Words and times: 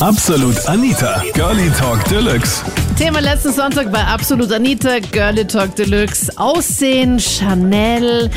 Absolut 0.00 0.56
Anita, 0.66 1.22
Girlie 1.34 1.70
Talk 1.78 2.04
Deluxe. 2.06 2.64
Thema 2.98 3.20
letzten 3.20 3.52
Sonntag 3.52 3.92
bei 3.92 4.00
Absolut 4.00 4.52
Anita, 4.52 4.98
Girlie 5.12 5.46
Talk 5.46 5.76
Deluxe. 5.76 6.32
Aussehen, 6.36 7.20
Chanel, 7.20 8.28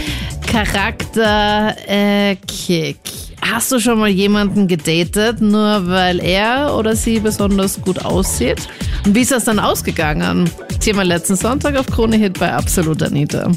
Charakter, 0.45 1.75
äh, 1.87 2.35
Kick. 2.47 2.99
Hast 3.41 3.71
du 3.71 3.79
schon 3.79 3.97
mal 3.97 4.07
jemanden 4.07 4.67
gedatet, 4.67 5.41
nur 5.41 5.89
weil 5.89 6.19
er 6.23 6.75
oder 6.77 6.95
sie 6.95 7.19
besonders 7.19 7.81
gut 7.81 8.05
aussieht? 8.05 8.67
Und 9.05 9.15
wie 9.15 9.21
ist 9.21 9.31
das 9.31 9.45
dann 9.45 9.57
ausgegangen? 9.57 10.47
Thema 10.79 11.01
letzten 11.03 11.35
Sonntag 11.35 11.75
auf 11.75 11.87
Krone 11.87 12.17
Hit 12.17 12.39
bei 12.39 12.53
Absolut 12.53 13.01
Anita. 13.01 13.51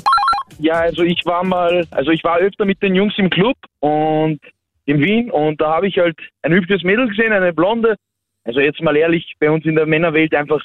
Ja, 0.59 0.80
also 0.80 1.03
ich 1.03 1.21
war 1.27 1.45
mal, 1.45 1.87
also 1.91 2.11
ich 2.12 2.25
war 2.25 2.39
öfter 2.39 2.64
mit 2.64 2.82
den 2.82 2.95
Jungs 2.95 3.12
im 3.19 3.29
Club 3.29 3.57
und 3.80 4.41
in 4.86 5.00
Wien 5.00 5.30
und 5.30 5.60
da 5.60 5.74
habe 5.74 5.88
ich 5.88 5.98
halt 5.98 6.18
ein 6.42 6.52
hübsches 6.52 6.82
Mädel 6.82 7.08
gesehen, 7.08 7.32
eine 7.32 7.52
blonde. 7.52 7.96
Also 8.44 8.60
jetzt 8.60 8.80
mal 8.80 8.96
ehrlich, 8.96 9.34
bei 9.38 9.50
uns 9.50 9.64
in 9.64 9.76
der 9.76 9.86
Männerwelt 9.86 10.34
einfach 10.34 10.62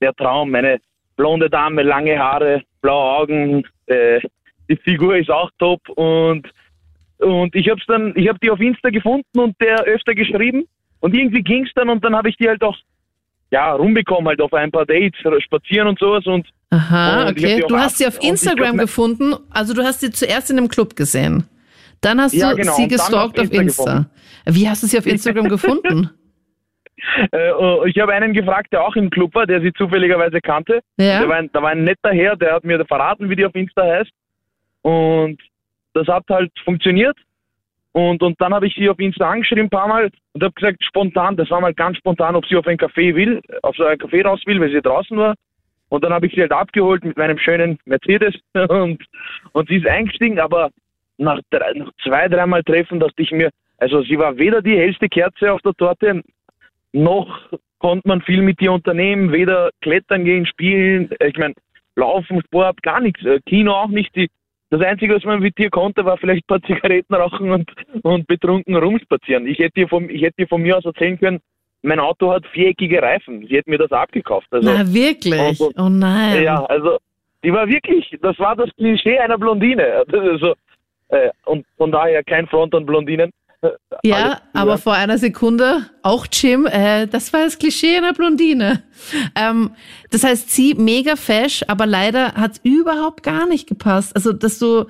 der 0.00 0.14
Traum. 0.14 0.54
Eine 0.54 0.80
blonde 1.16 1.50
Dame, 1.50 1.82
lange 1.82 2.18
Haare, 2.18 2.62
blaue 2.80 3.18
Augen, 3.18 3.66
äh, 3.86 4.20
die 4.68 4.76
Figur 4.76 5.16
ist 5.16 5.30
auch 5.30 5.50
top 5.58 5.88
und 5.90 6.48
und 7.18 7.54
ich 7.54 7.68
hab's 7.68 7.84
dann, 7.86 8.14
ich 8.16 8.28
habe 8.28 8.38
die 8.42 8.50
auf 8.50 8.60
Insta 8.60 8.88
gefunden 8.88 9.38
und 9.38 9.54
der 9.60 9.82
öfter 9.82 10.14
geschrieben 10.14 10.64
und 11.00 11.14
irgendwie 11.14 11.42
ging's 11.42 11.70
dann 11.74 11.90
und 11.90 12.02
dann 12.02 12.16
habe 12.16 12.30
ich 12.30 12.36
die 12.36 12.48
halt 12.48 12.62
auch 12.62 12.76
ja 13.50 13.74
rumbekommen 13.74 14.28
halt 14.28 14.40
auf 14.40 14.54
ein 14.54 14.70
paar 14.70 14.86
Dates, 14.86 15.20
spazieren 15.42 15.88
und 15.88 15.98
sowas 15.98 16.24
und 16.26 16.46
Aha, 16.70 17.22
Und 17.26 17.32
okay. 17.32 17.64
Du 17.66 17.76
hast 17.76 17.98
sie 17.98 18.06
auf 18.06 18.22
Instagram 18.22 18.76
glaub, 18.76 18.86
gefunden. 18.86 19.34
Also 19.50 19.74
du 19.74 19.82
hast 19.82 20.00
sie 20.00 20.10
zuerst 20.10 20.50
in 20.50 20.58
einem 20.58 20.68
Club 20.68 20.94
gesehen. 20.94 21.44
Dann 22.00 22.20
hast 22.20 22.32
Ja, 22.34 22.50
du 22.50 22.56
genau. 22.56 22.72
sie 22.72 22.88
gestalkt 22.88 23.38
auf 23.38 23.46
auf 23.46 23.52
Insta 23.52 23.60
Insta. 23.60 24.10
Wie 24.46 24.68
hast 24.68 24.82
du 24.82 24.86
sie 24.86 24.98
auf 24.98 25.06
Instagram 25.06 25.48
gefunden? 25.48 26.10
Äh, 27.32 27.52
oh, 27.52 27.84
ich 27.86 27.98
habe 27.98 28.12
einen 28.12 28.32
gefragt, 28.32 28.72
der 28.72 28.82
auch 28.84 28.94
im 28.96 29.10
Club 29.10 29.34
war, 29.34 29.46
der 29.46 29.60
sie 29.60 29.72
zufälligerweise 29.72 30.40
kannte. 30.40 30.80
Ja. 30.98 31.26
War 31.28 31.36
ein, 31.36 31.50
da 31.52 31.62
war 31.62 31.70
ein 31.70 31.84
netter 31.84 32.10
Herr, 32.12 32.36
der 32.36 32.54
hat 32.54 32.64
mir 32.64 32.84
verraten, 32.84 33.30
wie 33.30 33.36
die 33.36 33.46
auf 33.46 33.54
Insta 33.54 33.82
heißt. 33.82 34.10
Und 34.82 35.40
das 35.94 36.06
hat 36.08 36.24
halt 36.28 36.52
funktioniert. 36.64 37.16
Und, 37.92 38.22
und 38.22 38.40
dann 38.40 38.54
habe 38.54 38.66
ich 38.66 38.74
sie 38.74 38.88
auf 38.88 38.98
Insta 38.98 39.28
angeschrieben 39.28 39.64
ein 39.64 39.70
paar 39.70 39.88
Mal 39.88 40.10
und 40.32 40.42
habe 40.42 40.52
gesagt, 40.54 40.84
spontan, 40.84 41.36
das 41.36 41.50
war 41.50 41.60
mal 41.60 41.74
ganz 41.74 41.96
spontan, 41.98 42.36
ob 42.36 42.46
sie 42.46 42.56
auf 42.56 42.66
ein 42.66 42.78
Café 42.78 43.14
will, 43.14 43.40
auf 43.62 43.74
so 43.76 43.84
ein 43.84 43.98
Café 43.98 44.24
raus 44.24 44.40
will, 44.46 44.60
weil 44.60 44.70
sie 44.70 44.80
draußen 44.80 45.16
war. 45.16 45.34
Und 45.88 46.04
dann 46.04 46.12
habe 46.12 46.26
ich 46.26 46.34
sie 46.34 46.40
halt 46.40 46.52
abgeholt 46.52 47.04
mit 47.04 47.16
meinem 47.16 47.38
schönen 47.38 47.78
Mercedes 47.84 48.34
und, 48.68 49.02
und 49.52 49.68
sie 49.68 49.76
ist 49.76 49.86
eingestiegen, 49.86 50.38
aber 50.38 50.70
nach, 51.20 51.40
drei, 51.50 51.72
nach 51.74 51.90
zwei, 52.02 52.28
dreimal 52.28 52.62
Treffen 52.62 52.98
dachte 53.00 53.22
ich 53.22 53.30
mir, 53.30 53.50
also 53.78 54.02
sie 54.02 54.18
war 54.18 54.36
weder 54.38 54.62
die 54.62 54.76
hellste 54.76 55.08
Kerze 55.08 55.52
auf 55.52 55.62
der 55.62 55.74
Torte, 55.74 56.22
noch 56.92 57.28
konnte 57.78 58.06
man 58.08 58.20
viel 58.22 58.42
mit 58.42 58.60
ihr 58.60 58.72
unternehmen, 58.72 59.32
weder 59.32 59.70
klettern 59.80 60.24
gehen, 60.24 60.46
spielen, 60.46 61.10
ich 61.24 61.36
meine, 61.38 61.54
laufen, 61.96 62.42
Sport, 62.46 62.82
gar 62.82 63.00
nichts, 63.00 63.24
Äh, 63.24 63.40
Kino 63.46 63.72
auch 63.72 63.88
nicht. 63.88 64.14
Die, 64.16 64.28
das 64.70 64.80
Einzige, 64.82 65.14
was 65.14 65.24
man 65.24 65.40
mit 65.40 65.58
ihr 65.58 65.70
konnte, 65.70 66.04
war 66.04 66.16
vielleicht 66.16 66.44
ein 66.44 66.60
paar 66.60 66.62
Zigaretten 66.66 67.14
rauchen 67.14 67.50
und, 67.50 67.70
und 68.02 68.26
betrunken 68.26 68.76
rumspazieren. 68.76 69.46
Ich 69.46 69.58
hätte, 69.58 69.80
ihr 69.80 69.88
von, 69.88 70.08
ich 70.10 70.22
hätte 70.22 70.42
ihr 70.42 70.48
von 70.48 70.62
mir 70.62 70.76
aus 70.78 70.84
erzählen 70.84 71.18
können, 71.18 71.40
mein 71.82 71.98
Auto 71.98 72.30
hat 72.30 72.46
viereckige 72.48 73.00
Reifen. 73.00 73.46
Sie 73.46 73.56
hätte 73.56 73.70
mir 73.70 73.78
das 73.78 73.90
abgekauft. 73.92 74.48
Also, 74.50 74.70
Na 74.70 74.92
wirklich? 74.92 75.58
und- 75.60 75.78
Oh 75.78 75.88
nein. 75.88 76.42
ja, 76.42 76.62
also 76.66 76.98
die 77.42 77.52
war 77.52 77.66
wirklich, 77.68 78.14
das 78.20 78.38
war 78.38 78.54
das 78.54 78.68
Klischee 78.76 79.18
einer 79.18 79.38
Blondine. 79.38 80.04
Also, 80.12 80.54
äh, 81.10 81.30
und 81.44 81.66
von 81.76 81.92
daher 81.92 82.24
kein 82.24 82.46
Front 82.46 82.74
an 82.74 82.86
Blondinen. 82.86 83.30
Ja, 84.02 84.16
Alles 84.16 84.40
aber 84.54 84.70
ja. 84.70 84.76
vor 84.78 84.94
einer 84.94 85.18
Sekunde 85.18 85.82
auch 86.02 86.26
Jim, 86.32 86.66
äh, 86.66 87.06
das 87.06 87.32
war 87.34 87.44
das 87.44 87.58
Klischee 87.58 87.96
einer 87.98 88.14
Blondine. 88.14 88.82
Ähm, 89.38 89.72
das 90.10 90.24
heißt, 90.24 90.50
sie 90.50 90.74
mega 90.74 91.16
fesch, 91.16 91.62
aber 91.68 91.84
leider 91.84 92.34
hat 92.34 92.60
überhaupt 92.62 93.22
gar 93.22 93.46
nicht 93.46 93.68
gepasst. 93.68 94.16
Also, 94.16 94.32
dass 94.32 94.58
du 94.58 94.86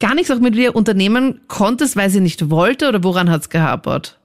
gar 0.00 0.14
nichts 0.14 0.30
auch 0.30 0.38
mit 0.38 0.54
ihr 0.56 0.76
unternehmen 0.76 1.40
konntest, 1.48 1.96
weil 1.96 2.10
sie 2.10 2.20
nicht 2.20 2.50
wollte 2.50 2.88
oder 2.88 3.02
woran 3.04 3.30
hat's 3.30 3.48
gehapert? 3.48 4.18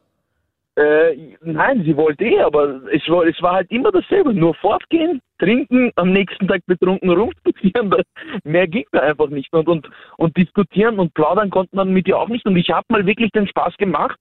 Äh, 0.76 1.16
nein, 1.42 1.84
sie 1.86 1.96
wollte 1.96 2.26
eh, 2.26 2.42
aber 2.42 2.82
es 2.92 3.02
war, 3.08 3.26
es 3.26 3.42
war 3.42 3.54
halt 3.54 3.72
immer 3.72 3.92
dasselbe. 3.92 4.34
Nur 4.34 4.56
fortgehen, 4.56 5.22
trinken, 5.40 5.92
am 5.96 6.12
nächsten 6.12 6.48
Tag 6.48 6.62
betrunken 6.66 7.10
rumspazieren. 7.10 7.94
Mehr 8.44 8.68
ging 8.68 8.86
da 8.92 9.00
einfach 9.00 9.30
nicht. 9.30 9.52
Und, 9.54 9.68
und, 9.68 9.90
und 10.18 10.36
diskutieren 10.38 11.00
und 11.00 11.14
plaudern 11.14 11.50
konnte 11.50 11.76
man 11.76 11.92
mit 11.92 12.08
ihr 12.08 12.18
auch 12.18 12.30
nicht. 12.30 12.46
Und 12.46 12.56
ich 12.58 12.70
habe 12.70 12.86
mal 12.90 13.06
wirklich 13.06 13.32
den 13.32 13.48
Spaß 13.48 13.78
gemacht, 13.78 14.20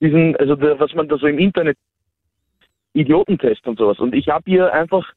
diesen, 0.00 0.36
also 0.36 0.56
der, 0.56 0.78
was 0.78 0.92
man 0.94 1.08
da 1.08 1.16
so 1.18 1.26
im 1.26 1.38
Internet, 1.38 1.76
Idiotentest 2.94 3.66
und 3.66 3.78
sowas. 3.78 3.98
Und 3.98 4.14
ich 4.14 4.28
habe 4.28 4.50
ihr 4.50 4.72
einfach 4.72 5.10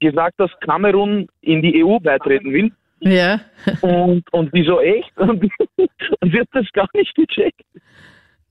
gesagt, 0.00 0.34
dass 0.38 0.50
Kamerun 0.60 1.28
in 1.42 1.62
die 1.62 1.84
EU 1.84 1.98
beitreten 2.00 2.52
will. 2.52 2.72
Ja. 3.00 3.40
Und, 3.80 4.30
und 4.32 4.54
die 4.54 4.64
so 4.64 4.80
echt? 4.80 5.10
Und, 5.16 5.42
und 6.20 6.32
sie 6.32 6.40
hat 6.40 6.48
das 6.52 6.70
gar 6.72 6.88
nicht 6.92 7.14
gecheckt. 7.14 7.62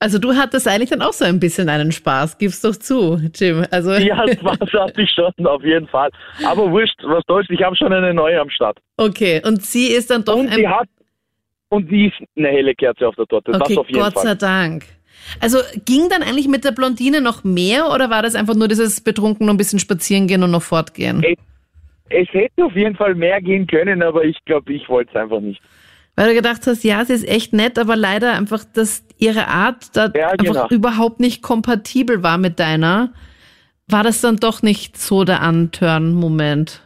Also 0.02 0.18
du 0.18 0.34
hattest 0.34 0.66
eigentlich 0.66 0.88
dann 0.90 1.02
auch 1.02 1.12
so 1.12 1.26
ein 1.26 1.38
bisschen 1.38 1.68
einen 1.68 1.92
Spaß, 1.92 2.38
gib's 2.38 2.62
doch 2.62 2.74
zu, 2.74 3.20
Jim. 3.34 3.64
Also 3.70 3.92
Ja, 3.92 4.24
Spaß 4.32 4.58
hatte 4.72 5.02
ich 5.02 5.10
schon, 5.10 5.46
auf 5.46 5.62
jeden 5.62 5.86
Fall. 5.88 6.10
Aber 6.46 6.70
wurscht, 6.70 6.98
was 7.04 7.22
soll's, 7.28 7.46
ich 7.50 7.62
habe 7.62 7.76
schon 7.76 7.92
eine 7.92 8.14
neue 8.14 8.40
am 8.40 8.48
Start. 8.50 8.78
okay. 8.96 9.42
Und 9.44 9.62
sie 9.62 9.88
ist 9.88 10.10
dann 10.10 10.24
doch 10.24 10.36
Und 10.36 10.48
ein 10.48 10.56
die 10.58 10.66
hat, 10.68 10.88
und 11.68 11.90
die 11.90 12.06
ist 12.06 12.14
eine 12.36 12.48
helle 12.48 12.74
Kerze 12.74 13.06
auf 13.06 13.14
der 13.14 13.26
Torte, 13.26 13.52
Okay, 13.54 13.74
das 13.74 13.78
auf 13.78 13.88
jeden 13.88 14.00
Gott 14.00 14.14
sei 14.16 14.22
Fall. 14.22 14.36
Dank. 14.36 14.84
Also 15.38 15.58
ging 15.84 16.08
dann 16.08 16.22
eigentlich 16.22 16.48
mit 16.48 16.64
der 16.64 16.72
Blondine 16.72 17.20
noch 17.20 17.44
mehr 17.44 17.90
oder 17.92 18.08
war 18.08 18.22
das 18.22 18.34
einfach 18.34 18.54
nur 18.54 18.68
dieses 18.68 19.02
betrunken 19.02 19.48
und 19.48 19.54
ein 19.54 19.58
bisschen 19.58 19.78
spazieren 19.78 20.26
gehen 20.26 20.42
und 20.42 20.50
noch 20.50 20.62
fortgehen? 20.62 21.22
Ey. 21.22 21.36
Es 22.08 22.26
hätte 22.32 22.64
auf 22.64 22.74
jeden 22.74 22.96
Fall 22.96 23.14
mehr 23.14 23.40
gehen 23.40 23.66
können, 23.68 24.02
aber 24.02 24.24
ich 24.24 24.36
glaube, 24.44 24.72
ich 24.72 24.88
wollte 24.88 25.10
es 25.14 25.16
einfach 25.20 25.38
nicht. 25.40 25.60
Weil 26.16 26.28
du 26.28 26.34
gedacht 26.34 26.66
hast, 26.66 26.84
ja, 26.84 27.04
sie 27.04 27.14
ist 27.14 27.26
echt 27.26 27.52
nett, 27.52 27.78
aber 27.78 27.96
leider 27.96 28.32
einfach, 28.32 28.64
dass 28.64 29.04
ihre 29.18 29.48
Art 29.48 29.96
da 29.96 30.10
Ja, 30.14 30.28
einfach 30.30 30.44
genau. 30.44 30.68
überhaupt 30.68 31.20
nicht 31.20 31.42
kompatibel 31.42 32.22
war 32.22 32.38
mit 32.38 32.58
deiner, 32.58 33.12
war 33.88 34.02
das 34.02 34.20
dann 34.20 34.36
doch 34.36 34.62
nicht 34.62 34.98
so 34.98 35.24
der 35.24 35.40
Anturn-Moment. 35.42 36.82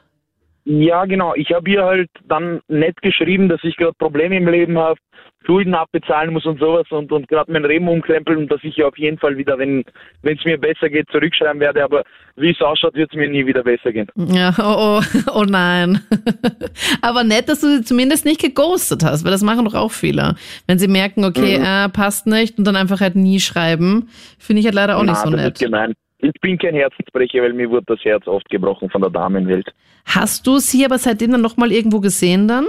Ja, 0.66 1.04
genau. 1.04 1.34
Ich 1.34 1.52
habe 1.52 1.68
ihr 1.70 1.84
halt 1.84 2.08
dann 2.26 2.60
nett 2.68 3.00
geschrieben, 3.02 3.48
dass 3.50 3.60
ich 3.64 3.76
gerade 3.76 3.92
Probleme 3.98 4.36
im 4.36 4.48
Leben 4.48 4.78
habe, 4.78 4.98
Schulden 5.44 5.74
abbezahlen 5.74 6.32
muss 6.32 6.46
und 6.46 6.58
sowas 6.58 6.86
und, 6.88 7.12
und 7.12 7.28
gerade 7.28 7.52
mein 7.52 7.64
Leben 7.64 7.86
umkrempeln 7.86 8.38
und 8.38 8.50
dass 8.50 8.64
ich 8.64 8.78
ihr 8.78 8.88
auf 8.88 8.96
jeden 8.96 9.18
Fall 9.18 9.36
wieder, 9.36 9.58
wenn 9.58 9.84
es 10.22 10.42
mir 10.46 10.56
besser 10.56 10.88
geht, 10.88 11.06
zurückschreiben 11.10 11.60
werde. 11.60 11.84
Aber 11.84 12.02
wie 12.36 12.48
es 12.50 12.62
ausschaut, 12.62 12.94
wird 12.94 13.10
es 13.12 13.16
mir 13.18 13.28
nie 13.28 13.44
wieder 13.44 13.62
besser 13.62 13.92
gehen. 13.92 14.08
Ja, 14.16 14.54
oh, 14.58 15.00
oh, 15.00 15.02
oh 15.40 15.44
nein. 15.46 16.00
Aber 17.02 17.24
nett, 17.24 17.50
dass 17.50 17.60
du 17.60 17.66
sie 17.76 17.82
zumindest 17.84 18.24
nicht 18.24 18.40
geghostet 18.40 19.04
hast, 19.04 19.22
weil 19.24 19.32
das 19.32 19.42
machen 19.42 19.66
doch 19.66 19.74
auch 19.74 19.92
viele. 19.92 20.34
Wenn 20.66 20.78
sie 20.78 20.88
merken, 20.88 21.24
okay, 21.26 21.58
Mhm. 21.58 21.64
äh, 21.64 21.88
passt 21.90 22.26
nicht 22.26 22.56
und 22.56 22.64
dann 22.66 22.76
einfach 22.76 23.02
halt 23.02 23.16
nie 23.16 23.38
schreiben, 23.38 24.08
finde 24.38 24.60
ich 24.60 24.66
halt 24.66 24.74
leider 24.74 24.96
auch 24.96 25.02
nicht 25.02 25.12
Na, 25.12 25.24
so 25.24 25.30
das 25.30 25.40
nett. 25.42 25.54
ist 25.54 25.64
gemein. 25.64 25.92
Ich 26.24 26.40
bin 26.40 26.56
kein 26.56 26.74
Herzensbrecher, 26.74 27.42
weil 27.42 27.52
mir 27.52 27.68
wurde 27.68 27.84
das 27.86 28.02
Herz 28.04 28.26
oft 28.26 28.48
gebrochen 28.48 28.88
von 28.88 29.02
der 29.02 29.10
Damenwelt. 29.10 29.68
Hast 30.06 30.46
du 30.46 30.58
sie 30.58 30.84
aber 30.84 30.96
seitdem 30.96 31.32
dann 31.32 31.42
nochmal 31.42 31.70
irgendwo 31.70 32.00
gesehen 32.00 32.48
dann? 32.48 32.66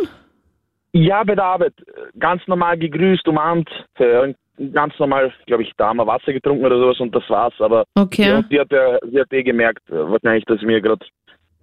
Ja, 0.91 1.23
bei 1.23 1.35
der 1.35 1.45
Arbeit. 1.45 1.73
Ganz 2.19 2.41
normal 2.47 2.77
gegrüßt, 2.77 3.27
umarmt. 3.27 3.69
äh, 3.97 4.33
Ganz 4.71 4.97
normal, 4.99 5.33
glaube 5.47 5.63
ich, 5.63 5.71
da 5.75 5.87
haben 5.89 5.97
wir 5.97 6.07
Wasser 6.07 6.31
getrunken 6.31 6.65
oder 6.65 6.79
sowas 6.79 6.99
und 7.01 7.13
das 7.13 7.29
war's. 7.29 7.53
Aber 7.59 7.83
Okay. 7.95 8.41
sie, 8.49 8.57
hat, 8.59 8.71
ja- 8.71 8.97
sie 9.11 9.19
hat 9.19 9.31
eh 9.33 9.43
gemerkt, 9.43 9.81
äh, 9.89 9.93
wahrscheinlich, 10.09 10.45
dass 10.45 10.61
mir 10.61 10.79
gerade 10.81 11.05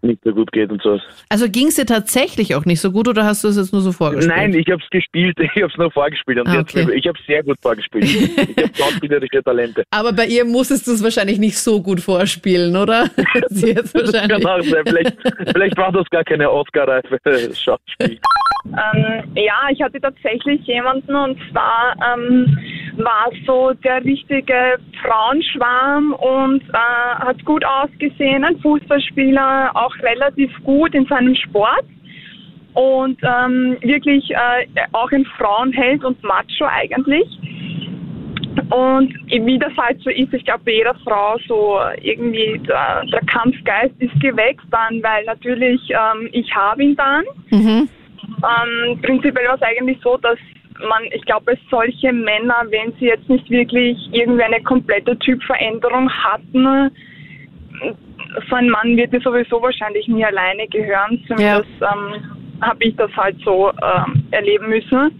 nicht 0.03 0.21
so 0.25 0.33
gut 0.33 0.51
geht 0.53 0.71
und 0.71 0.83
sowas. 0.83 1.01
Also 1.29 1.49
ging 1.49 1.69
es 1.69 1.77
dir 1.77 1.87
tatsächlich 1.87 2.55
auch 2.55 2.65
nicht 2.65 2.81
so 2.81 2.91
gut 2.93 3.09
oder 3.09 3.25
hast 3.25 3.45
du 3.45 3.49
es 3.49 3.57
jetzt 3.57 3.73
nur 3.73 3.83
so 3.83 3.93
vorgestellt? 3.93 4.35
Nein, 4.37 4.53
ich 4.55 4.67
habe 4.71 4.83
es 4.83 4.91
gespielt, 4.91 5.39
ich 5.41 5.51
habe 5.63 5.67
es 5.73 5.77
nur 5.79 5.91
vorgespielt 5.91 6.39
und 6.41 6.49
Ah, 6.49 6.61
okay. 6.61 6.85
mir- 6.85 6.93
ich 6.95 7.07
habe 7.07 7.19
es 7.19 7.27
sehr 7.27 7.43
gut 7.43 7.57
vorgespielt. 7.63 8.05
ich 8.05 8.39
habe 8.39 8.71
schauspielerische 8.77 9.43
Talente. 9.45 9.85
Aber 9.91 10.13
bei 10.13 10.27
ihr 10.27 10.45
musstest 10.45 10.87
du 10.87 10.93
es 10.93 11.03
wahrscheinlich 11.03 11.39
nicht 11.39 11.59
so 11.59 11.81
gut 11.83 12.01
vorspielen, 12.01 12.77
oder? 12.77 13.07
sie 13.49 13.69
jetzt 13.73 13.95
Das 13.95 14.13
kann 14.13 14.29
wahrscheinlich. 14.31 14.47
auch 14.47 14.63
sein. 14.63 14.83
Vielleicht, 14.87 15.17
vielleicht 15.53 15.77
war 15.79 15.93
das 15.93 16.09
gar 16.11 16.25
keine 16.25 16.51
Oscar-reife 16.51 17.19
Schauspiel. 17.55 18.19
Ähm, 18.67 19.23
ja, 19.35 19.55
ich 19.73 19.83
hatte 19.83 20.01
tatsächlich 20.01 20.61
jemanden 20.67 21.15
und 21.17 21.37
zwar 21.51 21.97
ähm, 22.15 22.57
war 22.99 23.31
so 23.47 23.73
der 23.85 24.05
richtige 24.05 24.79
Frauenschwarm 25.03 26.13
und 26.13 26.63
äh, 26.63 27.15
hat 27.19 27.45
gut 27.45 27.65
ausgesehen, 27.65 28.45
ein 28.45 28.59
Fußballspieler, 28.61 29.71
auch 29.75 29.95
relativ 30.03 30.51
gut 30.65 30.95
in 30.95 31.07
seinem 31.07 31.35
Sport 31.35 31.85
und 32.75 33.19
ähm, 33.23 33.77
wirklich 33.83 34.31
äh, 34.31 34.67
auch 34.93 35.11
ein 35.13 35.25
Frauenheld 35.37 36.05
und 36.05 36.23
Macho 36.23 36.65
eigentlich. 36.65 37.27
Und 38.71 39.15
wie 39.29 39.59
das 39.59 39.73
halt 39.77 40.01
so 40.03 40.11
ist, 40.11 40.33
ich 40.33 40.45
glaube, 40.45 40.63
bei 40.65 40.73
jeder 40.73 40.95
Frau 41.05 41.39
so 41.47 41.79
irgendwie 42.03 42.61
der, 42.67 43.03
der 43.07 43.21
Kampfgeist 43.21 43.95
ist 43.99 44.19
geweckt 44.21 44.65
dann, 44.71 45.03
weil 45.03 45.25
natürlich 45.25 45.81
ähm, 45.91 46.29
ich 46.33 46.55
habe 46.55 46.83
ihn 46.83 46.97
dann. 46.97 47.25
Mhm. 47.51 47.89
Ähm, 48.43 49.01
prinzipiell 49.03 49.47
war 49.49 49.57
es 49.57 49.63
eigentlich 49.63 49.99
so, 50.03 50.17
dass 50.19 50.39
man, 50.89 51.05
ich 51.13 51.23
glaube, 51.23 51.57
solche 51.71 52.13
Männer, 52.13 52.65
wenn 52.69 52.93
sie 52.99 53.07
jetzt 53.07 53.29
nicht 53.29 53.49
wirklich 53.51 53.97
irgendwie 54.13 54.43
eine 54.43 54.63
komplette 54.63 55.19
Typveränderung 55.19 56.11
hatten, 56.11 56.91
so 58.49 58.57
ein 58.57 58.69
Mann 58.69 58.97
wird 58.97 59.13
ja 59.13 59.21
sowieso 59.21 59.61
wahrscheinlich 59.63 60.09
nie 60.09 60.25
alleine 60.25 60.67
gehören. 60.69 61.23
Zumindest 61.27 61.69
ähm, 61.81 62.61
habe 62.61 62.85
ich 62.85 62.97
das 62.97 63.11
halt 63.17 63.37
so 63.45 63.71
ähm, 63.71 64.25
erleben 64.31 64.69
müssen. 64.69 65.11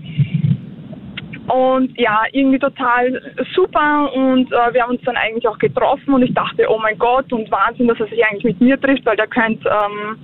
Und 1.49 1.99
ja, 1.99 2.23
irgendwie 2.33 2.59
total 2.59 3.21
super 3.55 4.11
und 4.15 4.51
äh, 4.53 4.73
wir 4.73 4.83
haben 4.83 4.93
uns 4.93 5.03
dann 5.05 5.17
eigentlich 5.17 5.47
auch 5.49 5.59
getroffen 5.59 6.15
und 6.15 6.23
ich 6.23 6.33
dachte, 6.33 6.67
oh 6.69 6.79
mein 6.79 6.97
Gott 6.99 7.33
und 7.33 7.51
Wahnsinn, 7.51 7.89
dass 7.89 7.99
er 7.99 8.07
sich 8.07 8.25
eigentlich 8.25 8.45
mit 8.45 8.61
mir 8.61 8.81
trifft, 8.81 9.05
weil 9.05 9.17
der 9.17 9.27
könnte 9.27 9.69
ähm, 9.69 10.17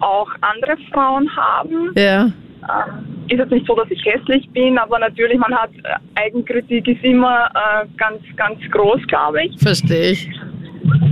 auch 0.00 0.28
andere 0.40 0.76
Frauen 0.92 1.30
haben. 1.36 1.92
Ja. 1.96 2.30
Ähm, 2.68 3.24
ist 3.28 3.38
jetzt 3.38 3.50
nicht 3.50 3.66
so, 3.66 3.74
dass 3.74 3.90
ich 3.90 4.04
hässlich 4.04 4.48
bin, 4.50 4.78
aber 4.78 4.98
natürlich, 4.98 5.38
man 5.38 5.54
hat 5.54 5.70
äh, 5.84 6.20
Eigenkritik 6.20 6.86
ist 6.88 7.02
immer 7.02 7.50
äh, 7.54 7.86
ganz, 7.96 8.20
ganz 8.36 8.58
groß, 8.70 9.06
glaube 9.06 9.44
ich. 9.44 9.58
Verstehe 9.58 10.12
ich. 10.12 10.30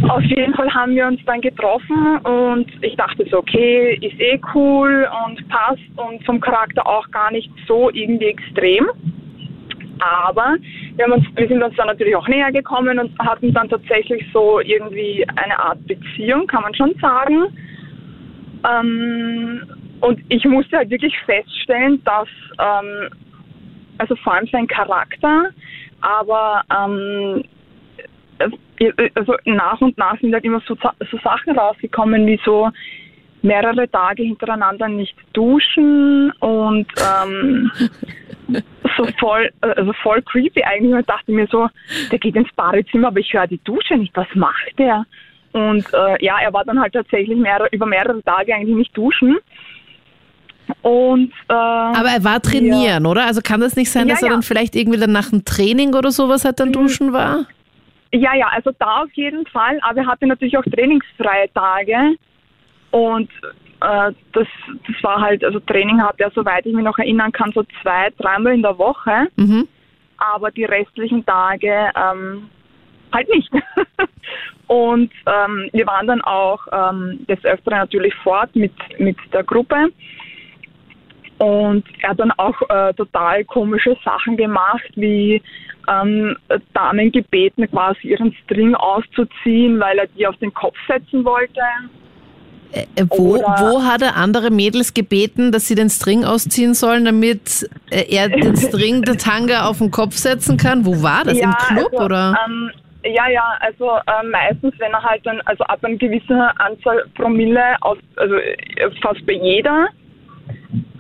Auf 0.09 0.23
jeden 0.23 0.55
Fall 0.55 0.73
haben 0.73 0.95
wir 0.95 1.07
uns 1.07 1.21
dann 1.27 1.41
getroffen 1.41 2.19
und 2.19 2.67
ich 2.83 2.97
dachte 2.97 3.27
so, 3.31 3.39
okay, 3.39 3.99
ist 4.01 4.19
eh 4.21 4.41
cool 4.55 5.09
und 5.27 5.49
passt 5.49 5.83
und 5.97 6.25
vom 6.25 6.41
Charakter 6.41 6.87
auch 6.87 7.11
gar 7.11 7.31
nicht 7.33 7.51
so 7.67 7.91
irgendwie 7.91 8.27
extrem. 8.27 8.87
Aber 9.99 10.57
wir, 10.97 11.05
haben 11.05 11.13
uns, 11.13 11.27
wir 11.35 11.49
sind 11.49 11.63
uns 11.63 11.75
dann 11.77 11.87
natürlich 11.89 12.15
auch 12.15 12.29
näher 12.29 12.53
gekommen 12.53 12.99
und 12.99 13.19
hatten 13.19 13.53
dann 13.53 13.69
tatsächlich 13.69 14.25
so 14.33 14.61
irgendwie 14.61 15.27
eine 15.37 15.59
Art 15.59 15.85
Beziehung, 15.87 16.47
kann 16.47 16.63
man 16.63 16.75
schon 16.75 16.95
sagen. 17.01 17.47
Ähm, 18.65 19.63
und 20.01 20.21
ich 20.29 20.45
musste 20.45 20.79
halt 20.79 20.91
wirklich 20.91 21.19
feststellen, 21.21 22.03
dass, 22.05 22.29
ähm, 22.59 23.09
also 23.99 24.15
vor 24.17 24.35
allem 24.35 24.47
sein 24.49 24.67
Charakter, 24.67 25.51
aber 26.01 26.63
ähm, 26.71 27.45
also 29.15 29.35
nach 29.45 29.81
und 29.81 29.97
nach 29.97 30.21
sind 30.21 30.35
halt 30.35 30.45
immer 30.45 30.61
so, 30.67 30.77
so 31.11 31.19
Sachen 31.19 31.59
rausgekommen, 31.59 32.27
wie 32.27 32.41
so 32.45 32.71
mehrere 33.43 33.89
Tage 33.91 34.25
hintereinander 34.25 34.89
nicht 34.89 35.17
duschen 35.33 36.33
und 36.41 36.87
ähm, 36.99 37.71
so 38.97 39.07
voll, 39.19 39.51
also 39.61 39.93
voll 40.03 40.23
creepy 40.23 40.63
eigentlich. 40.65 40.95
Und 40.95 41.09
dachte 41.09 41.33
mir 41.33 41.47
so, 41.47 41.69
der 42.11 42.19
geht 42.19 42.37
ins 42.37 42.53
Badezimmer, 42.55 43.09
aber 43.09 43.21
ich 43.21 43.33
höre 43.33 43.47
die 43.47 43.63
Dusche 43.65 43.97
nicht. 43.97 44.15
Was 44.17 44.29
macht 44.35 44.79
der? 44.79 45.07
Und 45.53 45.87
äh, 45.95 46.23
ja, 46.25 46.39
er 46.43 46.53
war 46.53 46.65
dann 46.65 46.81
halt 46.81 46.93
tatsächlich 46.93 47.39
mehrere, 47.39 47.69
über 47.73 47.87
mehrere 47.87 48.23
Tage 48.23 48.55
eigentlich 48.55 48.77
nicht 48.77 48.97
duschen. 48.97 49.39
Und, 50.83 51.33
äh, 51.49 51.53
aber 51.53 52.09
er 52.09 52.25
war 52.25 52.41
trainieren, 52.41 53.05
ja. 53.05 53.11
oder? 53.11 53.27
Also 53.27 53.41
kann 53.43 53.61
das 53.61 53.77
nicht 53.77 53.91
sein, 53.91 54.09
dass 54.09 54.21
ja, 54.21 54.29
er 54.29 54.33
dann 54.33 54.43
vielleicht 54.43 54.75
irgendwie 54.75 54.99
dann 54.99 55.13
nach 55.13 55.31
dem 55.31 55.45
Training 55.45 55.95
oder 55.95 56.11
sowas 56.11 56.45
halt 56.45 56.61
dann 56.61 56.69
mhm. 56.69 56.75
duschen 56.75 57.13
war? 57.13 57.47
Ja, 58.13 58.35
ja, 58.35 58.49
also 58.49 58.71
da 58.79 59.03
auf 59.03 59.13
jeden 59.15 59.47
Fall. 59.47 59.79
Aber 59.83 60.01
er 60.01 60.07
hatte 60.07 60.27
natürlich 60.27 60.57
auch 60.57 60.65
trainingsfreie 60.65 61.53
Tage. 61.53 62.17
Und 62.91 63.31
äh, 63.81 64.13
das, 64.33 64.47
das 64.87 65.03
war 65.03 65.21
halt, 65.21 65.45
also 65.45 65.61
Training 65.61 66.03
hat 66.03 66.19
er, 66.19 66.31
soweit 66.31 66.67
ich 66.67 66.75
mich 66.75 66.85
noch 66.85 66.99
erinnern 66.99 67.33
kann, 67.33 67.53
so 67.53 67.65
zwei, 67.83 68.11
dreimal 68.19 68.55
in 68.55 68.63
der 68.63 68.79
Woche. 68.79 69.29
Mhm. 69.37 69.69
Aber 70.19 70.51
die 70.51 70.65
restlichen 70.65 71.27
Tage 71.27 71.91
ähm, 71.95 72.49
halt 73.13 73.29
nicht. 73.29 73.51
und 74.67 75.13
ähm, 75.27 75.69
wir 75.73 75.87
waren 75.87 76.07
dann 76.07 76.23
auch 76.23 76.67
ähm, 76.73 77.27
des 77.27 77.45
Öfteren 77.45 77.79
natürlich 77.79 78.15
fort 78.23 78.55
mit, 78.55 78.73
mit 78.99 79.17
der 79.33 79.45
Gruppe. 79.45 79.91
Und 81.39 81.85
er 82.03 82.11
hat 82.11 82.21
dann 82.21 82.33
auch 82.33 82.61
äh, 82.69 82.95
total 82.95 83.45
komische 83.45 83.97
Sachen 84.05 84.37
gemacht, 84.37 84.91
wie 84.95 85.43
ähm, 85.89 86.37
Damen 86.73 87.13
gebeten, 87.13 87.69
quasi 87.71 88.09
ihren 88.09 88.35
String 88.45 88.75
auszuziehen, 88.75 89.79
weil 89.79 89.99
er 89.99 90.07
die 90.07 90.27
auf 90.27 90.37
den 90.39 90.53
Kopf 90.55 90.77
setzen 90.89 91.25
wollte. 91.25 91.61
Äh, 92.73 92.87
äh, 92.97 93.07
wo, 93.09 93.35
wo 93.35 93.83
hat 93.85 94.03
er 94.03 94.17
andere 94.17 94.51
Mädels 94.51 94.95
gebeten, 94.95 95.53
dass 95.53 95.69
sie 95.69 95.75
den 95.75 95.89
String 95.89 96.25
ausziehen 96.25 96.75
sollen, 96.75 97.05
damit 97.05 97.69
äh, 97.91 98.05
er 98.15 98.29
den 98.29 98.57
String 98.57 99.03
der 99.03 99.17
Tanga 99.17 99.67
auf 99.67 99.79
den 99.79 99.91
Kopf 99.91 100.15
setzen 100.15 100.57
kann? 100.57 100.85
Wo 100.85 101.03
war 101.03 101.25
das? 101.25 101.39
Ja, 101.39 101.45
Im 101.45 101.77
Club 101.77 101.93
also, 101.93 102.05
oder? 102.05 102.35
Ähm, 102.47 102.71
ja, 103.05 103.29
ja, 103.29 103.57
also 103.61 103.91
äh, 103.91 104.27
meistens, 104.31 104.75
wenn 104.79 104.93
er 104.93 105.03
halt 105.03 105.25
dann, 105.25 105.41
also 105.45 105.63
ab 105.65 105.79
einer 105.85 105.97
gewissen 105.97 106.41
Anzahl 106.41 107.05
Promille, 107.15 107.77
aus, 107.83 107.99
also 108.17 108.35
fast 109.01 109.25
bei 109.27 109.35
jeder. 109.35 109.89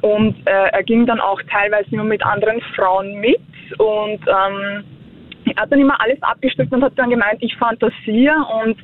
Und 0.06 0.36
äh, 0.46 0.68
er 0.72 0.84
ging 0.84 1.04
dann 1.04 1.20
auch 1.20 1.40
teilweise 1.50 1.90
immer 1.90 2.04
mit 2.04 2.24
anderen 2.24 2.60
Frauen 2.76 3.14
mit 3.20 3.40
und 3.78 4.20
ähm, 4.28 4.84
er 5.46 5.62
hat 5.62 5.72
dann 5.72 5.80
immer 5.80 6.00
alles 6.00 6.22
abgesteckt 6.22 6.72
und 6.72 6.84
hat 6.84 6.92
dann 6.96 7.10
gemeint, 7.10 7.38
ich 7.40 7.56
fantasiere 7.56 8.36
und 8.62 8.78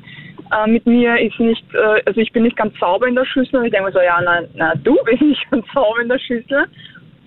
äh, 0.52 0.68
mit 0.68 0.84
mir 0.84 1.16
ist 1.20 1.38
nicht, 1.38 1.64
äh, 1.74 2.02
also 2.06 2.20
ich 2.20 2.32
bin 2.32 2.42
nicht 2.42 2.56
ganz 2.56 2.76
sauber 2.80 3.06
in 3.06 3.14
der 3.14 3.24
Schüssel. 3.24 3.60
Und 3.60 3.66
ich 3.66 3.70
denke 3.70 3.86
mir 3.86 3.92
so, 3.92 4.00
ja, 4.00 4.20
nein, 4.20 4.48
nein, 4.54 4.80
du 4.82 4.96
bist 5.04 5.22
nicht 5.22 5.48
ganz 5.50 5.64
sauber 5.72 6.00
in 6.02 6.08
der 6.08 6.18
Schüssel. 6.18 6.66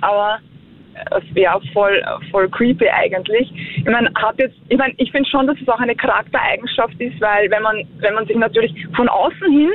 Aber 0.01 0.39
es 1.12 1.24
äh, 1.31 1.36
wäre 1.36 1.62
voll, 1.71 2.03
voll 2.31 2.50
creepy 2.50 2.89
eigentlich. 2.89 3.50
Ich 3.77 3.86
meine, 3.86 4.12
hat 4.15 4.38
jetzt, 4.39 4.57
ich 4.68 4.77
meine, 4.77 4.94
ich 4.98 5.09
finde 5.12 5.30
schon, 5.30 5.48
dass 5.48 5.57
es 5.62 5.69
auch 5.69 5.80
eine 5.80 5.95
Charaktereigenschaft 5.95 7.00
ist, 7.00 7.19
weil 7.21 7.50
wenn 7.50 7.63
man, 7.63 7.88
wenn 8.00 8.13
man 8.13 8.25
sich 8.25 8.36
natürlich 8.36 8.74
von 8.94 9.07
außen 9.07 9.51
hin 9.51 9.71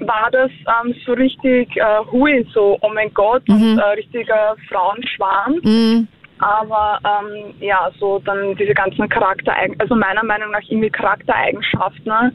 war 0.00 0.30
das 0.30 0.50
ähm, 0.50 0.94
so 1.04 1.12
richtig 1.12 1.76
äh, 1.76 1.98
hui, 2.10 2.46
so, 2.52 2.78
oh 2.80 2.90
mein 2.92 3.12
Gott, 3.14 3.46
mhm. 3.48 3.72
und, 3.72 3.78
äh, 3.78 3.82
richtiger 3.96 4.56
Frauenschwarm. 4.68 5.60
Mhm. 5.62 6.08
Aber 6.38 7.00
ähm, 7.04 7.54
ja, 7.60 7.90
so 7.98 8.20
dann 8.24 8.54
diese 8.56 8.74
ganzen 8.74 9.08
Charaktereigenschaften, 9.08 9.80
also 9.80 9.96
meiner 9.96 10.24
Meinung 10.24 10.52
nach 10.52 10.62
irgendwie 10.68 10.90
Charaktereigenschaften, 10.90 12.04
ne? 12.04 12.32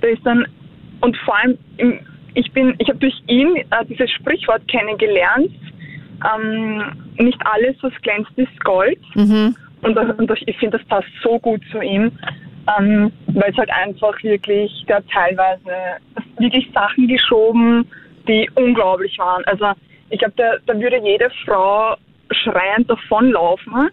da 0.00 0.08
ist 0.08 0.24
dann, 0.24 0.46
und 1.00 1.16
vor 1.18 1.36
allem, 1.36 1.58
ich 2.34 2.50
bin, 2.52 2.74
ich 2.78 2.88
habe 2.88 2.98
durch 2.98 3.20
ihn 3.26 3.56
äh, 3.56 3.84
dieses 3.88 4.10
Sprichwort 4.10 4.66
kennengelernt, 4.68 5.50
ähm, 6.34 6.84
nicht 7.18 7.38
alles, 7.44 7.76
was 7.82 7.92
glänzt, 8.02 8.30
ist 8.36 8.64
Gold. 8.64 9.00
Mhm. 9.14 9.56
Und, 9.82 9.96
und 9.96 10.30
ich 10.46 10.56
finde, 10.58 10.78
das 10.78 10.86
passt 10.86 11.08
so 11.22 11.38
gut 11.40 11.60
zu 11.72 11.80
ihm, 11.80 12.12
ähm, 12.78 13.12
weil 13.28 13.50
es 13.50 13.56
halt 13.56 13.70
einfach 13.70 14.22
wirklich, 14.22 14.84
hat 14.90 15.04
teilweise 15.12 16.00
wirklich 16.38 16.70
Sachen 16.72 17.08
geschoben, 17.08 17.90
die 18.28 18.48
unglaublich 18.54 19.18
waren. 19.18 19.44
Also 19.46 19.72
ich 20.10 20.18
glaube, 20.18 20.34
da, 20.36 20.52
da 20.66 20.78
würde 20.78 20.98
jede 20.98 21.30
Frau 21.44 21.96
schreiend 22.30 22.88
davonlaufen. 22.88 23.90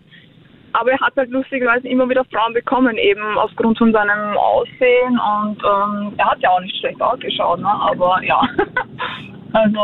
Aber 0.73 0.91
er 0.91 0.99
hat 0.99 1.15
halt 1.17 1.31
lustigerweise 1.31 1.87
immer 1.87 2.07
wieder 2.07 2.23
Frauen 2.25 2.53
bekommen, 2.53 2.95
eben 2.97 3.37
aufgrund 3.39 3.79
von 3.79 3.91
seinem 3.91 4.37
Aussehen 4.37 5.19
und 5.19 5.57
ähm, 5.63 6.13
er 6.17 6.29
hat 6.29 6.39
ja 6.41 6.51
auch 6.51 6.59
nicht 6.59 6.77
schlecht 6.77 7.01
ausgeschaut, 7.01 7.59
ne? 7.59 7.67
aber 7.67 8.21
ja. 8.23 8.39
also. 9.53 9.79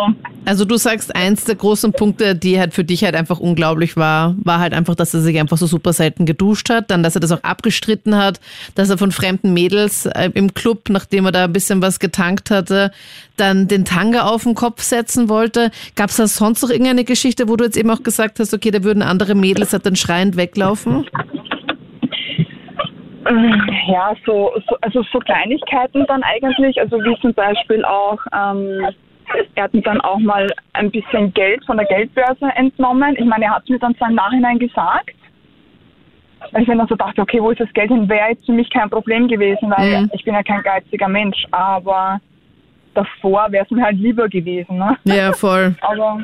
Also 0.46 0.66
du 0.66 0.78
sagst, 0.78 1.16
eins 1.16 1.46
der 1.46 1.56
großen 1.56 1.92
Punkte, 1.92 2.36
die 2.36 2.60
halt 2.60 2.74
für 2.74 2.84
dich 2.84 3.04
halt 3.04 3.16
einfach 3.16 3.40
unglaublich 3.40 3.98
war, 3.98 4.36
war 4.44 4.60
halt 4.60 4.74
einfach, 4.74 4.96
dass 4.96 5.14
er 5.14 5.22
sich 5.22 5.40
einfach 5.40 5.58
so 5.58 5.66
super 5.66 5.92
selten 5.94 6.26
geduscht 6.26 6.70
hat, 6.70 6.92
dann, 6.92 7.02
dass 7.02 7.16
er 7.16 7.22
das 7.22 7.32
auch 7.32 7.44
abgestritten 7.44 8.16
hat, 8.16 8.40
dass 8.76 8.90
er 8.90 8.98
von 8.98 9.12
fremden 9.12 9.54
Mädels 9.54 10.06
äh, 10.06 10.30
im 10.34 10.54
Club, 10.54 10.90
nachdem 10.90 11.26
er 11.26 11.32
da 11.32 11.46
ein 11.46 11.54
bisschen 11.54 11.82
was 11.82 12.00
getankt 12.00 12.52
hatte, 12.52 12.92
dann 13.38 13.68
den 13.68 13.86
Tanga 13.86 14.28
auf 14.28 14.44
den 14.44 14.56
Kopf 14.56 14.82
setzen 14.82 15.30
wollte. 15.30 15.72
Gab 15.96 16.10
es 16.10 16.18
da 16.18 16.28
sonst 16.28 16.62
noch 16.62 16.70
irgendeine 16.70 17.04
Geschichte, 17.04 17.50
wo 17.50 17.56
du 17.56 17.66
jetzt 17.66 17.78
eben 17.78 17.90
auch 17.90 18.04
gesagt 18.04 18.40
hast, 18.40 18.54
okay, 18.54 18.72
da 18.72 18.84
würden 18.84 19.02
andere 19.02 19.36
Mädels 19.36 19.74
halt 19.74 19.86
dann 19.86 19.96
schreiend 19.96 20.38
weglaufen? 20.38 21.06
Äh, 23.26 23.92
ja, 23.92 24.14
so, 24.26 24.52
so, 24.70 24.78
also 24.82 25.04
so 25.12 25.20
Kleinigkeiten 25.20 26.06
dann 26.08 26.22
eigentlich, 26.22 26.80
also 26.80 26.98
wie 26.98 27.20
zum 27.22 27.34
Beispiel 27.34 27.84
auch 27.84 28.20
ähm, 28.32 28.88
er 29.56 29.64
hat 29.64 29.74
mir 29.74 29.82
dann 29.82 30.02
auch 30.02 30.20
mal 30.20 30.52
ein 30.74 30.92
bisschen 30.92 31.34
Geld 31.34 31.66
von 31.66 31.78
der 31.78 31.86
Geldbörse 31.86 32.46
entnommen. 32.56 33.16
Ich 33.18 33.26
meine, 33.26 33.46
er 33.46 33.56
hat 33.56 33.64
es 33.64 33.70
mir 33.70 33.80
dann 33.80 33.96
zwar 33.96 34.10
im 34.10 34.16
Nachhinein 34.16 34.60
gesagt. 34.60 35.12
Ich 36.58 36.68
bin 36.68 36.78
dann 36.78 36.88
so 36.88 36.96
dachte, 36.96 37.22
okay, 37.22 37.42
wo 37.42 37.52
ist 37.52 37.60
das 37.60 37.74
Geld 37.74 37.90
hin? 37.90 38.08
Wäre 38.08 38.30
jetzt 38.30 38.46
für 38.46 38.52
mich 38.52 38.70
kein 38.70 38.90
Problem 38.90 39.28
gewesen, 39.28 39.72
weil 39.76 40.02
mhm. 40.02 40.12
ich 40.14 40.24
bin 40.24 40.34
ja 40.34 40.44
kein 40.44 40.62
geiziger 40.62 41.08
Mensch. 41.08 41.44
Aber 41.52 42.20
davor 42.94 43.52
wäre 43.52 43.66
es 43.66 43.72
mir 43.72 43.84
halt 43.84 43.98
lieber 43.98 44.30
gewesen. 44.30 44.78
Ne? 44.78 44.98
Ja, 45.06 45.34
voll. 45.34 45.76
Aber 45.82 46.24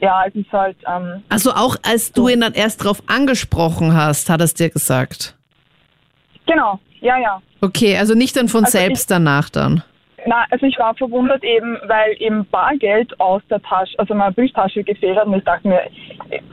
ja, 0.00 0.24
es 0.26 0.34
ist 0.34 0.52
halt. 0.52 0.76
Ähm, 0.86 1.22
also 1.28 1.52
auch 1.52 1.76
als 1.82 2.12
du 2.12 2.22
so. 2.22 2.28
ihn 2.28 2.40
dann 2.40 2.54
erst 2.54 2.82
darauf 2.82 3.02
angesprochen 3.06 3.94
hast, 3.94 4.30
hat 4.30 4.40
er 4.40 4.44
es 4.44 4.54
dir 4.54 4.70
gesagt? 4.70 5.36
Genau, 6.46 6.80
ja, 7.00 7.18
ja. 7.18 7.40
Okay, 7.60 7.96
also 7.96 8.14
nicht 8.14 8.36
dann 8.36 8.48
von 8.48 8.64
also 8.64 8.78
selbst 8.78 9.02
ich, 9.02 9.06
danach 9.06 9.50
dann. 9.50 9.82
Na, 10.26 10.44
also 10.50 10.66
ich 10.66 10.78
war 10.78 10.94
verwundert 10.94 11.42
eben, 11.42 11.78
weil 11.86 12.14
eben 12.18 12.46
Bargeld 12.46 13.18
aus 13.20 13.42
der 13.48 13.62
Tasche, 13.62 13.98
also 13.98 14.14
meiner 14.14 14.32
Brieftasche 14.32 14.84
gefehlt 14.84 15.18
hat 15.18 15.26
und 15.26 15.34
ich 15.34 15.44
dachte 15.44 15.66
mir, 15.66 15.82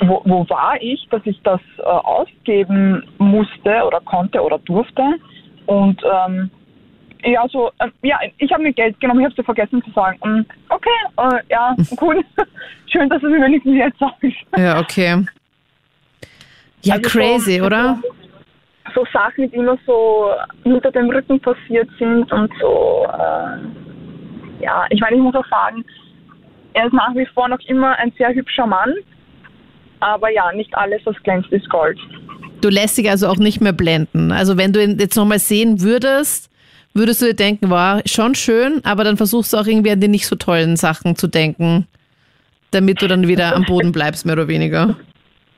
wo, 0.02 0.22
wo 0.26 0.50
war 0.50 0.82
ich, 0.82 1.08
dass 1.10 1.22
ich 1.26 1.40
das 1.44 1.60
äh, 1.80 1.82
ausgeben 1.84 3.04
musste 3.18 3.84
oder 3.86 4.00
konnte 4.02 4.42
oder 4.42 4.60
durfte 4.60 5.04
und 5.66 6.02
ähm, 6.04 6.50
ja, 7.24 7.46
so, 7.50 7.72
äh, 7.80 7.90
ja, 8.04 8.20
ich 8.38 8.52
habe 8.52 8.64
mir 8.64 8.74
Geld 8.74 9.00
genommen, 9.00 9.20
ich 9.22 9.26
habe 9.26 9.36
es 9.38 9.46
vergessen 9.46 9.84
zu 9.84 9.92
sagen. 9.92 10.18
Und 10.22 10.46
okay, 10.70 10.90
äh, 11.18 11.42
ja, 11.50 11.76
cool. 12.02 12.24
Schön, 12.88 13.10
dass 13.10 13.22
es 13.22 13.30
mir 13.30 13.42
wenigstens 13.42 13.76
jetzt 13.76 14.00
sagt. 14.00 14.24
Ja, 14.58 14.80
okay. 14.80 15.26
Ja, 16.84 16.96
Also 16.96 17.10
crazy, 17.10 17.60
so, 17.60 17.66
oder? 17.66 18.00
So 18.02 18.27
Sachen, 19.12 19.50
die 19.52 19.58
immer 19.58 19.78
so 19.86 20.32
hinter 20.64 20.92
dem 20.92 21.10
Rücken 21.10 21.40
passiert 21.40 21.90
sind 22.00 22.32
und 22.32 22.52
so. 22.60 23.06
Äh, 23.14 24.64
ja, 24.64 24.86
ich 24.90 25.00
meine, 25.00 25.18
ich 25.18 25.22
muss 25.22 25.36
auch 25.36 25.48
sagen, 25.50 25.86
er 26.74 26.88
ist 26.88 26.94
nach 26.94 27.14
wie 27.16 27.26
vor 27.34 27.48
noch 27.48 27.60
immer 27.68 27.98
ein 27.98 28.12
sehr 28.18 28.34
hübscher 28.34 28.68
Mann. 28.68 28.94
Aber 30.00 30.30
ja, 30.32 30.52
nicht 30.54 30.76
alles, 30.76 31.02
was 31.06 31.16
glänzt, 31.24 31.52
ist 31.52 31.70
Gold. 31.70 31.98
Du 32.62 32.70
lässt 32.70 32.98
dich 32.98 33.10
also 33.10 33.28
auch 33.28 33.38
nicht 33.38 33.62
mehr 33.62 33.74
blenden. 33.74 34.32
Also 34.32 34.58
wenn 34.58 34.74
du 34.74 34.84
ihn 34.84 34.98
jetzt 35.00 35.16
nochmal 35.16 35.40
sehen 35.40 35.82
würdest, 35.82 36.52
würdest 36.94 37.22
du 37.22 37.26
dir 37.28 37.36
denken, 37.36 37.70
war 37.70 38.02
schon 38.06 38.36
schön, 38.36 38.82
aber 38.84 39.04
dann 39.04 39.18
versuchst 39.18 39.54
du 39.54 39.58
auch 39.58 39.66
irgendwie 39.66 39.92
an 39.92 40.00
die 40.00 40.08
nicht 40.08 40.28
so 40.28 40.36
tollen 40.36 40.76
Sachen 40.76 41.16
zu 41.16 41.28
denken, 41.28 41.88
damit 42.72 43.02
du 43.02 43.08
dann 43.08 43.28
wieder 43.28 43.56
am 43.56 43.64
Boden 43.64 43.92
bleibst, 43.92 44.26
mehr 44.26 44.34
oder 44.34 44.48
weniger. 44.48 44.96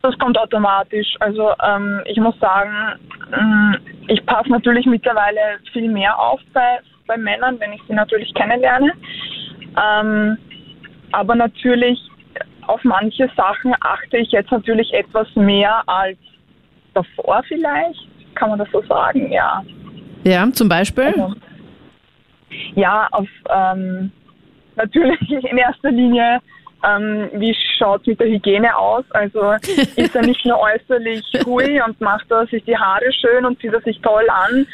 Das 0.01 0.17
kommt 0.17 0.37
automatisch. 0.37 1.15
Also 1.19 1.51
ähm, 1.63 2.01
ich 2.05 2.17
muss 2.17 2.37
sagen, 2.39 2.99
ähm, 3.33 3.77
ich 4.07 4.25
passe 4.25 4.49
natürlich 4.49 4.85
mittlerweile 4.85 5.59
viel 5.73 5.89
mehr 5.89 6.17
auf 6.17 6.39
bei, 6.53 6.79
bei 7.05 7.17
Männern, 7.17 7.59
wenn 7.59 7.73
ich 7.73 7.81
sie 7.87 7.93
natürlich 7.93 8.33
kennenlerne. 8.33 8.93
Ähm, 9.77 10.37
aber 11.11 11.35
natürlich 11.35 11.99
auf 12.67 12.83
manche 12.83 13.29
Sachen 13.35 13.73
achte 13.81 14.17
ich 14.17 14.31
jetzt 14.31 14.51
natürlich 14.51 14.93
etwas 14.93 15.27
mehr 15.35 15.83
als 15.87 16.17
davor 16.93 17.41
vielleicht. 17.47 18.07
Kann 18.35 18.49
man 18.49 18.59
das 18.59 18.69
so 18.71 18.81
sagen? 18.83 19.31
Ja. 19.31 19.63
Ja, 20.23 20.49
zum 20.51 20.69
Beispiel? 20.69 21.05
Also, 21.05 21.33
ja, 22.75 23.07
auf 23.11 23.27
ähm, 23.49 24.11
natürlich 24.75 25.19
in 25.29 25.57
erster 25.57 25.91
Linie, 25.91 26.39
ähm, 26.83 27.29
wie 27.33 27.55
schaut 27.77 28.01
es 28.01 28.07
mit 28.07 28.19
der 28.19 28.27
Hygiene 28.27 28.75
aus? 28.75 29.03
Also 29.11 29.53
ist 29.95 30.15
er 30.15 30.21
nicht 30.21 30.45
nur 30.45 30.59
äußerlich 30.59 31.23
hui 31.45 31.81
und 31.81 31.99
macht 32.01 32.29
er 32.31 32.45
sich 32.47 32.63
die 32.65 32.77
Haare 32.77 33.11
schön 33.13 33.45
und 33.45 33.59
zieht 33.59 33.73
er 33.73 33.81
sich 33.81 33.99
toll 34.01 34.25
an, 34.29 34.67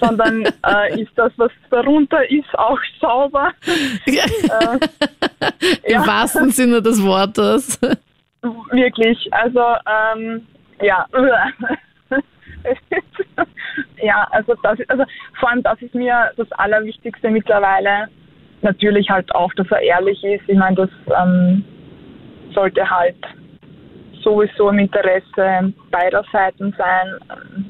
sondern 0.00 0.44
äh, 0.66 1.00
ist 1.00 1.12
das, 1.16 1.32
was 1.36 1.50
darunter 1.70 2.28
ist, 2.30 2.58
auch 2.58 2.78
sauber? 3.00 3.52
Im 4.06 4.14
ja. 5.86 6.06
wahrsten 6.06 6.50
Sinne 6.50 6.80
des 6.82 7.02
Wortes. 7.02 7.78
Wirklich, 8.70 9.28
also 9.32 9.60
ähm, 9.86 10.46
ja. 10.80 11.06
ja, 14.02 14.26
also 14.30 14.54
das 14.62 14.78
also 14.88 15.04
vor 15.38 15.50
allem 15.50 15.62
das 15.62 15.80
ist 15.80 15.94
mir 15.94 16.32
das 16.36 16.50
Allerwichtigste 16.52 17.30
mittlerweile. 17.30 18.08
Natürlich 18.62 19.10
halt 19.10 19.34
auch, 19.34 19.52
dass 19.54 19.70
er 19.70 19.80
ehrlich 19.80 20.22
ist. 20.24 20.48
Ich 20.48 20.56
meine, 20.56 20.76
das 20.76 20.90
ähm, 21.20 21.64
sollte 22.54 22.88
halt 22.88 23.16
sowieso 24.22 24.70
im 24.70 24.78
Interesse 24.78 25.72
beider 25.90 26.24
Seiten 26.32 26.74
sein. 26.78 27.18
Ähm, 27.30 27.64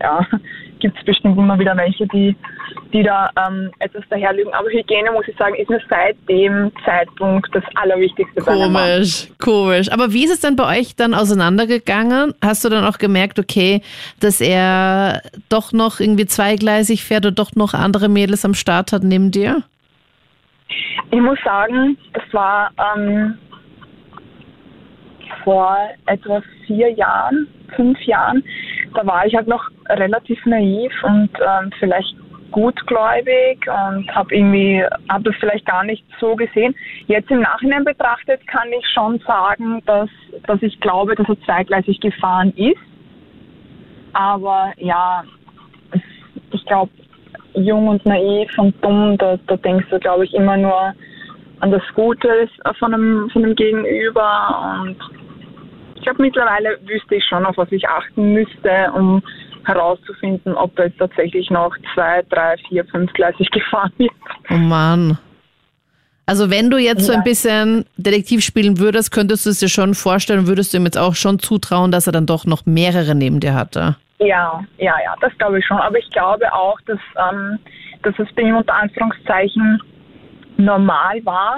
ja, 0.00 0.26
gibt 0.78 0.98
es 0.98 1.04
bestimmt 1.04 1.38
immer 1.38 1.58
wieder 1.58 1.76
welche, 1.76 2.06
die, 2.08 2.36
die 2.92 3.02
da 3.02 3.30
ähm, 3.46 3.70
etwas 3.78 4.04
daherlügen. 4.10 4.52
Aber 4.52 4.68
Hygiene, 4.68 5.10
muss 5.12 5.26
ich 5.28 5.36
sagen, 5.36 5.54
ist 5.54 5.70
mir 5.70 5.80
seit 5.88 6.16
dem 6.28 6.70
Zeitpunkt 6.84 7.48
das 7.54 7.64
Allerwichtigste. 7.74 8.42
Komisch, 8.42 9.28
komisch. 9.38 9.90
Aber 9.90 10.12
wie 10.12 10.24
ist 10.24 10.32
es 10.32 10.40
dann 10.40 10.56
bei 10.56 10.78
euch 10.78 10.96
dann 10.96 11.14
auseinandergegangen? 11.14 12.34
Hast 12.42 12.64
du 12.64 12.68
dann 12.68 12.84
auch 12.84 12.98
gemerkt, 12.98 13.38
okay, 13.38 13.80
dass 14.20 14.40
er 14.40 15.22
doch 15.48 15.72
noch 15.72 16.00
irgendwie 16.00 16.26
zweigleisig 16.26 17.04
fährt 17.04 17.24
oder 17.24 17.34
doch 17.34 17.54
noch 17.54 17.74
andere 17.74 18.08
Mädels 18.08 18.44
am 18.44 18.54
Start 18.54 18.92
hat 18.92 19.02
neben 19.02 19.30
dir? 19.30 19.62
Ich 21.10 21.20
muss 21.20 21.38
sagen, 21.44 21.96
das 22.12 22.24
war 22.32 22.70
ähm, 22.78 23.38
vor 25.44 25.76
etwa 26.06 26.42
vier 26.66 26.90
Jahren, 26.92 27.48
fünf 27.74 28.00
Jahren, 28.02 28.42
da 28.94 29.06
war 29.06 29.26
ich 29.26 29.34
halt 29.34 29.46
noch 29.46 29.68
relativ 29.88 30.44
naiv 30.46 30.92
und 31.04 31.30
ähm, 31.40 31.70
vielleicht 31.78 32.16
gutgläubig 32.50 33.66
und 33.66 34.08
habe 34.14 34.34
irgendwie 34.34 34.82
habe 35.10 35.24
das 35.24 35.34
vielleicht 35.40 35.66
gar 35.66 35.84
nicht 35.84 36.04
so 36.20 36.34
gesehen. 36.36 36.74
Jetzt 37.06 37.30
im 37.30 37.40
Nachhinein 37.40 37.84
betrachtet 37.84 38.46
kann 38.46 38.68
ich 38.72 38.86
schon 38.94 39.18
sagen, 39.26 39.82
dass 39.84 40.08
dass 40.46 40.62
ich 40.62 40.80
glaube, 40.80 41.14
dass 41.14 41.28
er 41.28 41.40
zweigleisig 41.42 42.00
gefahren 42.00 42.52
ist. 42.56 42.80
Aber 44.12 44.72
ja, 44.78 45.24
ich 46.52 46.64
glaube, 46.64 46.90
jung 47.56 47.88
und 47.88 48.04
naiv 48.06 48.50
und 48.58 48.74
dumm, 48.84 49.16
da, 49.18 49.38
da 49.46 49.56
denkst 49.56 49.86
du, 49.90 49.98
glaube 49.98 50.24
ich, 50.24 50.34
immer 50.34 50.56
nur 50.56 50.92
an 51.60 51.70
das 51.70 51.82
Gute 51.94 52.28
von 52.78 52.94
einem, 52.94 53.30
von 53.30 53.44
einem 53.44 53.54
Gegenüber. 53.54 54.80
Und 54.82 54.96
ich 55.96 56.02
glaube, 56.02 56.22
mittlerweile 56.22 56.78
wüsste 56.86 57.14
ich 57.16 57.24
schon, 57.24 57.44
auf 57.46 57.56
was 57.56 57.72
ich 57.72 57.88
achten 57.88 58.34
müsste, 58.34 58.92
um 58.94 59.22
herauszufinden, 59.64 60.54
ob 60.54 60.76
da 60.76 60.84
jetzt 60.84 60.98
tatsächlich 60.98 61.50
noch 61.50 61.74
zwei, 61.94 62.22
drei, 62.30 62.56
vier, 62.68 62.84
fünfgleisig 62.84 63.50
gefahren 63.52 63.92
wird. 63.98 64.12
Oh 64.50 64.54
Mann. 64.54 65.18
Also 66.28 66.50
wenn 66.50 66.70
du 66.70 66.76
jetzt 66.78 67.04
so 67.06 67.12
Ja. 67.12 67.18
ein 67.18 67.24
bisschen 67.24 67.84
Detektiv 67.96 68.44
spielen 68.44 68.78
würdest, 68.78 69.12
könntest 69.12 69.46
du 69.46 69.50
es 69.50 69.60
dir 69.60 69.68
schon 69.68 69.94
vorstellen, 69.94 70.46
würdest 70.48 70.72
du 70.72 70.78
ihm 70.78 70.84
jetzt 70.84 70.98
auch 70.98 71.14
schon 71.14 71.38
zutrauen, 71.38 71.92
dass 71.92 72.06
er 72.06 72.12
dann 72.12 72.26
doch 72.26 72.46
noch 72.46 72.66
mehrere 72.66 73.14
neben 73.14 73.38
dir 73.40 73.54
hatte? 73.54 73.96
Ja, 74.18 74.64
ja, 74.78 74.94
ja, 75.04 75.14
das 75.20 75.36
glaube 75.38 75.58
ich 75.58 75.66
schon. 75.66 75.78
Aber 75.78 75.98
ich 75.98 76.08
glaube 76.10 76.52
auch, 76.52 76.80
dass, 76.86 77.00
ähm, 77.30 77.58
dass 78.02 78.18
es 78.18 78.32
bei 78.34 78.42
ihm 78.42 78.56
unter 78.56 78.74
Anführungszeichen 78.74 79.80
normal 80.56 81.24
war, 81.24 81.56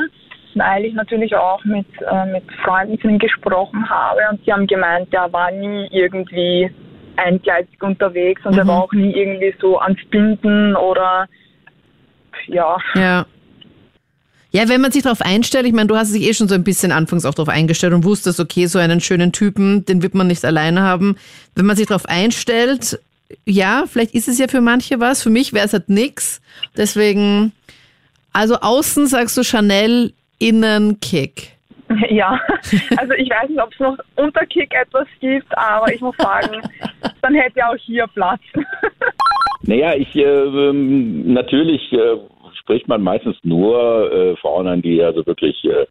weil 0.55 0.85
ich 0.85 0.95
natürlich 0.95 1.37
auch 1.37 1.65
mit, 1.65 1.87
äh, 2.03 2.27
mit 2.27 2.45
Freunden 2.65 2.99
von 2.99 3.11
ihm 3.11 3.19
gesprochen 3.19 3.89
habe 3.89 4.21
und 4.31 4.45
die 4.45 4.53
haben 4.53 4.67
gemeint, 4.67 5.13
er 5.13 5.33
war 5.33 5.51
nie 5.51 5.89
irgendwie 5.93 6.71
eingleisig 7.17 7.81
unterwegs 7.83 8.45
und 8.45 8.57
er 8.57 8.67
war 8.67 8.83
auch 8.85 8.93
nie 8.93 9.13
irgendwie 9.13 9.55
so 9.61 9.79
ans 9.79 10.05
Binden 10.11 10.75
oder 10.77 11.27
ja. 12.47 12.77
Ja. 12.95 13.27
Ja, 14.51 14.69
wenn 14.69 14.81
man 14.81 14.93
sich 14.93 15.03
darauf 15.03 15.21
einstellt, 15.21 15.67
ich 15.67 15.75
meine, 15.75 15.89
du 15.89 15.97
hast 15.97 16.15
dich 16.15 16.23
eh 16.23 16.33
schon 16.33 16.49
so 16.49 16.55
ein 16.55 16.65
bisschen 16.65 16.91
anfangs 16.91 17.27
auch 17.27 17.35
darauf 17.35 17.51
eingestellt 17.51 17.93
und 17.93 18.05
wusstest, 18.05 18.41
okay, 18.41 18.67
so 18.67 18.79
einen 18.79 19.01
schönen 19.01 19.33
Typen, 19.33 19.85
den 19.85 20.03
wird 20.03 20.15
man 20.15 20.27
nicht 20.27 20.45
alleine 20.45 20.83
haben. 20.83 21.17
Wenn 21.55 21.67
man 21.67 21.77
sich 21.77 21.87
darauf 21.87 22.07
einstellt, 22.07 22.99
ja, 23.45 23.85
vielleicht 23.87 24.15
ist 24.15 24.27
es 24.27 24.39
ja 24.39 24.49
für 24.49 24.63
manche 24.63 25.01
was, 25.01 25.23
für 25.23 25.29
mich 25.29 25.53
wäre 25.53 25.67
es 25.67 25.75
halt 25.75 25.91
nix. 25.91 26.41
Deswegen, 26.77 27.53
also 28.33 28.57
außen 28.57 29.07
sagst 29.07 29.37
du 29.37 29.45
Chanel, 29.45 30.15
innen 30.39 30.99
Kick. 31.01 31.53
Ja, 32.11 32.39
also 32.97 33.15
ich 33.15 33.31
weiß 33.31 33.49
nicht, 33.49 33.61
ob 33.63 33.73
es 33.73 33.81
noch 33.81 33.97
unter 34.17 34.45
Kick 34.47 34.75
etwas 34.75 35.09
gibt, 35.21 35.57
aber 35.57 35.93
ich 35.93 36.01
muss 36.01 36.15
sagen, 36.19 36.61
dann 37.23 37.35
hätte 37.35 37.61
er 37.61 37.71
auch 37.71 37.77
hier 37.77 38.07
Platz. 38.09 38.41
Naja, 39.63 39.95
ich 39.95 40.15
äh, 40.15 40.23
ähm, 40.23 41.33
natürlich 41.33 41.93
äh, 41.93 42.17
spricht 42.69 42.87
man 42.87 43.03
meistens 43.03 43.37
nur 43.45 44.13
äh, 44.13 44.37
Frauen 44.37 44.67
an, 44.67 44.83
die 44.83 45.03
also 45.03 45.25
wirklich 45.25 45.65
äh, 45.65 45.87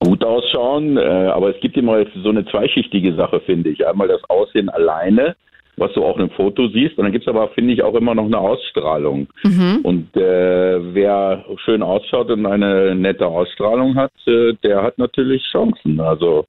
gut 0.00 0.24
ausschauen, 0.24 0.96
äh, 0.96 1.00
aber 1.00 1.54
es 1.54 1.60
gibt 1.60 1.76
immer 1.76 2.04
so 2.20 2.30
eine 2.30 2.44
zweischichtige 2.46 3.14
Sache, 3.14 3.38
finde 3.40 3.70
ich. 3.70 3.86
Einmal 3.86 4.08
das 4.08 4.28
Aussehen 4.28 4.68
alleine, 4.68 5.36
was 5.76 5.92
du 5.92 6.04
auch 6.04 6.18
im 6.18 6.30
Foto 6.30 6.66
siehst, 6.66 6.98
und 6.98 7.04
dann 7.04 7.12
gibt 7.12 7.26
es 7.26 7.28
aber, 7.28 7.48
finde 7.50 7.74
ich, 7.74 7.82
auch 7.84 7.94
immer 7.94 8.16
noch 8.16 8.24
eine 8.24 8.38
Ausstrahlung. 8.38 9.28
Und 9.84 10.16
äh, 10.16 10.94
wer 10.94 11.44
schön 11.64 11.82
ausschaut 11.82 12.28
und 12.30 12.44
eine 12.44 12.96
nette 12.96 13.26
Ausstrahlung 13.28 13.94
hat, 13.94 14.12
äh, 14.26 14.54
der 14.64 14.82
hat 14.82 14.98
natürlich 14.98 15.44
Chancen. 15.52 16.00
Also 16.00 16.46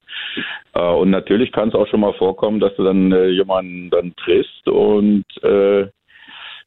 äh, 0.73 0.81
und 0.81 1.11
natürlich 1.11 1.51
kann 1.51 1.69
es 1.69 1.75
auch 1.75 1.87
schon 1.87 1.99
mal 1.99 2.13
vorkommen, 2.13 2.59
dass 2.59 2.75
du 2.77 2.83
dann 2.83 3.11
äh, 3.11 3.27
jemanden 3.27 3.91
dann 3.91 4.15
triffst 4.15 4.67
und 4.67 5.25
äh, 5.43 5.85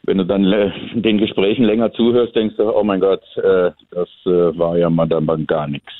wenn 0.04 0.18
du 0.18 0.24
dann 0.24 0.44
äh, 0.52 0.70
den 0.94 1.18
Gesprächen 1.18 1.64
länger 1.64 1.92
zuhörst, 1.92 2.34
denkst 2.34 2.56
du, 2.56 2.74
oh 2.74 2.82
mein 2.82 3.00
Gott, 3.00 3.22
äh, 3.36 3.70
das 3.90 4.08
äh, 4.26 4.58
war 4.58 4.76
ja 4.78 4.88
mal 4.90 5.06
dann 5.06 5.46
gar 5.46 5.66
nichts. 5.66 5.92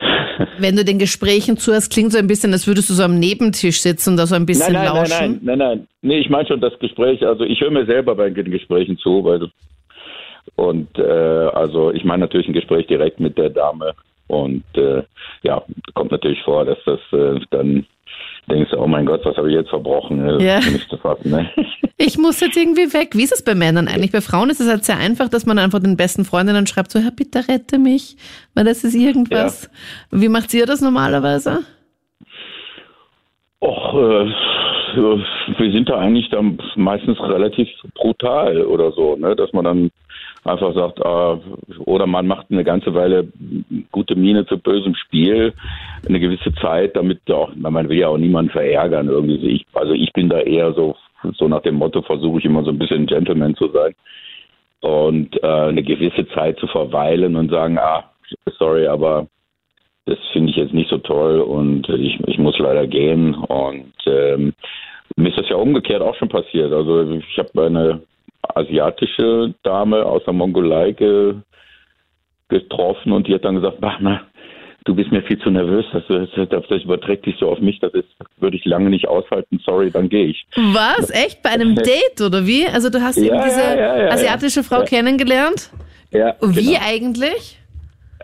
Wenn 0.58 0.76
du 0.76 0.84
den 0.84 0.98
Gesprächen 0.98 1.56
zuhörst, 1.56 1.92
klingt 1.92 2.12
so 2.12 2.18
ein 2.18 2.28
bisschen, 2.28 2.52
als 2.52 2.66
würdest 2.68 2.88
du 2.90 2.94
so 2.94 3.02
am 3.02 3.18
Nebentisch 3.18 3.80
sitzen 3.80 4.10
und 4.10 4.16
da 4.16 4.26
so 4.26 4.36
ein 4.36 4.46
bisschen 4.46 4.72
Nein, 4.72 4.84
nein, 4.84 4.94
nein, 4.94 5.10
lauschen. 5.10 5.40
nein, 5.42 5.58
nein, 5.58 5.58
nein. 5.58 5.88
Nee, 6.02 6.18
ich 6.18 6.30
meine 6.30 6.46
schon 6.46 6.60
das 6.60 6.78
Gespräch, 6.78 7.26
also 7.26 7.44
ich 7.44 7.60
höre 7.60 7.72
mir 7.72 7.86
selber 7.86 8.14
bei 8.14 8.30
den 8.30 8.50
Gesprächen 8.50 8.96
zu, 8.98 9.24
weil 9.24 9.50
und 10.54 10.98
äh, 10.98 11.02
also 11.02 11.92
ich 11.92 12.04
meine 12.04 12.22
natürlich 12.22 12.48
ein 12.48 12.54
Gespräch 12.54 12.86
direkt 12.86 13.20
mit 13.20 13.36
der 13.36 13.50
Dame 13.50 13.94
und 14.28 14.64
äh, 14.74 15.02
ja, 15.42 15.62
kommt 15.94 16.12
natürlich 16.12 16.42
vor, 16.42 16.64
dass 16.64 16.78
das 16.84 17.00
äh, 17.12 17.40
dann 17.50 17.86
denkst 18.50 18.70
du, 18.72 18.78
oh 18.78 18.86
mein 18.86 19.06
Gott, 19.06 19.20
was 19.24 19.36
habe 19.36 19.48
ich 19.50 19.54
jetzt 19.56 19.70
verbrochen? 19.70 20.26
Das 20.26 20.42
Ja. 20.42 20.58
ist 20.58 20.72
nicht 20.72 20.88
zu 20.90 20.96
fassen, 20.96 21.30
ne? 21.30 21.50
Ich 22.00 22.16
muss 22.16 22.38
jetzt 22.38 22.56
irgendwie 22.56 22.92
weg. 22.94 23.16
Wie 23.16 23.24
ist 23.24 23.32
es 23.32 23.42
bei 23.42 23.56
Männern 23.56 23.88
eigentlich? 23.88 24.12
Bei 24.12 24.20
Frauen 24.20 24.50
ist 24.50 24.60
es 24.60 24.68
halt 24.68 24.84
sehr 24.84 24.98
einfach, 24.98 25.28
dass 25.28 25.46
man 25.46 25.58
einfach 25.58 25.80
den 25.80 25.96
besten 25.96 26.24
Freundinnen 26.24 26.68
schreibt, 26.68 26.92
so, 26.92 27.00
Herr, 27.00 27.10
bitte 27.10 27.48
rette 27.48 27.76
mich, 27.78 28.16
weil 28.54 28.64
das 28.64 28.84
ist 28.84 28.94
irgendwas. 28.94 29.68
Wie 30.12 30.28
macht 30.28 30.54
ihr 30.54 30.64
das 30.64 30.80
normalerweise? 30.80 31.64
Och, 33.60 33.94
äh, 33.94 34.26
wir 35.58 35.72
sind 35.72 35.88
da 35.88 35.98
eigentlich 35.98 36.28
dann 36.30 36.58
meistens 36.76 37.18
relativ 37.20 37.68
brutal 37.94 38.62
oder 38.64 38.92
so, 38.92 39.16
ne? 39.16 39.34
Dass 39.34 39.52
man 39.52 39.64
dann 39.64 39.90
einfach 40.48 40.74
sagt, 40.74 40.98
äh, 40.98 41.80
oder 41.84 42.06
man 42.06 42.26
macht 42.26 42.46
eine 42.50 42.64
ganze 42.64 42.94
Weile 42.94 43.28
gute 43.92 44.16
Miene 44.16 44.46
zu 44.46 44.58
bösem 44.58 44.94
Spiel, 44.94 45.52
eine 46.06 46.20
gewisse 46.20 46.54
Zeit, 46.56 46.96
damit 46.96 47.20
auch, 47.30 47.54
man 47.54 47.88
will 47.88 47.98
ja 47.98 48.08
auch 48.08 48.18
niemanden 48.18 48.50
verärgern 48.50 49.08
irgendwie. 49.08 49.48
Ich, 49.48 49.66
also 49.74 49.92
ich 49.92 50.12
bin 50.12 50.28
da 50.28 50.40
eher 50.40 50.72
so, 50.72 50.96
so 51.34 51.48
nach 51.48 51.62
dem 51.62 51.76
Motto 51.76 52.02
versuche 52.02 52.38
ich 52.38 52.44
immer 52.44 52.64
so 52.64 52.70
ein 52.70 52.78
bisschen 52.78 53.06
Gentleman 53.06 53.54
zu 53.56 53.68
sein 53.68 53.94
und 54.80 55.42
äh, 55.42 55.46
eine 55.46 55.82
gewisse 55.82 56.26
Zeit 56.28 56.58
zu 56.58 56.66
verweilen 56.66 57.36
und 57.36 57.50
sagen, 57.50 57.78
ah, 57.78 58.04
sorry, 58.58 58.86
aber 58.86 59.26
das 60.06 60.18
finde 60.32 60.50
ich 60.50 60.56
jetzt 60.56 60.72
nicht 60.72 60.88
so 60.88 60.98
toll 60.98 61.40
und 61.40 61.88
ich, 61.88 62.18
ich 62.26 62.38
muss 62.38 62.58
leider 62.58 62.86
gehen. 62.86 63.34
Und 63.34 63.92
ähm, 64.06 64.54
mir 65.16 65.28
ist 65.28 65.38
das 65.38 65.48
ja 65.48 65.56
umgekehrt 65.56 66.00
auch 66.00 66.14
schon 66.14 66.28
passiert. 66.28 66.72
Also 66.72 67.10
ich 67.10 67.38
habe 67.38 67.66
eine 67.66 68.02
asiatische 68.54 69.54
Dame 69.62 70.04
aus 70.04 70.22
der 70.24 70.32
Mongolei 70.32 70.92
ge, 70.92 71.34
getroffen 72.48 73.12
und 73.12 73.26
die 73.26 73.34
hat 73.34 73.44
dann 73.44 73.56
gesagt, 73.56 73.78
na, 73.80 74.22
du 74.84 74.94
bist 74.94 75.12
mir 75.12 75.22
viel 75.22 75.38
zu 75.38 75.50
nervös, 75.50 75.84
das, 75.92 76.02
das, 76.08 76.64
das 76.68 76.82
überträgt 76.82 77.26
sich 77.26 77.36
so 77.38 77.50
auf 77.50 77.60
mich, 77.60 77.78
das 77.80 77.92
ist, 77.92 78.08
würde 78.38 78.56
ich 78.56 78.64
lange 78.64 78.88
nicht 78.90 79.06
aushalten, 79.06 79.60
sorry, 79.64 79.90
dann 79.90 80.08
gehe 80.08 80.26
ich. 80.26 80.46
Was? 80.56 81.10
Echt? 81.10 81.42
Bei 81.42 81.50
einem 81.50 81.74
Date 81.76 82.20
oder 82.24 82.46
wie? 82.46 82.66
Also 82.66 82.88
du 82.88 83.00
hast 83.02 83.16
ja, 83.16 83.34
eben 83.34 83.42
diese 83.44 83.60
ja, 83.60 83.96
ja, 83.98 84.08
asiatische 84.10 84.62
Frau 84.62 84.84
kennengelernt? 84.84 85.70
Ja. 86.10 86.36
Wie 86.40 86.72
genau. 86.72 86.86
eigentlich? 86.86 87.58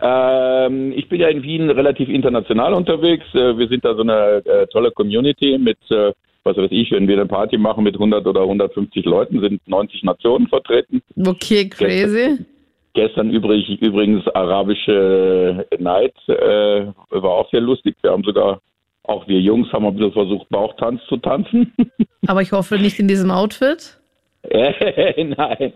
Ähm, 0.01 0.91
ich 0.95 1.07
bin 1.07 1.21
ja 1.21 1.29
in 1.29 1.43
Wien 1.43 1.69
relativ 1.69 2.09
international 2.09 2.73
unterwegs. 2.73 3.25
Äh, 3.33 3.57
wir 3.57 3.67
sind 3.67 3.85
da 3.85 3.93
so 3.93 4.01
eine 4.01 4.41
äh, 4.45 4.67
tolle 4.67 4.91
Community 4.91 5.57
mit, 5.57 5.77
äh, 5.89 6.11
was 6.45 6.57
weiß 6.57 6.71
ich, 6.71 6.91
wenn 6.91 7.07
wir 7.07 7.15
eine 7.15 7.25
Party 7.25 7.57
machen 7.57 7.83
mit 7.83 7.95
100 7.95 8.25
oder 8.25 8.41
150 8.41 9.03
Leuten, 9.05 9.41
sind 9.41 9.67
90 9.67 10.03
Nationen 10.03 10.47
vertreten. 10.47 11.01
Okay, 11.17 11.67
crazy. 11.67 12.37
Gestern, 12.37 12.45
gestern 12.93 13.29
übrig, 13.31 13.81
übrigens 13.81 14.27
arabische 14.29 15.65
Night 15.79 16.13
äh, 16.27 16.85
war 17.09 17.31
auch 17.31 17.49
sehr 17.49 17.61
lustig. 17.61 17.95
Wir 18.01 18.11
haben 18.11 18.23
sogar, 18.23 18.61
auch 19.03 19.27
wir 19.27 19.39
Jungs 19.41 19.71
haben 19.73 19.85
ein 19.85 19.95
bisschen 19.95 20.13
versucht, 20.13 20.47
Bauchtanz 20.49 21.01
zu 21.09 21.17
tanzen. 21.17 21.73
Aber 22.27 22.43
ich 22.43 22.51
hoffe 22.51 22.77
nicht 22.77 22.99
in 22.99 23.07
diesem 23.07 23.31
Outfit. 23.31 23.99
Nein, 24.51 25.73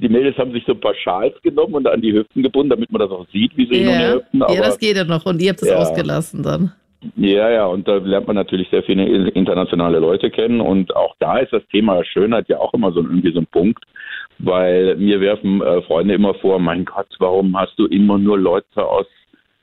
die 0.00 0.08
Mädels 0.08 0.36
haben 0.36 0.50
sich 0.50 0.64
so 0.66 0.72
ein 0.72 0.80
paar 0.80 0.94
Schals 0.96 1.40
genommen 1.42 1.74
und 1.74 1.86
an 1.86 2.00
die 2.00 2.12
Hüften 2.12 2.42
gebunden, 2.42 2.70
damit 2.70 2.90
man 2.90 2.98
das 2.98 3.12
auch 3.12 3.24
sieht, 3.32 3.56
wie 3.56 3.66
sie 3.72 3.84
ja. 3.84 4.14
hüpfen. 4.14 4.42
Aber, 4.42 4.52
ja, 4.52 4.62
das 4.62 4.76
geht 4.76 4.96
ja 4.96 5.04
noch 5.04 5.24
und 5.24 5.40
ihr 5.40 5.50
habt 5.50 5.62
es 5.62 5.68
ja. 5.68 5.76
ausgelassen 5.76 6.42
dann. 6.42 6.72
Ja, 7.16 7.50
ja, 7.50 7.66
und 7.66 7.88
da 7.88 7.96
lernt 7.96 8.26
man 8.26 8.36
natürlich 8.36 8.68
sehr 8.70 8.82
viele 8.82 9.28
internationale 9.30 9.98
Leute 9.98 10.30
kennen 10.30 10.60
und 10.60 10.94
auch 10.94 11.14
da 11.18 11.38
ist 11.38 11.52
das 11.52 11.66
Thema 11.68 12.04
Schönheit 12.04 12.48
ja 12.48 12.58
auch 12.58 12.74
immer 12.74 12.92
so 12.92 13.00
irgendwie 13.00 13.32
so 13.32 13.40
ein 13.40 13.46
Punkt, 13.46 13.84
weil 14.38 14.96
mir 14.96 15.20
werfen 15.20 15.62
äh, 15.62 15.80
Freunde 15.82 16.14
immer 16.14 16.34
vor, 16.34 16.58
mein 16.58 16.84
Gott, 16.84 17.08
warum 17.18 17.58
hast 17.58 17.78
du 17.78 17.86
immer 17.86 18.18
nur 18.18 18.38
Leute 18.38 18.84
aus 18.84 19.06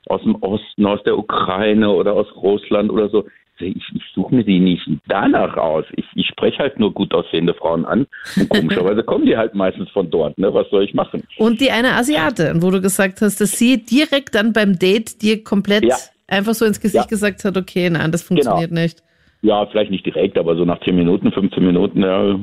aus 0.06 0.22
dem 0.22 0.36
Osten, 0.36 0.86
aus 0.86 1.02
der 1.02 1.18
Ukraine 1.18 1.90
oder 1.90 2.14
aus 2.14 2.34
Russland 2.34 2.90
oder 2.90 3.10
so 3.10 3.26
ich, 3.60 3.82
ich 3.94 4.02
suche 4.14 4.34
mir 4.34 4.44
die 4.44 4.60
nicht 4.60 4.88
danach 5.08 5.56
aus. 5.56 5.84
Ich, 5.96 6.04
ich 6.14 6.26
spreche 6.26 6.58
halt 6.58 6.78
nur 6.78 6.92
gut 6.92 7.12
aussehende 7.14 7.54
Frauen 7.54 7.84
an 7.84 8.06
und 8.36 8.48
komischerweise 8.48 9.02
kommen 9.02 9.26
die 9.26 9.36
halt 9.36 9.54
meistens 9.54 9.90
von 9.90 10.10
dort. 10.10 10.38
Ne? 10.38 10.52
Was 10.52 10.68
soll 10.70 10.84
ich 10.84 10.94
machen? 10.94 11.24
Und 11.38 11.60
die 11.60 11.70
eine 11.70 11.94
Asiatin, 11.94 12.62
wo 12.62 12.70
du 12.70 12.80
gesagt 12.80 13.20
hast, 13.20 13.40
dass 13.40 13.52
sie 13.52 13.84
direkt 13.84 14.34
dann 14.34 14.52
beim 14.52 14.78
Date 14.78 15.22
dir 15.22 15.42
komplett 15.42 15.84
ja. 15.84 15.96
Einfach 16.28 16.54
so 16.54 16.64
ins 16.64 16.80
Gesicht 16.80 17.04
ja. 17.04 17.08
gesagt 17.08 17.44
hat, 17.44 17.56
okay, 17.56 17.90
nein, 17.90 18.12
das 18.12 18.22
funktioniert 18.22 18.70
genau. 18.70 18.82
nicht. 18.82 19.02
Ja, 19.42 19.66
vielleicht 19.66 19.90
nicht 19.90 20.06
direkt, 20.06 20.36
aber 20.38 20.56
so 20.56 20.64
nach 20.64 20.80
10 20.80 20.96
Minuten, 20.96 21.32
15 21.32 21.64
Minuten, 21.64 22.02
ja, 22.02 22.38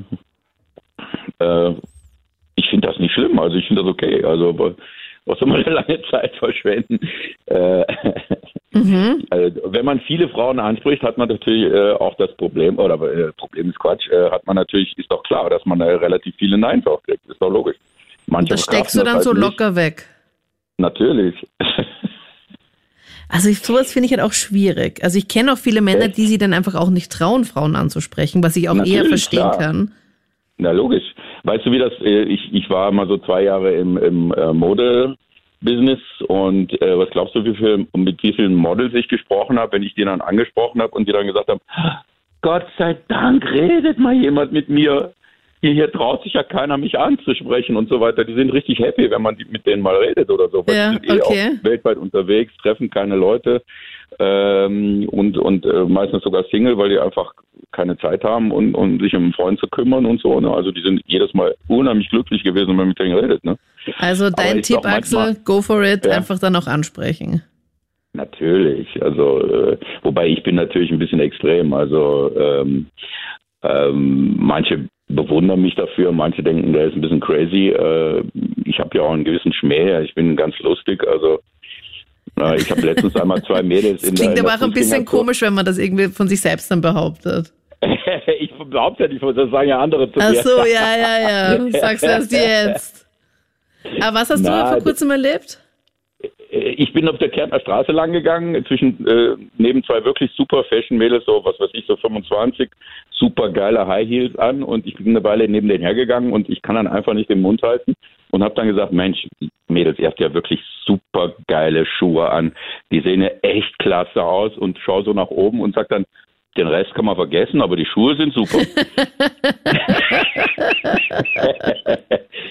äh, 1.39 1.75
ich 2.56 2.70
finde 2.70 2.88
das 2.88 3.00
nicht 3.00 3.13
schlimm. 3.13 3.38
Also 3.39 3.58
ich 3.58 3.68
finde 3.68 3.84
das 3.84 3.92
okay. 3.92 4.24
Also 4.24 4.75
was 5.25 5.39
soll 5.39 5.48
man 5.48 5.63
eine 5.63 5.75
lange 5.75 6.01
Zeit 6.10 6.36
verschwenden? 6.36 7.00
Äh, 7.48 7.84
Mhm. 8.75 9.25
Also, 9.32 9.62
wenn 9.65 9.86
man 9.86 10.00
viele 10.01 10.30
Frauen 10.30 10.60
anspricht, 10.60 11.01
hat 11.01 11.18
man 11.18 11.30
natürlich 11.30 11.74
äh, 11.74 11.94
auch 11.94 12.15
das 12.18 12.36
Problem, 12.36 12.77
oder 12.77 12.96
äh, 13.01 13.32
Problem 13.34 13.70
ist 13.70 13.80
Quatsch, 13.80 14.08
äh, 14.10 14.30
hat 14.30 14.46
man 14.46 14.56
natürlich, 14.56 14.96
ist 14.98 15.12
doch 15.12 15.24
klar, 15.24 15.50
dass 15.50 15.65
man 15.65 15.82
äh, 15.82 15.92
relativ 15.92 16.36
viele 16.38 16.58
Neins 16.58 16.86
auch 16.86 17.01
kriegt. 17.04 17.25
Ist 17.25 17.42
doch 17.42 17.50
logisch. 17.50 17.77
Manche 18.27 18.50
das 18.50 18.63
steckst 18.63 18.96
du 18.96 19.04
dann 19.04 19.15
halt 19.15 19.24
so 19.24 19.34
locker 19.34 19.72
nicht. 19.72 19.77
weg. 19.77 20.06
Natürlich. 20.77 21.36
Also 23.29 23.49
ich, 23.49 23.59
sowas 23.59 23.91
finde 23.91 24.05
ich 24.05 24.11
halt 24.11 24.21
auch 24.21 24.33
schwierig. 24.33 25.03
Also 25.03 25.17
ich 25.17 25.27
kenne 25.27 25.53
auch 25.53 25.57
viele 25.57 25.81
Männer, 25.81 26.07
die 26.07 26.27
sie 26.27 26.38
dann 26.38 26.53
einfach 26.53 26.75
auch 26.75 26.89
nicht 26.89 27.11
trauen, 27.11 27.45
Frauen 27.45 27.75
anzusprechen, 27.75 28.43
was 28.43 28.55
ich 28.55 28.69
auch 28.69 28.75
Natürlich, 28.75 28.97
eher 28.97 29.05
verstehen 29.05 29.39
klar. 29.39 29.57
kann. 29.57 29.91
Na 30.57 30.71
logisch. 30.71 31.03
Weißt 31.43 31.65
du, 31.65 31.71
wie 31.71 31.79
das, 31.79 31.93
äh, 32.01 32.23
ich, 32.23 32.53
ich 32.53 32.69
war 32.69 32.91
mal 32.91 33.07
so 33.07 33.17
zwei 33.17 33.43
Jahre 33.43 33.73
im, 33.73 33.97
im 33.97 34.31
äh, 34.33 34.53
Mode, 34.53 35.15
Business 35.61 35.99
und 36.27 36.79
äh, 36.81 36.97
was 36.97 37.09
glaubst 37.09 37.35
du, 37.35 37.43
wie 37.43 37.55
viel, 37.55 37.88
mit 37.95 38.21
wie 38.21 38.33
vielen 38.33 38.55
Models 38.55 38.93
ich 38.93 39.07
gesprochen 39.07 39.57
habe, 39.57 39.73
wenn 39.73 39.83
ich 39.83 39.95
die 39.95 40.05
dann 40.05 40.21
angesprochen 40.21 40.81
habe 40.81 40.93
und 40.93 41.07
die 41.07 41.11
dann 41.11 41.27
gesagt 41.27 41.49
haben, 41.49 41.59
Gott 42.41 42.67
sei 42.77 42.95
Dank 43.07 43.43
redet 43.51 43.97
mal 43.97 44.13
jemand 44.13 44.51
mit 44.51 44.69
mir. 44.69 45.14
Hier, 45.65 45.73
hier 45.73 45.91
traut 45.91 46.21
sich 46.21 46.34
ja 46.34 46.43
keiner, 46.43 46.78
mich 46.78 46.99
anzusprechen 46.99 47.75
und 47.75 47.89
so 47.89 47.99
weiter. 47.99 48.23
Die 48.23 48.36
sind 48.36 48.54
richtig 48.54 48.78
happy, 48.78 49.10
wenn 49.10 49.23
man 49.23 49.36
mit 49.49 49.65
denen 49.65 49.82
mal 49.82 49.95
redet 49.95 50.30
oder 50.30 50.47
so. 50.49 50.63
Weil 50.67 50.75
ja, 50.75 50.89
die 50.91 51.08
sind 51.08 51.17
eh 51.17 51.21
okay. 51.23 51.58
auch 51.60 51.63
weltweit 51.63 51.97
unterwegs, 51.97 52.54
treffen 52.62 52.91
keine 52.91 53.15
Leute 53.15 53.63
ähm, 54.19 55.10
und, 55.10 55.39
und 55.39 55.65
äh, 55.65 55.86
meistens 55.86 56.21
sogar 56.21 56.43
Single, 56.51 56.78
weil 56.78 56.89
die 56.89 56.99
einfach 56.99 57.34
keine 57.71 57.97
Zeit 57.97 58.23
haben, 58.23 58.51
und, 58.51 58.75
um 58.75 58.99
sich 58.99 59.15
um 59.15 59.23
einen 59.23 59.34
Freund 59.34 59.60
zu 59.60 59.65
kümmern 59.65 60.06
und 60.06 60.21
so. 60.21 60.39
Ne? 60.39 60.54
Also 60.54 60.71
die 60.71 60.84
sind 60.84 61.01
jedes 61.08 61.34
Mal 61.34 61.56
unheimlich 61.67 62.10
glücklich 62.10 62.43
gewesen, 62.43 62.67
wenn 62.67 62.75
man 62.75 62.89
mit 62.89 62.99
denen 62.99 63.17
redet. 63.17 63.43
Ne? 63.43 63.58
Also 63.97 64.30
dein 64.30 64.62
Tipp, 64.62 64.86
Axel, 64.86 65.36
go 65.45 65.63
for 65.63 65.84
it, 65.84 66.06
ja. 66.06 66.12
einfach 66.12 66.38
dann 66.38 66.56
auch 66.56 66.67
ansprechen. 66.67 67.41
Natürlich, 68.13 69.01
also 69.01 69.41
äh, 69.41 69.78
wobei 70.04 70.28
ich 70.28 70.43
bin 70.43 70.56
natürlich 70.56 70.91
ein 70.91 70.99
bisschen 70.99 71.19
extrem. 71.19 71.73
Also 71.73 72.32
ähm, 72.38 72.86
ähm, 73.63 74.36
manche 74.38 74.88
bewundern 75.08 75.62
mich 75.62 75.76
dafür, 75.76 76.12
manche 76.12 76.41
denken, 76.41 76.74
der 76.74 76.88
ist 76.88 76.96
ein 76.96 77.02
bisschen 77.02 77.20
crazy. 77.20 77.70
Äh, 77.70 78.24
ich 78.65 78.80
habe 78.80 78.98
ja 78.98 79.04
auch 79.04 79.13
einen 79.13 79.24
gewissen 79.24 79.54
Schmäh, 79.54 80.02
ich 80.02 80.15
bin 80.15 80.36
ganz 80.36 80.58
lustig, 80.60 81.06
also 81.08 81.39
ich 82.58 82.70
habe 82.70 82.82
letztens 82.82 83.15
einmal 83.15 83.41
zwei 83.44 83.63
Mädels 83.63 84.02
das 84.02 84.10
in 84.10 84.15
Klingt 84.15 84.38
der, 84.38 84.44
aber 84.44 84.56
auch 84.56 84.68
ein 84.68 84.74
bisschen 84.74 85.06
komisch, 85.06 85.41
wenn 85.41 85.54
man 85.54 85.65
das 85.65 85.78
irgendwie 85.78 86.08
von 86.08 86.28
sich 86.28 86.41
selbst 86.41 86.70
dann 86.70 86.82
behauptet. 86.82 87.54
ich 88.39 88.52
behaupte 88.70 89.04
ja 89.04 89.10
nicht, 89.10 89.24
das 89.24 89.50
sagen 89.52 89.70
ja 89.70 89.80
andere 89.80 90.12
zu 90.12 90.20
mir. 90.20 90.26
Ach 90.26 90.34
so, 90.34 90.60
ja, 90.65 90.98
ja, 90.98 91.54
ja. 91.54 91.72
Sagst 91.80 92.04
du 92.04 92.08
das 92.08 92.32
jetzt? 92.32 93.08
Aber 94.02 94.20
was 94.20 94.30
hast 94.30 94.41
Na, 94.41 94.63
du 94.63 94.70
vor 94.76 94.84
kurzem 94.84 95.12
erlebt? 95.12 95.60
Äh, 96.51 96.75
ich 96.77 96.93
bin 96.93 97.08
auf 97.08 97.17
der 97.17 97.29
Kärntner 97.29 97.60
Straße 97.60 97.91
lang 97.91 98.12
gegangen, 98.12 98.65
zwischen, 98.65 99.05
äh, 99.08 99.36
neben 99.58 99.84
zwei 99.84 100.03
wirklich 100.03 100.31
super 100.36 100.63
Fashion-Mädels, 100.65 101.25
so 101.25 101.43
was 101.43 101.60
weiß 101.60 101.71
ich, 101.73 101.86
so 101.86 101.95
25, 101.95 102.69
super 103.12 103.49
geile 103.49 103.88
High 103.88 104.08
Heels 104.08 104.36
an 104.38 104.63
und 104.63 104.86
ich 104.86 104.95
bin 104.95 105.10
eine 105.10 105.23
Weile 105.23 105.47
neben 105.47 105.67
denen 105.67 105.84
hergegangen 105.84 106.34
und 106.34 106.49
ich 106.49 106.62
kann 106.62 106.75
dann 106.75 106.88
einfach 106.88 107.13
nicht 107.13 107.29
den 107.29 107.41
Mund 107.41 107.62
halten 107.62 107.93
und 108.31 108.43
habe 108.43 108.55
dann 108.55 108.67
gesagt, 108.67 108.93
Mensch, 108.93 109.27
Mädels, 109.67 109.99
ihr 109.99 110.08
habt 110.08 110.19
ja 110.19 110.34
wirklich 110.34 110.60
super 110.86 111.34
geile 111.47 111.86
Schuhe 111.86 112.29
an, 112.29 112.53
die 112.91 113.01
sehen 113.01 113.21
ja 113.21 113.29
echt 113.41 113.77
klasse 113.79 114.23
aus 114.23 114.55
und 114.58 114.77
schau 114.84 115.03
so 115.03 115.13
nach 115.13 115.29
oben 115.29 115.62
und 115.62 115.75
sag 115.75 115.89
dann, 115.89 116.05
den 116.58 116.67
Rest 116.67 116.93
kann 116.93 117.05
man 117.05 117.17
vergessen, 117.17 117.62
aber 117.62 117.75
die 117.75 117.86
Schuhe 117.86 118.15
sind 118.15 118.34
super. 118.34 118.60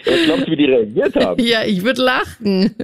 Was 0.04 0.24
glaubst 0.26 0.46
du, 0.46 0.50
wie 0.50 0.56
die 0.56 0.66
reagiert 0.66 1.16
haben? 1.16 1.42
Ja, 1.42 1.64
ich 1.64 1.82
würde 1.82 2.02
lachen. 2.02 2.76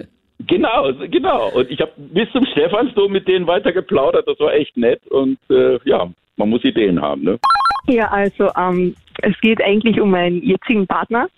Genau, 0.47 0.93
genau. 1.11 1.51
Und 1.51 1.71
ich 1.71 1.81
habe 1.81 1.93
bis 1.97 2.31
zum 2.33 2.47
Stephansdom 2.47 3.13
mit 3.13 3.29
denen 3.29 3.47
weiter 3.47 3.73
geplaudert. 3.73 4.27
Das 4.27 4.39
war 4.41 4.53
echt 4.55 4.77
nett. 4.77 5.07
Und 5.09 5.39
äh, 5.51 5.79
ja, 5.85 6.11
man 6.37 6.49
muss 6.49 6.65
Ideen 6.65 7.01
haben. 7.01 7.25
Ne? 7.25 7.39
Ja, 7.87 8.09
also 8.09 8.51
ähm, 8.57 8.95
es 9.23 9.39
geht 9.41 9.63
eigentlich 9.63 10.01
um 10.01 10.11
meinen 10.11 10.43
jetzigen 10.43 10.87
Partner. 10.87 11.29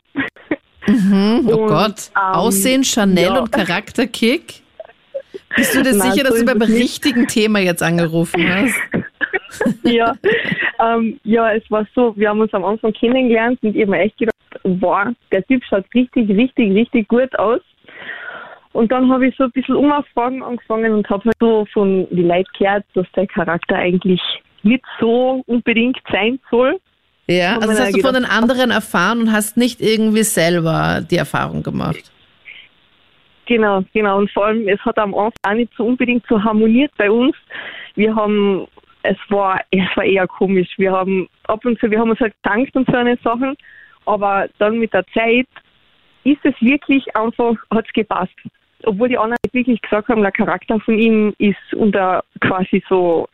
Mhm, 0.86 1.48
oh 1.48 1.62
und, 1.62 1.68
Gott. 1.68 2.10
Ähm, 2.16 2.34
Aussehen, 2.34 2.84
Chanel 2.84 3.24
ja. 3.24 3.40
und 3.40 3.52
Charakterkick? 3.52 4.62
Bist 5.56 5.74
du 5.74 5.82
dir 5.82 5.94
sicher, 6.00 6.24
dass 6.24 6.38
du 6.38 6.44
beim 6.44 6.62
richtigen 6.62 7.26
Thema 7.26 7.58
jetzt 7.60 7.82
angerufen 7.82 8.42
hast? 8.48 8.80
ja, 9.84 10.14
ähm, 10.80 11.20
ja, 11.24 11.52
es 11.52 11.62
war 11.70 11.86
so, 11.94 12.16
wir 12.16 12.28
haben 12.28 12.40
uns 12.40 12.52
am 12.54 12.64
Anfang 12.64 12.92
kennengelernt 12.92 13.58
und 13.62 13.74
ich 13.74 13.82
habe 13.82 13.92
mir 13.92 14.00
echt 14.00 14.18
gedacht, 14.18 14.34
wow, 14.64 15.08
der 15.30 15.44
Typ 15.46 15.62
schaut 15.64 15.84
richtig, 15.94 16.28
richtig, 16.30 16.74
richtig 16.74 17.08
gut 17.08 17.38
aus. 17.38 17.60
Und 18.72 18.90
dann 18.90 19.10
habe 19.10 19.26
ich 19.26 19.36
so 19.36 19.44
ein 19.44 19.50
bisschen 19.50 19.76
Umfragen 19.76 20.42
angefangen 20.42 20.92
und 20.92 21.08
habe 21.10 21.24
halt 21.24 21.36
so 21.40 21.66
von 21.72 22.08
den 22.10 22.28
Leuten 22.28 22.48
gehört, 22.58 22.84
dass 22.94 23.06
der 23.14 23.26
Charakter 23.26 23.76
eigentlich 23.76 24.20
nicht 24.62 24.84
so 24.98 25.42
unbedingt 25.46 25.98
sein 26.10 26.38
soll. 26.50 26.78
Ja, 27.26 27.56
also 27.56 27.68
das 27.68 27.80
hast 27.80 27.88
du 27.88 27.96
gedacht, 27.98 28.14
von 28.14 28.22
den 28.22 28.30
anderen 28.30 28.70
erfahren 28.70 29.20
und 29.20 29.32
hast 29.32 29.56
nicht 29.56 29.80
irgendwie 29.80 30.22
selber 30.22 31.00
die 31.08 31.16
Erfahrung 31.16 31.62
gemacht. 31.62 32.10
Genau, 33.46 33.82
genau. 33.92 34.18
Und 34.18 34.30
vor 34.30 34.46
allem, 34.46 34.66
es 34.68 34.80
hat 34.80 34.98
am 34.98 35.14
Anfang 35.14 35.32
auch 35.42 35.54
nicht 35.54 35.72
so 35.76 35.84
unbedingt 35.84 36.24
so 36.28 36.42
harmoniert 36.42 36.92
bei 36.96 37.10
uns. 37.10 37.34
Wir 37.94 38.14
haben 38.14 38.66
es 39.02 39.16
war, 39.28 39.60
es 39.70 39.96
war 39.96 40.04
eher 40.04 40.26
komisch. 40.26 40.68
Wir 40.76 40.92
haben 40.92 41.28
ab 41.44 41.64
und 41.64 41.78
zu, 41.80 41.90
wir 41.90 41.98
haben 41.98 42.10
uns 42.10 42.20
halt 42.20 42.34
gedankt 42.42 42.74
und 42.76 42.88
so 42.88 42.96
eine 42.96 43.18
Sachen, 43.22 43.56
aber 44.06 44.48
dann 44.58 44.78
mit 44.78 44.92
der 44.92 45.04
Zeit 45.08 45.48
ist 46.24 46.44
es 46.44 46.54
wirklich 46.60 47.14
einfach, 47.16 47.54
hat 47.70 47.86
es 47.86 47.92
gepasst. 47.92 48.34
Obwohl 48.84 49.08
die 49.08 49.18
anderen 49.18 49.38
wirklich 49.52 49.80
gesagt 49.82 50.08
haben, 50.08 50.22
der 50.22 50.32
Charakter 50.32 50.78
von 50.80 50.98
ihm 50.98 51.34
ist 51.38 51.74
unter 51.74 52.24
quasi 52.40 52.82
so 52.88 53.28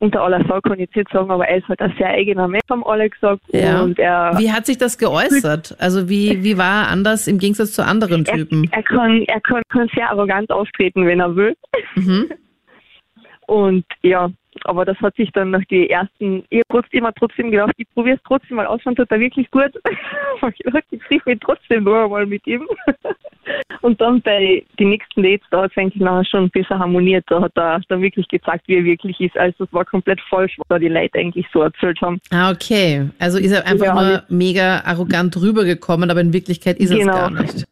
unter 0.00 0.22
aller 0.22 0.44
Sau 0.46 0.60
kann 0.60 0.74
ich 0.74 0.80
jetzt 0.80 0.96
nicht 0.96 1.10
sagen, 1.12 1.30
aber 1.30 1.48
er 1.48 1.58
ist 1.58 1.68
halt 1.68 1.80
ein 1.80 1.94
sehr 1.96 2.08
eigener 2.08 2.48
Mensch, 2.48 2.64
haben 2.70 2.84
alle 2.84 3.08
gesagt. 3.08 3.40
Ja. 3.52 3.82
Und 3.82 3.98
er, 3.98 4.32
Wie 4.38 4.52
hat 4.52 4.66
sich 4.66 4.76
das 4.76 4.98
geäußert? 4.98 5.76
Also 5.78 6.08
wie, 6.08 6.42
wie 6.42 6.58
war 6.58 6.82
er 6.82 6.88
anders 6.88 7.26
im 7.26 7.38
Gegensatz 7.38 7.72
zu 7.72 7.84
anderen 7.84 8.24
Typen? 8.24 8.68
er, 8.70 8.78
er, 8.78 8.82
kann, 8.82 9.22
er 9.22 9.40
kann, 9.40 9.62
kann 9.70 9.88
sehr 9.94 10.10
arrogant 10.10 10.50
auftreten, 10.50 11.06
wenn 11.06 11.20
er 11.20 11.34
will. 11.34 11.56
Mhm. 11.96 12.30
Und 13.46 13.84
ja, 14.02 14.30
aber 14.64 14.84
das 14.84 14.98
hat 15.00 15.16
sich 15.16 15.30
dann 15.32 15.50
nach 15.50 15.64
die 15.70 15.90
ersten, 15.90 16.44
ich 16.50 16.60
habe 16.60 16.68
trotzdem, 16.70 16.98
immer 17.00 17.12
trotzdem 17.12 17.50
gedacht, 17.50 17.72
ich 17.76 17.86
probiere 17.94 18.16
es 18.16 18.22
trotzdem 18.26 18.56
mal 18.56 18.66
aus 18.66 18.80
und 18.84 18.96
tut 18.96 19.10
er 19.10 19.20
wirklich 19.20 19.50
gut. 19.50 19.72
ich 20.48 20.58
gedacht, 20.58 20.84
ich 20.90 21.00
treffe 21.00 21.30
mich 21.30 21.40
trotzdem 21.40 21.84
nur 21.84 22.04
einmal 22.04 22.26
mit 22.26 22.46
ihm. 22.46 22.66
und 23.82 24.00
dann 24.00 24.22
bei 24.22 24.64
den 24.78 24.90
nächsten 24.90 25.22
Dates, 25.22 25.46
da 25.50 25.62
hat 25.62 25.72
es 25.72 25.76
eigentlich 25.76 26.02
nachher 26.02 26.24
schon 26.24 26.50
besser 26.50 26.78
harmoniert. 26.78 27.24
Da 27.28 27.42
hat 27.42 27.52
er 27.56 27.80
dann 27.88 28.02
wirklich 28.02 28.28
gezeigt, 28.28 28.68
wie 28.68 28.76
er 28.76 28.84
wirklich 28.84 29.20
ist. 29.20 29.36
Also 29.36 29.64
es 29.64 29.72
war 29.72 29.84
komplett 29.84 30.20
falsch, 30.28 30.56
was 30.58 30.66
da 30.68 30.78
die 30.78 30.88
Leute 30.88 31.18
eigentlich 31.18 31.46
so 31.52 31.62
erzählt 31.62 32.00
haben. 32.00 32.20
Ah, 32.30 32.50
okay. 32.50 33.08
Also 33.18 33.38
ist 33.38 33.52
er 33.52 33.66
einfach 33.66 33.86
Ja, 33.86 33.94
nur 33.94 34.22
mega 34.28 34.82
arrogant 34.84 35.36
rübergekommen, 35.36 36.10
aber 36.10 36.20
in 36.20 36.32
Wirklichkeit 36.32 36.78
ist 36.78 36.90
er 36.90 36.96
es 36.98 37.02
Genau. 37.02 37.14
gar 37.14 37.30
nicht. 37.30 37.64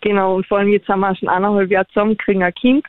Genau, 0.00 0.36
und 0.36 0.46
vor 0.46 0.58
allem 0.58 0.68
jetzt 0.68 0.88
haben 0.88 1.00
wir 1.00 1.14
schon 1.16 1.28
eineinhalb 1.28 1.70
Jahre 1.70 1.86
zusammen, 1.88 2.16
kriegen 2.16 2.42
ein 2.42 2.54
Kind. 2.54 2.84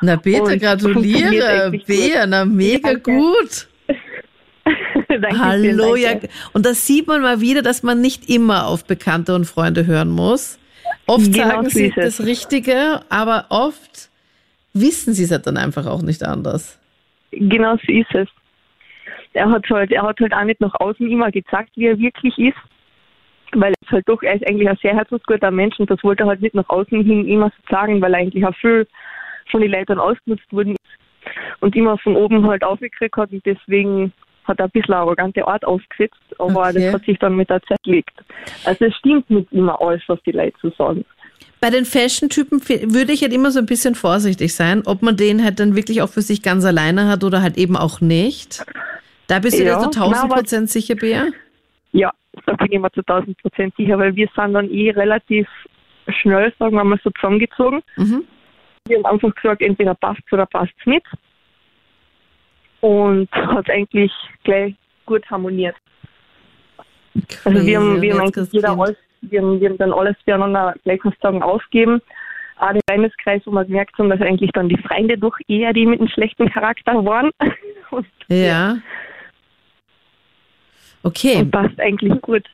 Na 0.00 0.16
bitte, 0.16 0.42
Und 0.42 0.60
gratuliere. 0.60 1.72
Bea, 1.86 2.26
na 2.26 2.44
mega 2.44 2.92
Danke. 2.92 3.10
gut. 3.10 3.68
Danke, 5.08 5.38
Hallo, 5.38 5.96
ja. 5.96 6.10
Und 6.52 6.66
da 6.66 6.74
sieht 6.74 7.06
man 7.06 7.22
mal 7.22 7.40
wieder, 7.40 7.62
dass 7.62 7.82
man 7.82 8.00
nicht 8.00 8.28
immer 8.28 8.66
auf 8.66 8.84
Bekannte 8.84 9.34
und 9.34 9.46
Freunde 9.46 9.86
hören 9.86 10.10
muss. 10.10 10.58
Oft 11.06 11.32
Genau 11.32 11.48
sagen 11.48 11.70
sie 11.70 11.92
das 11.94 12.24
Richtige, 12.24 13.00
aber 13.08 13.46
oft 13.48 14.10
wissen 14.74 15.14
sie 15.14 15.24
es 15.24 15.30
halt 15.30 15.46
dann 15.46 15.56
einfach 15.56 15.86
auch 15.86 16.02
nicht 16.02 16.22
anders. 16.22 16.78
Genau 17.30 17.76
so 17.76 17.92
ist 17.92 18.14
es. 18.14 18.28
Er 19.32 19.50
hat 19.50 19.68
halt, 19.70 19.92
er 19.92 20.02
hat 20.02 20.20
halt 20.20 20.34
auch 20.34 20.44
nicht 20.44 20.60
nach 20.60 20.74
außen 20.74 21.08
immer 21.10 21.30
gezeigt, 21.30 21.70
wie 21.76 21.86
er 21.86 21.98
wirklich 21.98 22.36
ist. 22.38 22.56
Weil 23.52 23.72
er 23.72 23.82
ist 23.82 23.90
halt 23.92 24.08
doch, 24.08 24.22
er 24.22 24.34
ist 24.34 24.46
eigentlich 24.48 24.68
ein 24.68 24.78
sehr 24.82 24.94
herzensguter 24.94 25.50
Mensch 25.50 25.78
und 25.80 25.90
das 25.90 26.02
wollte 26.04 26.24
er 26.24 26.28
halt 26.28 26.42
nicht 26.42 26.54
nach 26.54 26.68
außen 26.68 27.02
hin 27.04 27.26
immer 27.26 27.48
so 27.50 27.62
sagen, 27.74 28.00
weil 28.02 28.12
er 28.14 28.20
eigentlich 28.20 28.44
auch 28.44 28.54
viel 28.56 28.86
von 29.50 29.60
den 29.62 29.70
Leuten 29.70 29.98
ausgenutzt 29.98 30.52
worden 30.52 30.72
ist 30.72 31.32
und 31.60 31.74
immer 31.74 31.96
von 31.98 32.16
oben 32.16 32.46
halt 32.46 32.62
aufgekriegt 32.62 33.16
hat 33.16 33.30
und 33.32 33.44
deswegen 33.46 34.12
hat 34.44 34.58
er 34.58 34.66
ein 34.66 34.70
bisschen 34.70 34.94
eine 34.94 35.02
arrogante 35.02 35.46
Art 35.46 35.64
aufgesetzt, 35.64 36.16
aber 36.38 36.68
Okay. 36.68 36.80
das 36.84 36.92
hat 36.94 37.04
sich 37.04 37.18
dann 37.18 37.36
mit 37.36 37.48
der 37.50 37.62
Zeit 37.62 37.82
gelegt. 37.84 38.12
Also 38.64 38.84
es 38.86 38.94
stimmt 38.96 39.28
nicht 39.30 39.50
immer 39.52 39.80
alles, 39.80 40.02
was 40.06 40.22
die 40.24 40.32
Leute 40.32 40.56
so 40.62 40.70
sagen. 40.70 41.04
Bei 41.60 41.70
den 41.70 41.84
Fashion-Typen 41.84 42.60
würde 42.68 43.12
ich 43.12 43.22
halt 43.22 43.32
immer 43.32 43.50
so 43.50 43.58
ein 43.58 43.66
bisschen 43.66 43.94
vorsichtig 43.94 44.54
sein, 44.54 44.82
ob 44.86 45.02
man 45.02 45.16
den 45.16 45.42
halt 45.44 45.58
dann 45.60 45.74
wirklich 45.74 46.02
auch 46.02 46.08
für 46.08 46.22
sich 46.22 46.42
ganz 46.42 46.64
alleine 46.64 47.08
hat 47.08 47.24
oder 47.24 47.42
halt 47.42 47.56
eben 47.58 47.76
auch 47.76 48.00
nicht. 48.00 48.64
Da 49.26 49.38
bist 49.40 49.58
du 49.58 49.62
dir 49.64 49.70
Ja, 49.70 49.80
so 49.80 49.86
1000 49.90 50.12
na, 50.16 50.22
aber- 50.24 50.34
Prozent 50.36 50.70
sicher, 50.70 50.94
Bea? 50.94 51.26
Ja, 51.92 52.12
da 52.46 52.52
bin 52.54 52.72
ich 52.72 52.78
mir 52.78 52.90
zu 52.92 53.00
1000 53.00 53.36
Prozent 53.38 53.74
sicher, 53.76 53.98
weil 53.98 54.14
wir 54.14 54.28
sind 54.34 54.54
dann 54.54 54.70
eh 54.70 54.90
relativ 54.90 55.48
schnell, 56.08 56.52
sagen 56.58 56.76
wir 56.76 56.84
mal 56.84 56.98
so, 57.02 57.10
zusammengezogen. 57.10 57.82
Mhm. 57.96 58.24
Wir 58.86 58.98
haben 58.98 59.06
einfach 59.06 59.34
gesagt, 59.34 59.62
entweder 59.62 59.94
passt 59.94 60.32
oder 60.32 60.46
passt 60.46 60.74
nicht. 60.86 61.06
Und 62.80 63.30
hat 63.32 63.68
eigentlich 63.70 64.12
gleich 64.44 64.74
gut 65.04 65.28
harmoniert. 65.30 65.76
Also 67.44 67.66
wir 67.66 67.78
haben, 67.78 67.94
Crazy, 67.94 68.02
wir 68.02 68.12
haben 68.12 68.20
eigentlich 68.20 68.52
jeder 68.52 68.78
alles, 68.78 68.96
wir 69.22 69.40
haben, 69.40 69.60
wir 69.60 69.68
haben 69.68 69.78
dann 69.78 69.92
alles 69.92 70.16
füreinander 70.24 70.74
gleich 70.84 71.00
du 71.00 71.10
sagen 71.20 71.42
aufgeben. 71.42 72.00
Auch 72.58 72.72
der 72.72 72.82
Freundeskreis, 72.88 73.42
wo 73.44 73.50
wir 73.52 73.64
gemerkt 73.64 73.98
haben, 73.98 74.10
dass 74.10 74.20
eigentlich 74.20 74.50
dann 74.52 74.68
die 74.68 74.78
Freunde 74.78 75.18
doch 75.18 75.36
eher 75.48 75.72
die 75.72 75.86
mit 75.86 76.00
einem 76.00 76.08
schlechten 76.08 76.50
Charakter 76.50 77.04
waren. 77.04 77.30
Und, 77.90 78.06
Ja. 78.28 78.78
Okay, 81.02 81.36
und 81.36 81.50
passt 81.50 81.78
eigentlich 81.80 82.20
gut. 82.22 82.44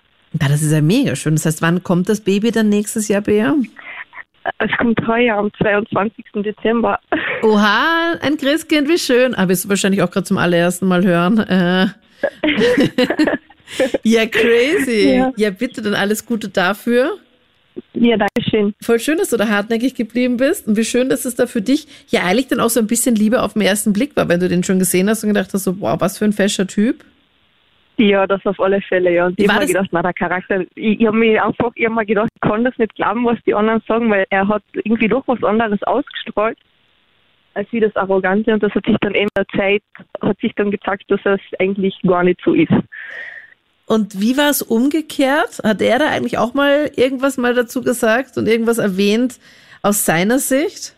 ja, 0.40 0.48
das 0.48 0.62
ist 0.62 0.72
ja 0.72 0.80
mega 0.80 1.16
schön. 1.16 1.34
Das 1.34 1.46
heißt, 1.46 1.62
wann 1.62 1.82
kommt 1.82 2.08
das 2.08 2.20
Baby 2.20 2.50
dann 2.50 2.68
nächstes 2.68 3.08
Jahr, 3.08 3.22
Bea? 3.22 3.54
Es 4.58 4.70
kommt 4.78 5.00
heuer 5.06 5.36
am 5.38 5.50
22. 5.54 6.24
Dezember. 6.36 6.98
Oha, 7.42 8.14
ein 8.20 8.36
Christkind, 8.36 8.88
wie 8.88 8.98
schön. 8.98 9.34
Aber 9.34 9.48
wirst 9.48 9.64
du 9.64 9.68
wahrscheinlich 9.70 10.02
auch 10.02 10.10
gerade 10.10 10.24
zum 10.24 10.36
allerersten 10.36 10.86
Mal 10.86 11.02
hören. 11.02 11.38
Äh. 11.38 11.86
ja, 14.02 14.26
crazy. 14.26 15.16
Ja. 15.16 15.32
Ja. 15.36 15.50
bitte, 15.50 15.80
dann 15.80 15.94
alles 15.94 16.26
Gute 16.26 16.50
dafür. 16.50 17.16
Ja, 17.94 18.16
danke 18.18 18.50
schön. 18.50 18.74
Voll 18.82 19.00
schön, 19.00 19.16
dass 19.18 19.30
du 19.30 19.38
da 19.38 19.48
hartnäckig 19.48 19.94
geblieben 19.94 20.36
bist. 20.36 20.68
Und 20.68 20.76
wie 20.76 20.84
schön, 20.84 21.08
dass 21.08 21.24
es 21.24 21.34
da 21.36 21.46
für 21.46 21.62
dich 21.62 21.88
ja 22.08 22.22
eigentlich 22.24 22.48
dann 22.48 22.60
auch 22.60 22.70
so 22.70 22.80
ein 22.80 22.86
bisschen 22.86 23.14
Liebe 23.14 23.42
auf 23.42 23.54
den 23.54 23.62
ersten 23.62 23.94
Blick 23.94 24.14
war, 24.14 24.28
wenn 24.28 24.40
du 24.40 24.48
den 24.48 24.62
schon 24.62 24.78
gesehen 24.78 25.08
hast 25.08 25.24
und 25.24 25.30
gedacht 25.30 25.54
hast, 25.54 25.64
so, 25.64 25.80
wow, 25.80 25.98
was 26.00 26.18
für 26.18 26.26
ein 26.26 26.34
fescher 26.34 26.66
Typ. 26.66 27.02
Ja, 27.96 28.26
das 28.26 28.44
auf 28.44 28.58
alle 28.58 28.80
Fälle, 28.82 29.12
ja. 29.12 29.26
Und 29.26 29.38
ich 29.38 29.46
habe 29.48 29.60
mir 29.60 29.66
das- 29.66 29.68
gedacht, 29.72 29.88
na, 29.92 30.02
der 30.02 30.12
Charakter, 30.12 30.62
ich, 30.74 31.00
ich 31.00 31.06
habe 31.06 31.16
mir 31.16 31.44
einfach, 31.44 31.72
mir 31.76 32.06
gedacht, 32.06 32.28
ich 32.34 32.40
kann 32.40 32.64
das 32.64 32.76
nicht 32.76 32.94
glauben, 32.96 33.24
was 33.24 33.38
die 33.46 33.54
anderen 33.54 33.82
sagen, 33.86 34.10
weil 34.10 34.26
er 34.30 34.48
hat 34.48 34.62
irgendwie 34.72 35.08
doch 35.08 35.22
was 35.28 35.42
anderes 35.44 35.80
ausgestrahlt, 35.84 36.58
als 37.54 37.68
wie 37.70 37.80
das 37.80 37.94
Arrogante. 37.94 38.52
Und 38.52 38.62
das 38.62 38.74
hat 38.74 38.84
sich 38.84 38.96
dann 39.00 39.14
in 39.14 39.28
der 39.36 39.46
Zeit, 39.56 39.82
hat 40.20 40.38
sich 40.40 40.52
dann 40.56 40.72
gezeigt, 40.72 41.04
dass 41.08 41.20
es 41.24 41.40
eigentlich 41.60 41.94
gar 42.02 42.24
nicht 42.24 42.40
so 42.44 42.52
ist. 42.52 42.72
Und 43.86 44.20
wie 44.20 44.36
war 44.36 44.50
es 44.50 44.62
umgekehrt? 44.62 45.60
Hat 45.62 45.80
er 45.82 45.98
da 46.00 46.08
eigentlich 46.08 46.38
auch 46.38 46.54
mal 46.54 46.90
irgendwas 46.96 47.36
mal 47.36 47.54
dazu 47.54 47.82
gesagt 47.82 48.36
und 48.38 48.48
irgendwas 48.48 48.78
erwähnt 48.78 49.38
aus 49.82 50.04
seiner 50.04 50.38
Sicht? 50.40 50.96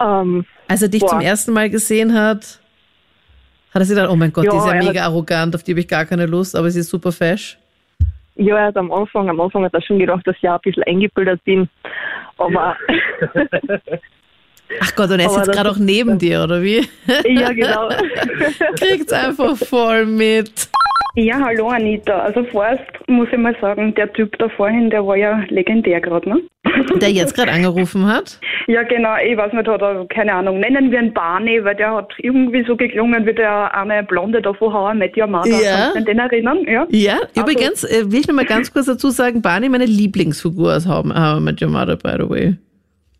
Ähm, 0.00 0.44
Als 0.66 0.82
er 0.82 0.88
dich 0.88 1.00
Boah. 1.02 1.10
zum 1.10 1.20
ersten 1.20 1.52
Mal 1.52 1.70
gesehen 1.70 2.14
hat, 2.14 2.60
hat 3.74 3.82
er 3.82 3.84
sich 3.84 3.96
gedacht, 3.96 4.10
oh 4.12 4.16
mein 4.16 4.32
Gott, 4.32 4.44
Ja, 4.44 4.50
die 4.52 4.56
ist 4.56 4.66
ja 4.66 4.72
er 4.74 4.84
mega 4.84 5.00
hat- 5.02 5.08
arrogant, 5.08 5.54
auf 5.54 5.62
die 5.62 5.72
habe 5.72 5.80
ich 5.80 5.88
gar 5.88 6.04
keine 6.06 6.26
Lust, 6.26 6.54
aber 6.56 6.70
sie 6.70 6.80
ist 6.80 6.88
super 6.90 7.10
fesch. 7.12 7.58
ja, 8.36 8.56
er 8.58 8.66
hat 8.68 8.76
am 8.76 8.90
Anfang, 8.92 9.28
am 9.28 9.40
Anfang 9.40 9.64
hat 9.64 9.74
er 9.74 9.82
schon 9.82 9.98
gedacht, 9.98 10.26
dass 10.26 10.36
ich 10.40 10.48
auch 10.48 10.54
ein 10.54 10.60
bisschen 10.62 10.82
eingebildet 10.84 11.42
bin. 11.44 11.68
Aber 12.38 12.76
Ach 14.80 14.94
Gott, 14.96 15.10
und 15.10 15.20
er 15.20 15.26
ist 15.26 15.32
Aber 15.36 15.44
jetzt 15.44 15.52
gerade 15.52 15.70
auch 15.70 15.76
neben 15.76 16.18
dir, 16.18 16.42
oder 16.42 16.62
wie? 16.62 16.86
ja, 17.26 17.52
genau. 17.52 17.88
Kriegt's 18.78 19.12
einfach 19.12 19.56
voll 19.56 20.06
mit. 20.06 20.68
Ja, 21.16 21.38
hallo 21.40 21.68
Anita. 21.68 22.18
Also 22.18 22.42
vorerst 22.50 22.82
muss 23.06 23.28
ich 23.30 23.38
mal 23.38 23.54
sagen, 23.60 23.94
der 23.94 24.12
Typ 24.12 24.36
da 24.38 24.48
vorhin, 24.48 24.90
der 24.90 25.06
war 25.06 25.16
ja 25.16 25.44
legendär 25.48 26.00
gerade, 26.00 26.28
ne? 26.28 26.40
Der 27.00 27.10
jetzt 27.12 27.36
gerade 27.36 27.52
angerufen 27.52 28.04
hat. 28.06 28.40
Ja, 28.66 28.82
genau, 28.82 29.14
ich 29.24 29.36
weiß 29.36 29.52
nicht, 29.52 29.68
hat 29.68 29.80
er, 29.80 30.06
keine 30.08 30.32
Ahnung, 30.32 30.58
nennen 30.58 30.90
wir 30.90 31.00
ihn 31.00 31.12
Barney, 31.14 31.62
weil 31.64 31.76
der 31.76 31.94
hat 31.94 32.12
irgendwie 32.18 32.64
so 32.66 32.74
geklungen 32.76 33.24
wie 33.26 33.32
der 33.34 33.72
eine 33.76 34.02
Blonde 34.02 34.42
da 34.42 34.52
von 34.54 34.98
Met 34.98 35.16
Your 35.16 35.28
Mother. 35.28 35.50
Ja. 35.62 35.90
Kannst 35.92 35.96
du 35.98 36.04
den 36.12 36.18
erinnern? 36.18 36.58
Ja. 36.66 36.86
Ja, 36.90 37.18
Also- 37.36 37.40
übrigens 37.42 37.84
äh, 37.84 38.10
will 38.10 38.18
ich 38.20 38.26
noch 38.26 38.34
mal 38.34 38.44
ganz 38.44 38.72
kurz 38.72 38.86
dazu 38.86 39.10
sagen, 39.10 39.40
Barney, 39.40 39.68
meine 39.68 39.84
Lieblingsfigur 39.86 40.74
aus 40.74 40.86
Met 41.40 41.62
Your 41.62 41.68
Mother, 41.70 41.96
by 41.96 42.14
the 42.18 42.28
way. 42.28 42.54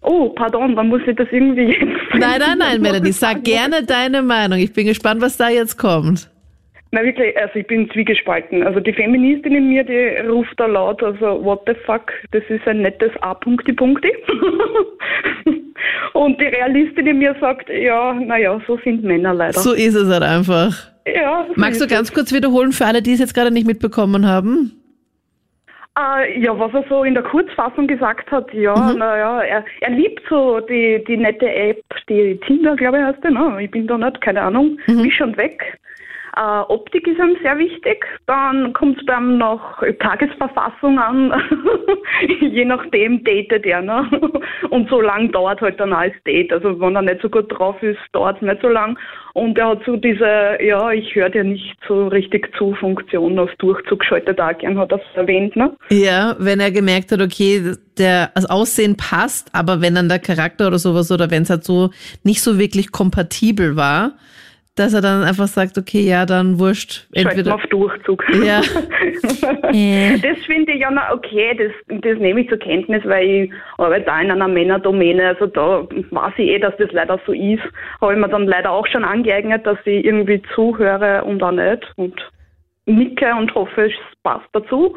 Oh, 0.02 0.30
pardon, 0.30 0.74
dann 0.74 0.88
muss 0.88 1.02
ich 1.06 1.14
das 1.16 1.28
irgendwie 1.30 1.66
jetzt. 1.66 1.80
Nein, 2.14 2.40
nein, 2.40 2.58
nein, 2.58 2.80
Melanie, 2.80 3.12
sag 3.12 3.44
gerne 3.44 3.84
deine 3.84 4.22
Meinung. 4.22 4.58
Ich 4.58 4.72
bin 4.72 4.86
gespannt, 4.86 5.22
was 5.22 5.36
da 5.36 5.48
jetzt 5.48 5.76
kommt. 5.78 6.28
Na 6.94 7.02
wirklich, 7.02 7.36
also 7.36 7.56
ich 7.58 7.66
bin 7.66 7.90
zwiegespalten. 7.90 8.62
Also 8.62 8.78
die 8.78 8.92
Feministin 8.92 9.52
in 9.56 9.68
mir, 9.68 9.82
die 9.82 10.16
ruft 10.28 10.54
da 10.60 10.66
laut, 10.66 11.02
also 11.02 11.44
what 11.44 11.62
the 11.66 11.74
fuck, 11.84 12.12
das 12.30 12.44
ist 12.48 12.64
ein 12.68 12.82
nettes 12.82 13.10
A-Punkti-Punkti. 13.20 14.12
Und 16.12 16.40
die 16.40 16.46
Realistin 16.46 17.08
in 17.08 17.18
mir 17.18 17.34
sagt, 17.40 17.68
ja, 17.68 18.14
naja, 18.14 18.60
so 18.68 18.78
sind 18.84 19.02
Männer 19.02 19.34
leider. 19.34 19.58
So 19.58 19.72
ist 19.72 19.96
es 19.96 20.08
halt 20.08 20.22
einfach. 20.22 20.72
ja, 21.04 21.44
so 21.48 21.54
Magst 21.56 21.80
du 21.80 21.88
ganz 21.88 22.12
kurz 22.14 22.32
wiederholen 22.32 22.70
für 22.70 22.86
alle, 22.86 23.02
die 23.02 23.12
es 23.12 23.18
jetzt 23.18 23.34
gerade 23.34 23.50
nicht 23.50 23.66
mitbekommen 23.66 24.26
haben? 24.28 24.70
Äh, 25.98 26.40
ja, 26.40 26.56
was 26.56 26.72
er 26.74 26.84
so 26.88 27.02
in 27.02 27.14
der 27.14 27.24
Kurzfassung 27.24 27.88
gesagt 27.88 28.30
hat, 28.30 28.52
ja, 28.54 28.74
Mhm. 28.76 28.98
naja, 28.98 29.40
er, 29.42 29.64
er 29.80 29.90
liebt 29.90 30.22
so 30.28 30.60
die, 30.60 31.02
die 31.08 31.16
nette 31.16 31.52
App, 31.52 31.82
die 32.08 32.38
Tinder, 32.46 32.76
glaube 32.76 32.98
ich, 32.98 33.04
heißt 33.04 33.24
die, 33.24 33.32
ne? 33.32 33.58
Ich 33.60 33.70
bin 33.70 33.86
da 33.88 33.98
nicht, 33.98 34.20
keine 34.20 34.42
Ahnung, 34.42 34.78
Mhm. 34.86 35.02
Wisch 35.02 35.20
und 35.20 35.36
weg. 35.36 35.78
Äh, 36.36 36.60
Optik 36.68 37.06
ist 37.06 37.18
ihm 37.18 37.36
sehr 37.42 37.58
wichtig. 37.58 38.04
Dann 38.26 38.72
kommt 38.72 38.98
es 38.98 39.06
beim 39.06 39.38
noch 39.38 39.82
Tagesverfassung 40.00 40.98
an. 40.98 41.32
Je 42.40 42.64
nachdem 42.64 43.22
datet 43.22 43.64
er, 43.66 43.82
ne? 43.82 44.08
Und 44.70 44.88
so 44.88 45.00
lang 45.00 45.30
dauert 45.30 45.60
halt 45.60 45.78
dann 45.78 45.92
als 45.92 46.14
Date. 46.26 46.52
Also 46.52 46.80
wenn 46.80 46.96
er 46.96 47.02
nicht 47.02 47.22
so 47.22 47.28
gut 47.28 47.46
drauf 47.56 47.80
ist, 47.82 47.98
dauert 48.12 48.36
es 48.36 48.42
nicht 48.42 48.62
so 48.62 48.68
lang. 48.68 48.98
Und 49.34 49.58
er 49.58 49.70
hat 49.70 49.82
so 49.84 49.96
diese, 49.96 50.58
ja, 50.60 50.90
ich 50.90 51.14
höre 51.14 51.30
dir 51.30 51.44
nicht 51.44 51.76
so 51.86 52.08
richtig 52.08 52.52
zu 52.56 52.74
Funktion 52.74 53.38
auf 53.38 53.50
Durchzug 53.58 54.00
geschaltet 54.00 54.40
auch 54.40 54.56
gern, 54.58 54.78
hat 54.78 54.92
es 54.92 55.00
erwähnt, 55.14 55.56
ne? 55.56 55.76
Ja, 55.90 56.36
wenn 56.38 56.60
er 56.60 56.70
gemerkt 56.70 57.12
hat, 57.12 57.20
okay, 57.20 57.74
der, 57.98 58.30
das 58.34 58.46
Aussehen 58.48 58.96
passt, 58.96 59.50
aber 59.52 59.80
wenn 59.80 59.94
dann 59.94 60.08
der 60.08 60.18
Charakter 60.18 60.68
oder 60.68 60.78
sowas 60.78 61.10
oder 61.10 61.30
wenn 61.30 61.42
es 61.42 61.50
halt 61.50 61.64
so 61.64 61.90
nicht 62.22 62.42
so 62.42 62.58
wirklich 62.58 62.92
kompatibel 62.92 63.76
war, 63.76 64.12
dass 64.76 64.92
er 64.92 65.00
dann 65.00 65.22
einfach 65.22 65.46
sagt, 65.46 65.78
okay, 65.78 66.00
ja, 66.00 66.26
dann 66.26 66.58
wurscht. 66.58 67.06
Entweder. 67.12 67.54
auf 67.54 67.66
Durchzug. 67.66 68.24
Ja. 68.44 68.60
Äh. 69.72 70.18
Das 70.18 70.38
finde 70.46 70.72
ich 70.72 70.80
ja 70.80 70.90
noch 70.90 71.10
okay, 71.10 71.54
das, 71.56 72.00
das 72.00 72.18
nehme 72.18 72.40
ich 72.40 72.48
zur 72.48 72.58
Kenntnis, 72.58 73.02
weil 73.04 73.28
ich 73.28 73.52
arbeite 73.78 74.12
auch 74.12 74.20
in 74.20 74.30
einer 74.30 74.48
Männerdomäne, 74.48 75.28
also 75.28 75.46
da 75.46 75.86
weiß 76.10 76.34
ich 76.36 76.48
eh, 76.48 76.58
dass 76.58 76.76
das 76.78 76.92
leider 76.92 77.18
so 77.26 77.32
ist. 77.32 77.62
Habe 78.00 78.14
ich 78.14 78.18
mir 78.18 78.28
dann 78.28 78.46
leider 78.46 78.70
auch 78.70 78.86
schon 78.86 79.04
angeeignet, 79.04 79.66
dass 79.66 79.78
ich 79.84 80.04
irgendwie 80.04 80.42
zuhöre 80.54 81.24
und 81.24 81.42
auch 81.42 81.50
nicht 81.50 81.92
und 81.96 82.14
nicke 82.86 83.34
und 83.34 83.54
hoffe, 83.54 83.86
es 83.86 83.92
passt 84.22 84.48
dazu. 84.52 84.96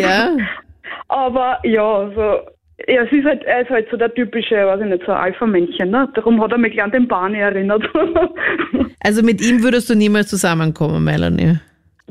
Ja. 0.00 0.36
Aber 1.08 1.58
ja, 1.64 1.98
also, 1.98 2.40
ja, 2.88 3.02
es 3.02 3.12
ist 3.12 3.24
halt, 3.24 3.44
er 3.44 3.62
ist 3.62 3.70
halt 3.70 3.86
so 3.90 3.96
der 3.96 4.12
typische, 4.12 4.54
weiß 4.54 4.80
ich 4.80 4.86
nicht, 4.86 5.04
so 5.06 5.12
Alpha-Männchen, 5.12 5.90
ne? 5.90 6.08
Darum 6.14 6.40
hat 6.40 6.52
er 6.52 6.58
mich 6.58 6.72
gleich 6.72 6.84
an 6.84 6.90
den 6.90 7.08
Barney 7.08 7.38
erinnert. 7.38 7.84
Also 9.06 9.22
mit 9.22 9.42
ihm 9.42 9.62
würdest 9.62 9.90
du 9.90 9.94
niemals 9.94 10.28
zusammenkommen, 10.28 11.04
Melanie. 11.04 11.58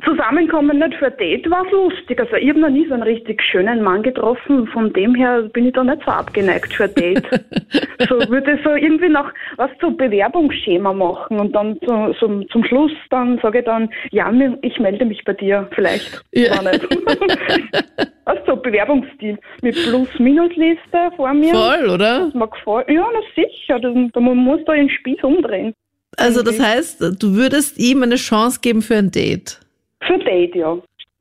Zusammenkommen 0.03 0.79
nicht 0.79 0.95
für 0.95 1.11
Date 1.11 1.49
war 1.49 1.65
lustig. 1.71 2.19
Also 2.19 2.35
ich 2.35 2.49
habe 2.49 2.59
noch 2.59 2.69
nie 2.69 2.85
so 2.87 2.93
einen 2.93 3.03
richtig 3.03 3.41
schönen 3.41 3.81
Mann 3.81 4.03
getroffen. 4.03 4.67
Von 4.67 4.91
dem 4.93 5.15
her 5.15 5.43
bin 5.53 5.67
ich 5.67 5.73
da 5.73 5.83
nicht 5.83 6.01
so 6.05 6.11
abgeneigt 6.11 6.73
für 6.73 6.87
Date. 6.87 7.23
so 8.09 8.15
würde 8.29 8.59
so 8.63 8.71
irgendwie 8.71 9.09
noch 9.09 9.31
was 9.57 9.69
so 9.79 9.91
Bewerbungsschema 9.91 10.93
machen 10.93 11.39
und 11.39 11.53
dann 11.53 11.79
so, 11.85 12.13
so, 12.19 12.43
zum 12.43 12.63
Schluss 12.65 12.91
dann 13.09 13.39
sage 13.41 13.59
ich 13.59 13.65
dann, 13.65 13.89
ja, 14.11 14.31
ich 14.61 14.79
melde 14.79 15.05
mich 15.05 15.23
bei 15.23 15.33
dir 15.33 15.69
vielleicht. 15.73 16.21
Ja. 16.33 16.57
War 16.57 16.71
nicht. 16.71 16.87
also 18.25 18.41
so 18.45 18.55
Bewerbungsstil 18.57 19.37
mit 19.61 19.75
Plus-Minus-Liste 19.75 21.11
vor 21.15 21.33
mir. 21.33 21.53
Voll, 21.53 21.89
oder? 21.89 22.25
Das 22.25 22.33
mir 22.33 22.47
gefällt. 22.47 22.89
Ja, 22.89 23.05
na 23.13 23.19
sicher. 23.35 23.79
Das, 23.79 24.21
man 24.21 24.37
muss 24.37 24.59
da 24.65 24.73
den 24.73 24.89
Spieß 24.89 25.23
umdrehen. 25.23 25.73
Also 26.17 26.43
das 26.43 26.59
heißt, 26.59 27.01
du 27.21 27.35
würdest 27.35 27.79
ihm 27.79 28.03
eine 28.03 28.15
Chance 28.15 28.59
geben 28.61 28.81
für 28.81 28.95
ein 28.95 29.09
Date. 29.09 29.62
Für 30.07 30.19
Date, 30.19 30.55
ja. 30.55 30.77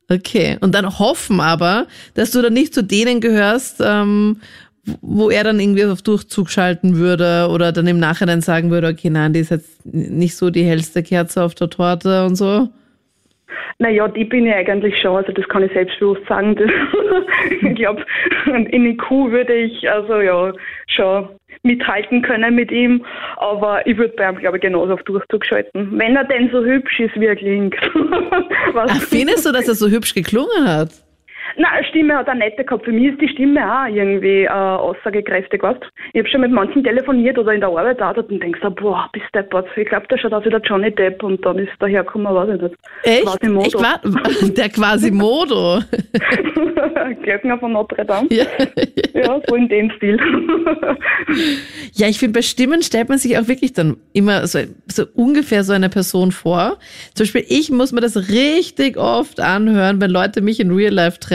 Okay. 0.09 0.57
Und 0.61 0.75
dann 0.75 0.99
hoffen 0.99 1.39
aber, 1.39 1.87
dass 2.13 2.31
du 2.31 2.41
dann 2.41 2.53
nicht 2.53 2.73
zu 2.73 2.83
denen 2.83 3.21
gehörst, 3.21 3.81
ähm, 3.83 4.41
wo 5.01 5.29
er 5.29 5.43
dann 5.43 5.59
irgendwie 5.59 5.85
auf 5.85 6.01
Durchzug 6.01 6.49
schalten 6.49 6.97
würde 6.97 7.47
oder 7.49 7.71
dann 7.71 7.87
im 7.87 7.99
Nachhinein 7.99 8.41
sagen 8.41 8.69
würde, 8.69 8.89
okay, 8.89 9.09
nein, 9.09 9.33
die 9.33 9.39
ist 9.39 9.51
jetzt 9.51 9.85
nicht 9.85 10.35
so 10.35 10.49
die 10.49 10.63
hellste 10.63 11.03
Kerze 11.03 11.43
auf 11.43 11.55
der 11.55 11.69
Torte 11.69 12.25
und 12.25 12.35
so. 12.35 12.69
Naja, 13.79 14.07
die 14.07 14.25
bin 14.25 14.45
ich 14.45 14.53
eigentlich 14.53 14.99
schon, 15.01 15.17
also 15.17 15.31
das 15.31 15.47
kann 15.47 15.63
ich 15.63 15.71
selbstbewusst 15.73 16.25
sagen. 16.27 16.55
Ich 17.61 17.75
glaube, 17.75 18.05
in 18.45 18.85
IQ 18.85 19.09
würde 19.11 19.53
ich 19.53 19.89
also 19.89 20.21
ja 20.21 20.53
schon 20.87 21.29
mithalten 21.63 22.21
können 22.21 22.55
mit 22.55 22.71
ihm, 22.71 23.05
aber 23.37 23.85
ich 23.87 23.97
würde 23.97 24.13
bei 24.15 24.29
ihm, 24.29 24.37
glaube 24.37 24.57
ich, 24.57 24.61
genauso 24.61 24.93
auf 24.93 25.03
Durchzug 25.03 25.45
schalten. 25.45 25.97
Wenn 25.97 26.15
er 26.15 26.25
denn 26.25 26.49
so 26.51 26.63
hübsch 26.63 26.99
ist, 26.99 27.19
wie 27.19 27.25
er 27.25 27.35
klingt. 27.35 27.75
Was? 28.73 28.91
Ach, 28.91 29.01
findest 29.01 29.45
du, 29.45 29.51
dass 29.51 29.67
er 29.67 29.75
so 29.75 29.89
hübsch 29.89 30.13
geklungen 30.13 30.67
hat? 30.67 31.02
Na, 31.57 31.83
Stimme 31.89 32.15
hat 32.17 32.27
er 32.27 32.35
nette 32.35 32.63
gehabt. 32.63 32.85
Für 32.85 32.91
mich 32.91 33.11
ist 33.11 33.21
die 33.21 33.29
Stimme 33.29 33.61
auch 33.61 33.87
irgendwie 33.87 34.43
äh, 34.43 34.49
aussagekräftig, 34.49 35.61
weißt 35.61 35.81
Ich 36.13 36.19
habe 36.19 36.29
schon 36.29 36.41
mit 36.41 36.51
manchen 36.51 36.83
telefoniert 36.83 37.37
oder 37.37 37.53
in 37.53 37.61
der 37.61 37.69
Arbeit 37.69 38.01
auch 38.01 38.15
und 38.17 38.41
denkst 38.41 38.59
du, 38.61 38.71
boah, 38.71 39.09
bist 39.13 39.25
deppert. 39.33 39.67
Ich 39.75 39.87
glaube, 39.87 40.07
der 40.07 40.17
schaut 40.17 40.33
aus 40.33 40.45
wie 40.45 40.49
der 40.49 40.61
Johnny 40.61 40.91
Depp 40.91 41.21
und 41.23 41.45
dann 41.45 41.59
ist 41.59 41.71
der 41.79 41.89
hergekommen, 41.89 42.33
weiß 42.33 42.55
ich 42.55 42.61
nicht. 42.61 42.75
Echt? 43.03 43.23
Quasimodo. 43.23 43.65
Echt 43.65 43.79
war, 43.79 44.01
der 44.49 44.69
Quasimodo. 44.69 45.79
Glöckner 47.23 47.57
von 47.59 47.71
Notre 47.73 48.05
Dame. 48.05 48.27
ja. 48.31 48.45
Ja, 49.13 49.39
so 49.47 49.55
in 49.55 49.69
dem 49.69 49.91
Stil. 49.91 50.17
Ja, 51.93 52.07
ich 52.07 52.17
finde, 52.17 52.39
bei 52.39 52.41
Stimmen 52.41 52.81
stellt 52.81 53.09
man 53.09 53.19
sich 53.19 53.37
auch 53.37 53.47
wirklich 53.47 53.71
dann 53.73 53.97
immer 54.11 54.47
so, 54.47 54.59
so 54.87 55.05
ungefähr 55.13 55.63
so 55.63 55.71
eine 55.73 55.89
Person 55.89 56.31
vor. 56.31 56.79
Zum 57.13 57.25
Beispiel, 57.25 57.45
ich 57.47 57.69
muss 57.69 57.91
mir 57.91 58.01
das 58.01 58.29
richtig 58.29 58.97
oft 58.97 59.39
anhören, 59.39 60.01
wenn 60.01 60.09
Leute 60.09 60.41
mich 60.41 60.59
in 60.59 60.71
Real 60.71 60.91
Life 60.91 61.19
treffen, 61.19 61.32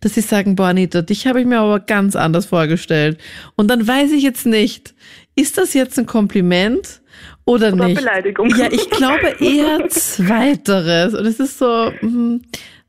dass 0.00 0.14
sie 0.14 0.20
sagen, 0.20 0.56
boah, 0.56 0.68
Anita, 0.68 1.02
dich 1.02 1.26
habe 1.26 1.40
ich 1.40 1.46
mir 1.46 1.60
aber 1.60 1.80
ganz 1.80 2.16
anders 2.16 2.46
vorgestellt. 2.46 3.18
Und 3.56 3.68
dann 3.68 3.86
weiß 3.86 4.12
ich 4.12 4.22
jetzt 4.22 4.46
nicht, 4.46 4.94
ist 5.34 5.58
das 5.58 5.74
jetzt 5.74 5.98
ein 5.98 6.06
Kompliment 6.06 7.02
oder, 7.44 7.72
Oder 7.72 7.86
nicht? 7.86 7.98
Beleidigung. 7.98 8.48
Ja, 8.56 8.66
ich 8.70 8.88
glaube 8.90 9.34
eher 9.40 9.88
Zweiteres. 9.88 11.14
Und 11.14 11.26
es 11.26 11.40
ist 11.40 11.58
so, 11.58 11.92
mm, 12.00 12.40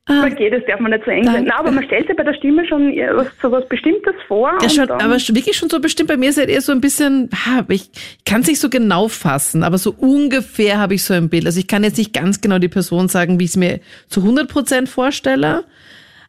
ah, 0.05 0.27
Okay, 0.27 0.51
das 0.51 0.61
darf 0.67 0.79
man 0.79 0.91
nicht 0.91 1.05
so 1.05 1.11
eng 1.11 1.23
sein. 1.23 1.45
Nein, 1.45 1.51
aber 1.51 1.71
man 1.71 1.83
stellt 1.85 2.07
sich 2.07 2.15
bei 2.15 2.23
der 2.23 2.35
Stimme 2.35 2.65
schon 2.67 2.91
was, 3.15 3.27
so 3.41 3.51
was 3.51 3.67
Bestimmtes 3.67 4.13
vor. 4.27 4.51
Ja, 4.61 4.69
schon, 4.69 4.91
aber 4.91 5.15
wirklich 5.15 5.57
schon 5.57 5.69
so 5.69 5.79
bestimmt. 5.79 6.09
Bei 6.09 6.17
mir 6.17 6.29
ist 6.29 6.37
halt 6.37 6.49
eher 6.49 6.61
so 6.61 6.71
ein 6.71 6.81
bisschen, 6.81 7.29
ich 7.69 7.89
kann 8.25 8.41
es 8.41 8.47
nicht 8.47 8.59
so 8.59 8.69
genau 8.69 9.07
fassen, 9.07 9.63
aber 9.63 9.79
so 9.79 9.93
ungefähr 9.97 10.77
habe 10.77 10.93
ich 10.93 11.03
so 11.03 11.15
ein 11.15 11.29
Bild. 11.29 11.47
Also 11.47 11.59
ich 11.59 11.67
kann 11.67 11.83
jetzt 11.83 11.97
nicht 11.97 12.13
ganz 12.13 12.39
genau 12.39 12.59
die 12.59 12.69
Person 12.69 13.07
sagen, 13.07 13.39
wie 13.39 13.45
ich 13.45 13.51
es 13.51 13.57
mir 13.57 13.79
zu 14.07 14.19
100 14.19 14.47
Prozent 14.47 14.89
vorstelle, 14.89 15.63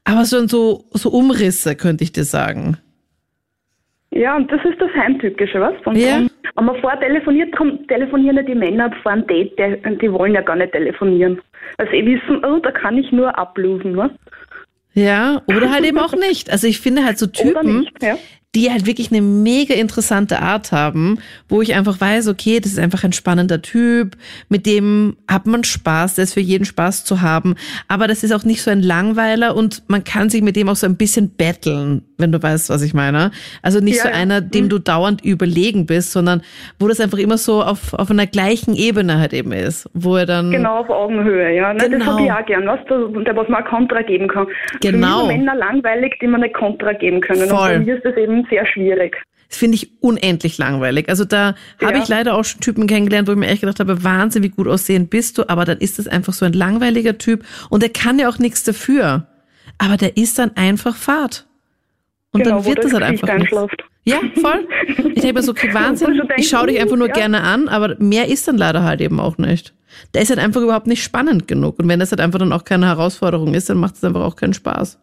aber 0.04 0.24
so, 0.24 0.46
so, 0.46 0.84
so 0.92 1.10
Umrisse 1.10 1.76
könnte 1.76 2.04
ich 2.04 2.12
dir 2.12 2.24
sagen. 2.24 2.76
Ja, 4.10 4.36
und 4.36 4.50
das 4.50 4.64
ist 4.64 4.80
das 4.80 4.90
Heimtückische, 4.94 5.60
was? 5.60 5.74
Und 5.84 5.96
Ja. 5.96 6.20
wenn 6.54 6.64
man 6.64 6.80
vorher 6.80 7.00
telefoniert, 7.00 7.52
telefonieren 7.88 8.36
ja 8.36 8.42
die 8.42 8.54
Männer 8.54 8.92
vor 9.02 9.10
einem 9.12 9.26
Date, 9.26 9.58
die, 9.58 9.98
die 9.98 10.12
wollen 10.12 10.34
ja 10.34 10.40
gar 10.40 10.54
nicht 10.54 10.72
telefonieren. 10.72 11.40
Weil 11.78 11.88
sie 11.90 12.06
wissen, 12.06 12.44
oh, 12.44 12.60
da 12.60 12.70
kann 12.70 12.96
ich 12.96 13.10
nur 13.10 13.36
ablosen, 13.36 13.96
was? 13.96 14.12
Ja, 14.92 15.42
oder 15.48 15.72
halt 15.72 15.84
eben 15.84 15.98
auch 15.98 16.14
nicht. 16.14 16.50
Also 16.50 16.68
ich 16.68 16.80
finde 16.80 17.04
halt 17.04 17.18
so 17.18 17.26
Typen, 17.26 17.80
nicht, 17.80 18.00
ja. 18.00 18.16
Die 18.54 18.70
halt 18.70 18.86
wirklich 18.86 19.10
eine 19.10 19.20
mega 19.20 19.74
interessante 19.74 20.40
Art 20.40 20.72
haben, 20.72 21.18
wo 21.48 21.62
ich 21.62 21.74
einfach 21.74 22.00
weiß, 22.00 22.28
okay, 22.28 22.60
das 22.60 22.72
ist 22.72 22.78
einfach 22.78 23.04
ein 23.04 23.12
spannender 23.12 23.62
Typ, 23.62 24.16
mit 24.48 24.66
dem 24.66 25.16
hat 25.28 25.46
man 25.46 25.64
Spaß, 25.64 26.14
der 26.14 26.24
ist 26.24 26.34
für 26.34 26.40
jeden 26.40 26.64
Spaß 26.64 27.04
zu 27.04 27.20
haben, 27.20 27.54
aber 27.88 28.06
das 28.06 28.22
ist 28.22 28.32
auch 28.32 28.44
nicht 28.44 28.62
so 28.62 28.70
ein 28.70 28.82
Langweiler 28.82 29.56
und 29.56 29.82
man 29.88 30.04
kann 30.04 30.30
sich 30.30 30.42
mit 30.42 30.56
dem 30.56 30.68
auch 30.68 30.76
so 30.76 30.86
ein 30.86 30.96
bisschen 30.96 31.30
betteln, 31.30 32.02
wenn 32.18 32.32
du 32.32 32.42
weißt, 32.42 32.70
was 32.70 32.82
ich 32.82 32.94
meine. 32.94 33.30
Also 33.62 33.80
nicht 33.80 33.96
Ja, 33.96 34.04
so 34.04 34.08
einer, 34.08 34.40
dem 34.40 34.68
du 34.68 34.78
dauernd 34.78 35.24
überlegen 35.24 35.86
bist, 35.86 36.12
sondern 36.12 36.42
wo 36.78 36.88
das 36.88 37.00
einfach 37.00 37.18
immer 37.18 37.38
so 37.38 37.62
auf, 37.62 37.94
auf 37.94 38.10
einer 38.10 38.26
gleichen 38.26 38.74
Ebene 38.74 39.18
halt 39.18 39.32
eben 39.32 39.52
ist, 39.52 39.88
wo 39.94 40.16
er 40.16 40.26
dann 40.26 40.50
Genau, 40.50 40.80
auf 40.80 40.90
Augenhöhe, 40.90 41.54
ja. 41.54 41.72
Ne, 41.72 41.84
Genau. 41.84 41.98
Das 41.98 42.06
habe 42.14 42.22
ich 42.24 42.32
auch 42.32 42.46
gern, 42.46 42.66
was, 42.66 42.80
der, 42.88 43.22
der 43.24 43.36
was 43.36 43.48
man 43.48 43.62
auch 43.62 43.68
Kontra 43.68 44.02
geben 44.02 44.28
kann. 44.28 44.46
Genau. 44.80 45.20
Für 45.20 45.26
mich 45.26 45.36
sind 45.36 45.44
Männer 45.44 45.54
langweilig, 45.54 46.16
die 46.20 46.26
man 46.26 46.40
nicht 46.40 46.54
Kontra 46.54 46.92
geben 46.92 47.20
können. 47.20 47.48
Voll. 47.48 47.58
Und 47.58 47.66
bei 47.66 47.78
mir 47.80 47.96
ist 47.96 48.04
das 48.04 48.16
eben 48.16 48.43
sehr 48.50 48.66
schwierig. 48.66 49.16
Das 49.48 49.58
finde 49.58 49.76
ich 49.76 49.90
unendlich 50.00 50.58
langweilig. 50.58 51.08
Also 51.08 51.24
da 51.24 51.54
habe 51.82 51.96
Ja. 51.96 52.02
ich 52.02 52.08
leider 52.08 52.34
auch 52.34 52.44
schon 52.44 52.60
Typen 52.60 52.86
kennengelernt, 52.86 53.28
wo 53.28 53.32
ich 53.32 53.38
mir 53.38 53.46
echt 53.46 53.60
gedacht 53.60 53.78
habe, 53.80 54.02
Wahnsinn, 54.02 54.42
wie 54.42 54.48
gut 54.48 54.66
aussehen 54.66 55.08
bist 55.08 55.38
du, 55.38 55.48
aber 55.48 55.64
dann 55.64 55.78
ist 55.78 55.98
das 55.98 56.08
einfach 56.08 56.32
so 56.32 56.44
ein 56.44 56.52
langweiliger 56.54 57.18
Typ 57.18 57.44
und 57.70 57.82
der 57.82 57.90
kann 57.90 58.18
ja 58.18 58.28
auch 58.28 58.38
nichts 58.38 58.64
dafür. 58.64 59.26
Aber 59.78 59.96
der 59.96 60.16
ist 60.16 60.38
dann 60.38 60.56
einfach 60.56 60.96
Fahrt. 60.96 61.46
Und 62.32 62.42
genau, 62.42 62.56
dann 62.56 62.64
wird 62.64 62.82
das 62.84 62.92
halt 62.92 63.04
einfach 63.04 63.32
nichts. 63.38 63.56
Ja, 64.06 64.18
voll. 64.40 64.66
Ich 65.14 65.20
denke 65.22 65.34
mir 65.34 65.42
so, 65.42 65.52
okay, 65.52 65.70
Wahnsinn, 65.72 66.20
ich 66.36 66.48
schaue 66.48 66.66
dich 66.66 66.80
einfach 66.80 66.96
nur 66.96 67.08
ja. 67.08 67.14
gerne 67.14 67.42
an, 67.42 67.68
aber 67.68 67.96
mehr 67.98 68.28
ist 68.28 68.46
dann 68.48 68.58
leider 68.58 68.82
halt 68.82 69.00
eben 69.00 69.20
auch 69.20 69.38
nicht. 69.38 69.72
Der 70.12 70.22
ist 70.22 70.30
halt 70.30 70.40
einfach 70.40 70.60
überhaupt 70.60 70.88
nicht 70.88 71.02
spannend 71.02 71.46
genug. 71.46 71.78
Und 71.78 71.88
wenn 71.88 72.00
das 72.00 72.10
halt 72.10 72.20
einfach 72.20 72.38
dann 72.40 72.52
auch 72.52 72.64
keine 72.64 72.86
Herausforderung 72.86 73.54
ist, 73.54 73.70
dann 73.70 73.78
macht 73.78 73.94
es 73.94 74.04
einfach 74.04 74.22
auch 74.22 74.36
keinen 74.36 74.52
Spaß. 74.54 74.98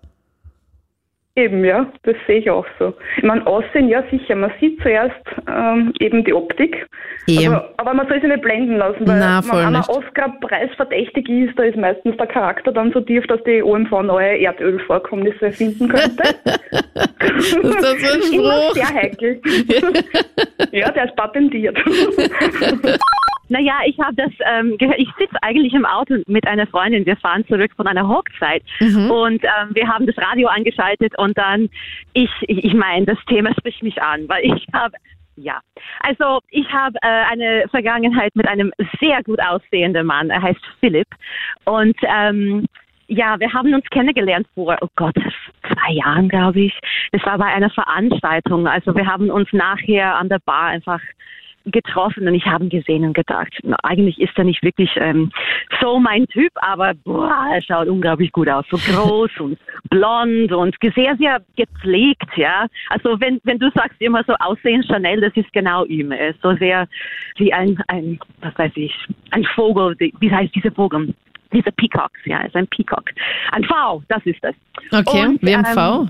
Eben, 1.35 1.63
ja, 1.63 1.87
das 2.03 2.15
sehe 2.27 2.39
ich 2.39 2.49
auch 2.49 2.65
so. 2.77 2.93
Ich 3.15 3.23
meine, 3.23 3.47
Aussehen, 3.47 3.87
ja 3.87 4.03
sicher, 4.11 4.35
man 4.35 4.51
sieht 4.59 4.81
zuerst 4.81 5.15
ähm, 5.47 5.93
eben 5.99 6.25
die 6.25 6.33
Optik, 6.33 6.85
Eben. 7.25 7.53
aber, 7.53 7.73
aber 7.77 7.93
man 7.93 8.07
soll 8.09 8.19
sich 8.19 8.29
nicht 8.29 8.41
blenden 8.41 8.75
lassen, 8.75 9.07
weil 9.07 9.19
Na, 9.19 9.41
wenn 9.45 9.59
einer. 9.67 9.89
Oscar-Preis 9.89 10.71
verdächtig 10.75 11.29
ist, 11.29 11.57
da 11.57 11.63
ist 11.63 11.77
meistens 11.77 12.17
der 12.17 12.27
Charakter 12.27 12.73
dann 12.73 12.91
so 12.91 12.99
tief, 12.99 13.25
dass 13.27 13.41
die 13.45 13.63
OMV 13.63 13.91
neue 14.03 14.39
Erdölvorkommnisse 14.39 15.51
finden 15.51 15.87
könnte. 15.87 16.23
Was 17.21 17.53
ist 17.53 17.63
das 17.63 18.13
ein 18.13 18.21
Immer 18.33 18.61
Spruch? 18.61 18.73
sehr 18.73 18.89
heikel. 18.93 19.41
ja, 20.73 20.91
der 20.91 21.05
ist 21.05 21.15
patentiert. 21.15 21.77
Naja, 23.51 23.81
ich 23.85 23.99
habe 23.99 24.15
das 24.15 24.31
ähm, 24.45 24.77
gehört. 24.77 24.97
Ich 24.97 25.09
sitze 25.19 25.35
eigentlich 25.41 25.73
im 25.73 25.85
Auto 25.85 26.15
mit 26.25 26.47
einer 26.47 26.65
Freundin. 26.67 27.05
Wir 27.05 27.17
fahren 27.17 27.45
zurück 27.47 27.71
von 27.75 27.85
einer 27.85 28.07
Hochzeit 28.07 28.63
und 28.79 29.43
ähm, 29.43 29.71
wir 29.73 29.89
haben 29.89 30.07
das 30.07 30.17
Radio 30.17 30.47
angeschaltet 30.47 31.17
und 31.17 31.37
dann, 31.37 31.69
ich, 32.13 32.29
ich, 32.43 32.63
ich 32.63 32.73
meine, 32.73 33.05
das 33.05 33.17
Thema 33.27 33.51
spricht 33.59 33.83
mich 33.83 34.01
an, 34.01 34.29
weil 34.29 34.45
ich 34.45 34.65
habe, 34.73 34.95
ja, 35.35 35.59
also 35.99 36.39
ich 36.49 36.65
habe 36.71 36.97
äh, 37.01 37.23
eine 37.29 37.65
Vergangenheit 37.69 38.33
mit 38.35 38.47
einem 38.47 38.71
sehr 39.01 39.21
gut 39.23 39.41
aussehenden 39.41 40.07
Mann. 40.07 40.29
Er 40.29 40.41
heißt 40.41 40.61
Philipp 40.79 41.09
und 41.65 41.97
ähm, 42.03 42.65
ja, 43.07 43.37
wir 43.37 43.51
haben 43.51 43.73
uns 43.73 43.83
kennengelernt 43.89 44.47
vor, 44.55 44.77
oh 44.79 44.87
Gott, 44.95 45.15
zwei 45.63 45.91
Jahren, 45.91 46.29
glaube 46.29 46.61
ich. 46.61 46.79
Das 47.11 47.21
war 47.25 47.37
bei 47.37 47.47
einer 47.47 47.69
Veranstaltung. 47.69 48.65
Also 48.65 48.95
wir 48.95 49.05
haben 49.05 49.29
uns 49.29 49.51
nachher 49.51 50.15
an 50.15 50.29
der 50.29 50.39
Bar 50.39 50.67
einfach 50.67 51.01
getroffen 51.65 52.27
und 52.27 52.33
ich 52.33 52.45
habe 52.45 52.65
ihn 52.65 52.69
gesehen 52.69 53.03
und 53.03 53.13
gedacht, 53.13 53.53
na, 53.63 53.75
eigentlich 53.83 54.19
ist 54.19 54.37
er 54.37 54.43
nicht 54.43 54.63
wirklich 54.63 54.89
ähm, 54.95 55.31
so 55.81 55.99
mein 55.99 56.27
Typ, 56.27 56.51
aber 56.55 56.93
boah, 57.03 57.47
er 57.53 57.61
schaut 57.61 57.87
unglaublich 57.87 58.31
gut 58.31 58.49
aus, 58.49 58.65
so 58.69 58.77
groß 58.77 59.31
und 59.39 59.57
blond 59.89 60.51
und 60.51 60.75
sehr, 60.95 61.15
sehr 61.17 61.41
gepflegt, 61.55 62.29
ja. 62.35 62.67
Also 62.89 63.19
wenn, 63.19 63.39
wenn 63.43 63.59
du 63.59 63.69
sagst 63.73 64.01
immer 64.01 64.23
so 64.25 64.33
Aussehen 64.35 64.83
Chanel, 64.83 65.21
das 65.21 65.35
ist 65.35 65.51
genau 65.53 65.85
ihm. 65.85 66.11
Er 66.11 66.29
ist 66.29 66.41
so 66.41 66.55
sehr 66.55 66.87
wie 67.37 67.53
ein, 67.53 67.77
ein, 67.87 68.19
was 68.41 68.57
weiß 68.57 68.71
ich, 68.75 68.93
ein 69.31 69.43
Vogel, 69.55 69.95
wie 69.99 70.31
heißt 70.31 70.53
dieser 70.55 70.71
Vogel? 70.71 71.13
Diese 71.53 71.71
Peacocks, 71.73 72.19
ja, 72.25 72.41
ist 72.43 72.55
ein 72.55 72.67
Peacock. 72.67 73.09
Ein 73.51 73.65
V, 73.65 74.01
das 74.07 74.25
ist 74.25 74.41
es. 74.41 74.55
Okay, 74.91 75.27
Und, 75.27 75.41
wie 75.41 75.53
ein 75.53 75.65
ähm, 75.65 75.73
V. 75.73 76.07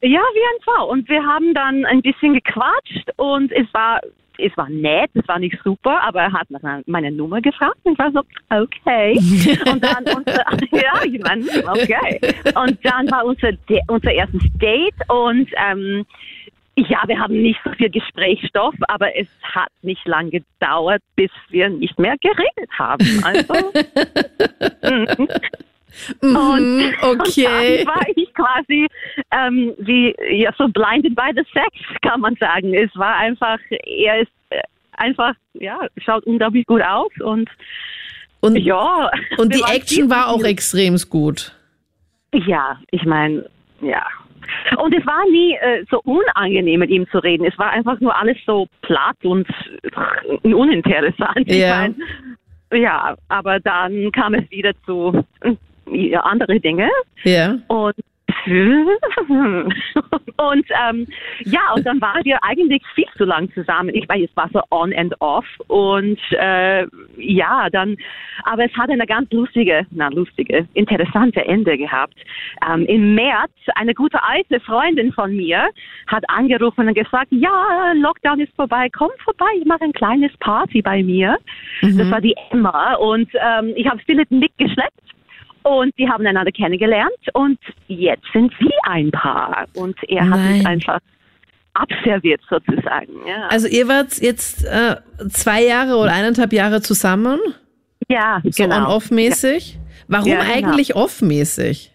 Ja, 0.00 0.20
wie 0.20 0.56
ein 0.56 0.62
V. 0.62 0.90
Und 0.90 1.08
wir 1.08 1.24
haben 1.24 1.54
dann 1.54 1.84
ein 1.84 2.02
bisschen 2.02 2.34
gequatscht 2.34 3.10
und 3.16 3.50
es 3.52 3.66
war, 3.72 4.00
es 4.38 4.56
war 4.56 4.68
nett, 4.68 5.10
es 5.14 5.26
war 5.26 5.40
nicht 5.40 5.58
super, 5.64 6.00
aber 6.02 6.22
er 6.22 6.32
hat 6.32 6.48
nach 6.50 6.82
meiner 6.86 7.10
Nummer 7.10 7.40
gefragt 7.40 7.78
und 7.82 7.92
ich 7.94 7.98
war 7.98 8.12
so, 8.12 8.20
okay. 8.50 9.18
Und 9.70 9.82
dann 9.82 10.04
unser, 10.14 10.44
ja, 10.70 11.02
ich 11.04 11.20
meine, 11.20 11.44
okay. 11.66 12.20
Und 12.54 12.78
dann 12.84 13.10
war 13.10 13.24
unser, 13.24 13.50
unser 13.88 14.12
erstes 14.12 14.42
Date 14.60 14.94
und 15.08 15.50
ähm, 15.68 16.06
ja, 16.86 17.02
wir 17.06 17.18
haben 17.18 17.42
nicht 17.42 17.58
so 17.64 17.72
viel 17.72 17.90
Gesprächsstoff, 17.90 18.74
aber 18.86 19.16
es 19.16 19.26
hat 19.42 19.70
nicht 19.82 20.06
lange 20.06 20.30
gedauert, 20.30 21.02
bis 21.16 21.30
wir 21.48 21.68
nicht 21.70 21.98
mehr 21.98 22.16
geredet 22.20 22.70
haben. 22.78 23.24
Also, 23.24 23.54
mhm. 25.18 25.28
Mhm, 26.20 26.94
okay. 27.02 27.10
Und 27.10 27.36
dann 27.36 27.86
war 27.86 28.06
ich 28.14 28.17
quasi 28.38 28.86
ähm, 29.32 29.74
wie 29.78 30.14
ja 30.30 30.50
so 30.56 30.68
blinded 30.68 31.14
by 31.14 31.30
the 31.34 31.44
sex, 31.52 31.70
kann 32.02 32.20
man 32.20 32.34
sagen. 32.36 32.72
Es 32.74 32.90
war 32.94 33.16
einfach, 33.16 33.58
er 33.70 34.20
ist 34.20 34.32
äh, 34.50 34.60
einfach, 34.92 35.34
ja, 35.54 35.78
schaut 35.98 36.24
unglaublich 36.24 36.64
gut 36.66 36.82
aus 36.82 37.12
und 37.20 37.48
Und, 38.40 38.56
ja. 38.56 39.10
und 39.38 39.52
die 39.54 39.62
Action 39.62 40.08
war 40.10 40.28
auch 40.28 40.44
extrem 40.44 40.96
gut. 41.10 41.52
Ja, 42.32 42.78
ich 42.92 43.04
meine, 43.04 43.44
ja. 43.80 44.06
Und 44.78 44.94
es 44.94 45.04
war 45.06 45.24
nie 45.30 45.54
äh, 45.56 45.84
so 45.90 46.00
unangenehm, 46.04 46.80
mit 46.80 46.90
ihm 46.90 47.06
zu 47.10 47.18
reden. 47.18 47.44
Es 47.46 47.58
war 47.58 47.70
einfach 47.70 48.00
nur 48.00 48.16
alles 48.16 48.36
so 48.46 48.66
platt 48.82 49.16
und 49.24 49.46
uninteressant. 50.42 51.44
Ich 51.46 51.58
Ja. 51.58 51.80
mein, 51.80 51.96
ja, 52.72 53.16
aber 53.28 53.60
dann 53.60 54.12
kam 54.12 54.34
es 54.34 54.50
wieder 54.50 54.72
zu 54.86 55.24
äh, 55.40 55.54
ja, 55.90 56.20
andere 56.20 56.60
Dinge. 56.60 56.88
Ja. 57.24 57.58
Und 57.68 57.96
und 60.36 60.66
ähm, 60.88 61.06
ja, 61.44 61.72
und 61.74 61.86
dann 61.86 62.00
waren 62.00 62.24
wir 62.24 62.38
eigentlich 62.42 62.82
viel 62.94 63.08
zu 63.16 63.24
lang 63.24 63.52
zusammen. 63.52 63.94
Ich 63.94 64.08
weiß, 64.08 64.28
es 64.30 64.36
war 64.36 64.48
so 64.52 64.60
on 64.70 64.92
and 64.94 65.14
off. 65.20 65.46
Und 65.66 66.18
äh, 66.30 66.86
ja, 67.16 67.68
dann, 67.70 67.96
aber 68.44 68.64
es 68.64 68.72
hat 68.76 68.90
eine 68.90 69.06
ganz 69.06 69.30
lustige, 69.32 69.86
na 69.90 70.08
lustige, 70.08 70.66
interessante 70.74 71.44
Ende 71.44 71.76
gehabt. 71.76 72.14
Ähm, 72.68 72.84
Im 72.86 73.14
März 73.14 73.52
eine 73.74 73.94
gute 73.94 74.22
alte 74.22 74.60
Freundin 74.60 75.12
von 75.12 75.34
mir 75.34 75.68
hat 76.06 76.24
angerufen 76.28 76.88
und 76.88 76.94
gesagt, 76.94 77.28
ja, 77.30 77.92
Lockdown 77.94 78.40
ist 78.40 78.54
vorbei, 78.54 78.88
komm 78.96 79.10
vorbei, 79.24 79.46
ich 79.58 79.66
mache 79.66 79.84
ein 79.84 79.92
kleines 79.92 80.36
Party 80.38 80.82
bei 80.82 81.02
mir. 81.02 81.38
Das 81.98 82.10
war 82.10 82.20
die 82.20 82.34
Emma 82.50 82.94
und 82.94 83.28
ähm, 83.34 83.72
ich 83.76 83.86
habe 83.88 84.00
Philipp 84.06 84.30
mitgeschleppt. 84.30 85.17
Und 85.62 85.96
die 85.98 86.08
haben 86.08 86.26
einander 86.26 86.52
kennengelernt 86.52 87.12
und 87.34 87.58
jetzt 87.88 88.24
sind 88.32 88.52
sie 88.60 88.70
ein 88.84 89.10
Paar. 89.10 89.66
Und 89.74 89.96
er 90.08 90.22
hat 90.22 90.30
Nein. 90.30 90.58
mich 90.58 90.66
einfach 90.66 91.00
abserviert 91.74 92.40
sozusagen. 92.48 93.12
Ja, 93.26 93.46
Also 93.48 93.68
ihr 93.68 93.86
wart 93.88 94.18
jetzt 94.20 94.64
äh, 94.64 94.96
zwei 95.30 95.62
Jahre 95.64 95.96
oder 95.96 96.12
eineinhalb 96.12 96.52
Jahre 96.52 96.80
zusammen, 96.80 97.38
ja 98.08 98.40
so 98.44 98.62
genau. 98.62 98.86
on-off-mäßig. 98.86 99.78
Warum 100.08 100.28
Ja, 100.28 100.42
genau. 100.42 100.52
eigentlich 100.54 100.96
off-mäßig? 100.96 101.92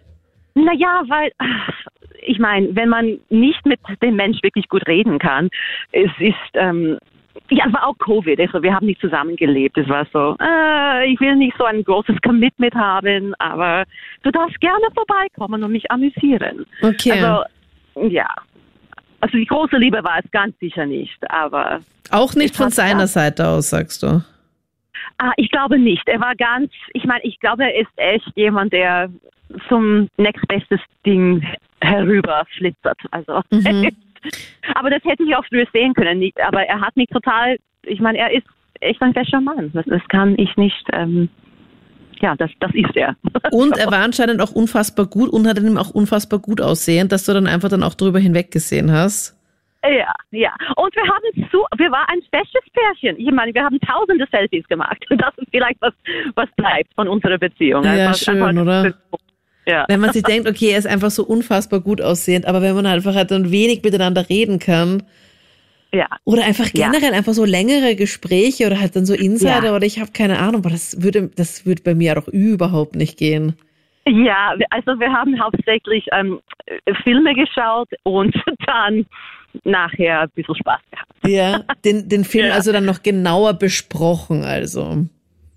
Naja, 0.55 1.03
weil, 1.07 1.31
ich 2.21 2.37
meine, 2.37 2.75
wenn 2.75 2.89
man 2.89 3.19
nicht 3.29 3.65
mit 3.65 3.79
dem 4.01 4.15
Mensch 4.15 4.41
wirklich 4.43 4.69
gut 4.69 4.87
reden 4.87 5.17
kann, 5.17 5.49
es 5.91 6.11
ist, 6.19 6.35
ähm, 6.53 6.99
ja, 7.49 7.65
es 7.67 7.73
war 7.73 7.87
auch 7.87 7.97
Covid, 7.97 8.39
also 8.39 8.61
wir 8.61 8.73
haben 8.73 8.85
nicht 8.85 9.01
zusammengelebt. 9.01 9.77
Es 9.77 9.87
war 9.89 10.05
so, 10.11 10.35
äh, 10.39 11.11
ich 11.11 11.19
will 11.19 11.35
nicht 11.35 11.55
so 11.57 11.65
ein 11.65 11.83
großes 11.83 12.15
Commitment 12.21 12.73
haben, 12.75 13.33
aber 13.39 13.85
du 14.23 14.31
darfst 14.31 14.59
gerne 14.59 14.85
vorbeikommen 14.93 15.63
und 15.63 15.71
mich 15.71 15.89
amüsieren. 15.91 16.65
Okay. 16.81 17.11
Also, 17.11 17.43
ja. 18.09 18.27
Also 19.19 19.37
die 19.37 19.45
große 19.45 19.77
Liebe 19.77 20.03
war 20.03 20.19
es 20.23 20.29
ganz 20.31 20.57
sicher 20.59 20.85
nicht, 20.85 21.17
aber 21.31 21.79
auch 22.11 22.35
nicht 22.35 22.55
von 22.55 22.69
seiner 22.69 23.07
Seite 23.07 23.47
aus, 23.47 23.69
sagst 23.69 24.03
du. 24.03 24.21
Ah, 25.17 25.31
ich 25.37 25.49
glaube 25.49 25.79
nicht. 25.79 26.07
Er 26.07 26.19
war 26.19 26.35
ganz, 26.35 26.71
ich 26.93 27.05
meine, 27.05 27.23
ich 27.23 27.39
glaube, 27.39 27.63
er 27.63 27.75
ist 27.79 27.91
echt 27.95 28.31
jemand, 28.35 28.73
der 28.73 29.09
zum 29.69 30.09
nächstbestes 30.17 30.79
Ding 31.05 31.45
herüber 31.81 32.45
flitzert. 32.57 32.99
Also. 33.11 33.41
Mhm. 33.51 33.89
aber 34.75 34.89
das 34.89 35.03
hätte 35.03 35.23
ich 35.23 35.35
auch 35.35 35.45
früher 35.45 35.65
sehen 35.73 35.93
können. 35.93 36.31
Aber 36.45 36.63
er 36.63 36.81
hat 36.81 36.95
mich 36.95 37.07
total, 37.09 37.57
ich 37.83 37.99
meine, 37.99 38.17
er 38.19 38.31
ist 38.31 38.47
echt 38.79 39.01
ein 39.01 39.13
fescher 39.13 39.41
Mann. 39.41 39.71
Das, 39.73 39.85
das 39.85 40.01
kann 40.09 40.35
ich 40.37 40.55
nicht, 40.57 40.85
ähm, 40.93 41.29
ja, 42.19 42.35
das, 42.35 42.51
das 42.59 42.71
ist 42.73 42.95
er. 42.95 43.15
Und 43.51 43.77
er 43.77 43.91
war 43.91 43.99
anscheinend 43.99 44.41
auch 44.41 44.51
unfassbar 44.51 45.07
gut 45.07 45.29
und 45.29 45.47
hat 45.47 45.59
ihm 45.59 45.77
auch 45.77 45.89
unfassbar 45.89 46.39
gut 46.39 46.61
aussehen, 46.61 47.09
dass 47.09 47.25
du 47.25 47.33
dann 47.33 47.47
einfach 47.47 47.69
dann 47.69 47.83
auch 47.83 47.95
drüber 47.95 48.19
hinweggesehen 48.19 48.91
hast. 48.91 49.37
Ja, 49.83 50.13
ja. 50.31 50.53
Und 50.77 50.95
wir 50.95 51.03
haben 51.03 51.49
so, 51.51 51.65
wir 51.77 51.91
waren 51.91 52.07
ein 52.07 52.21
festes 52.31 52.61
Pärchen. 52.71 53.19
Ich 53.19 53.29
meine, 53.31 53.53
wir 53.53 53.63
haben 53.63 53.77
tausende 53.81 54.25
Selfies 54.31 54.65
gemacht. 54.67 55.03
Das 55.17 55.33
ist 55.37 55.49
vielleicht 55.51 55.81
was, 55.81 55.93
was 56.35 56.49
bleibt 56.55 56.93
von 56.95 57.07
unserer 57.07 57.37
Beziehung. 57.37 57.83
Ja, 57.83 57.91
Einfach- 57.91 58.15
schön, 58.15 58.41
einfach- 58.41 58.61
oder? 58.61 58.93
Ja. 59.65 59.85
Wenn 59.87 59.99
man 60.01 60.11
sich 60.11 60.23
denkt, 60.23 60.47
okay, 60.49 60.71
er 60.71 60.77
ist 60.79 60.87
einfach 60.87 61.11
so 61.11 61.23
unfassbar 61.25 61.79
gut 61.79 62.01
aussehend, 62.01 62.45
aber 62.45 62.61
wenn 62.61 62.75
man 62.75 62.85
einfach 62.85 63.15
halt 63.15 63.31
dann 63.31 63.49
wenig 63.51 63.81
miteinander 63.83 64.27
reden 64.29 64.59
kann 64.59 65.03
Ja. 65.93 66.07
oder 66.25 66.43
einfach 66.43 66.69
Ja. 66.73 66.89
generell 66.91 67.13
einfach 67.13 67.33
so 67.33 67.45
längere 67.45 67.95
Gespräche 67.95 68.67
oder 68.67 68.79
halt 68.79 68.95
dann 68.95 69.05
so 69.05 69.13
Insider 69.13 69.65
Ja. 69.65 69.75
oder 69.75 69.85
ich 69.85 69.99
habe 69.99 70.11
keine 70.11 70.39
Ahnung, 70.39 70.61
aber 70.61 70.69
das 70.71 71.01
würde 71.01 71.29
das 71.35 71.65
würde 71.65 71.81
bei 71.83 71.95
mir 71.95 72.15
doch 72.15 72.27
überhaupt 72.27 72.95
nicht 72.95 73.17
gehen. 73.17 73.55
Ja, 74.05 74.53
also 74.69 74.99
wir 74.99 75.13
haben 75.13 75.39
hauptsächlich 75.41 76.07
ähm, 76.11 76.41
äh, 76.65 76.93
Filme 77.03 77.33
geschaut 77.35 77.87
und 78.03 78.35
dann 78.67 79.05
nachher 79.63 80.21
ein 80.21 80.29
bisschen 80.35 80.55
Spaß 80.55 80.79
gehabt. 80.91 81.11
Ja, 81.25 81.63
den 81.85 82.09
den 82.09 82.25
Film 82.25 82.47
Ja. 82.49 82.53
also 82.55 82.73
dann 82.73 82.83
noch 82.85 83.01
genauer 83.01 83.53
besprochen, 83.53 84.43
also. 84.43 85.05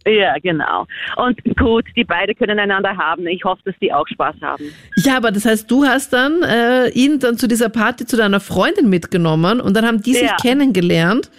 Ja, 0.06 0.34
genau. 0.42 0.86
Und 1.16 1.38
gut, 1.56 1.84
die 1.96 2.04
beide 2.04 2.34
können 2.34 2.58
einander 2.58 2.96
haben. 2.96 3.26
Ich 3.26 3.42
hoffe, 3.44 3.60
dass 3.64 3.74
die 3.80 3.92
auch 3.92 4.06
Spaß 4.06 4.36
haben. 4.40 4.64
Ja, 4.96 5.16
aber 5.16 5.32
das 5.32 5.44
heißt, 5.44 5.68
du 5.70 5.84
hast 5.84 6.12
dann 6.12 6.42
äh, 6.42 6.88
ihn 6.90 7.18
dann 7.18 7.36
zu 7.38 7.48
dieser 7.48 7.68
Party 7.68 8.06
zu 8.06 8.16
deiner 8.16 8.38
Freundin 8.40 8.88
mitgenommen 8.88 9.60
und 9.60 9.74
dann 9.76 9.84
haben 9.84 10.02
die 10.02 10.12
sich 10.14 10.22
Ja. 10.22 10.36
kennengelernt. 10.40 11.30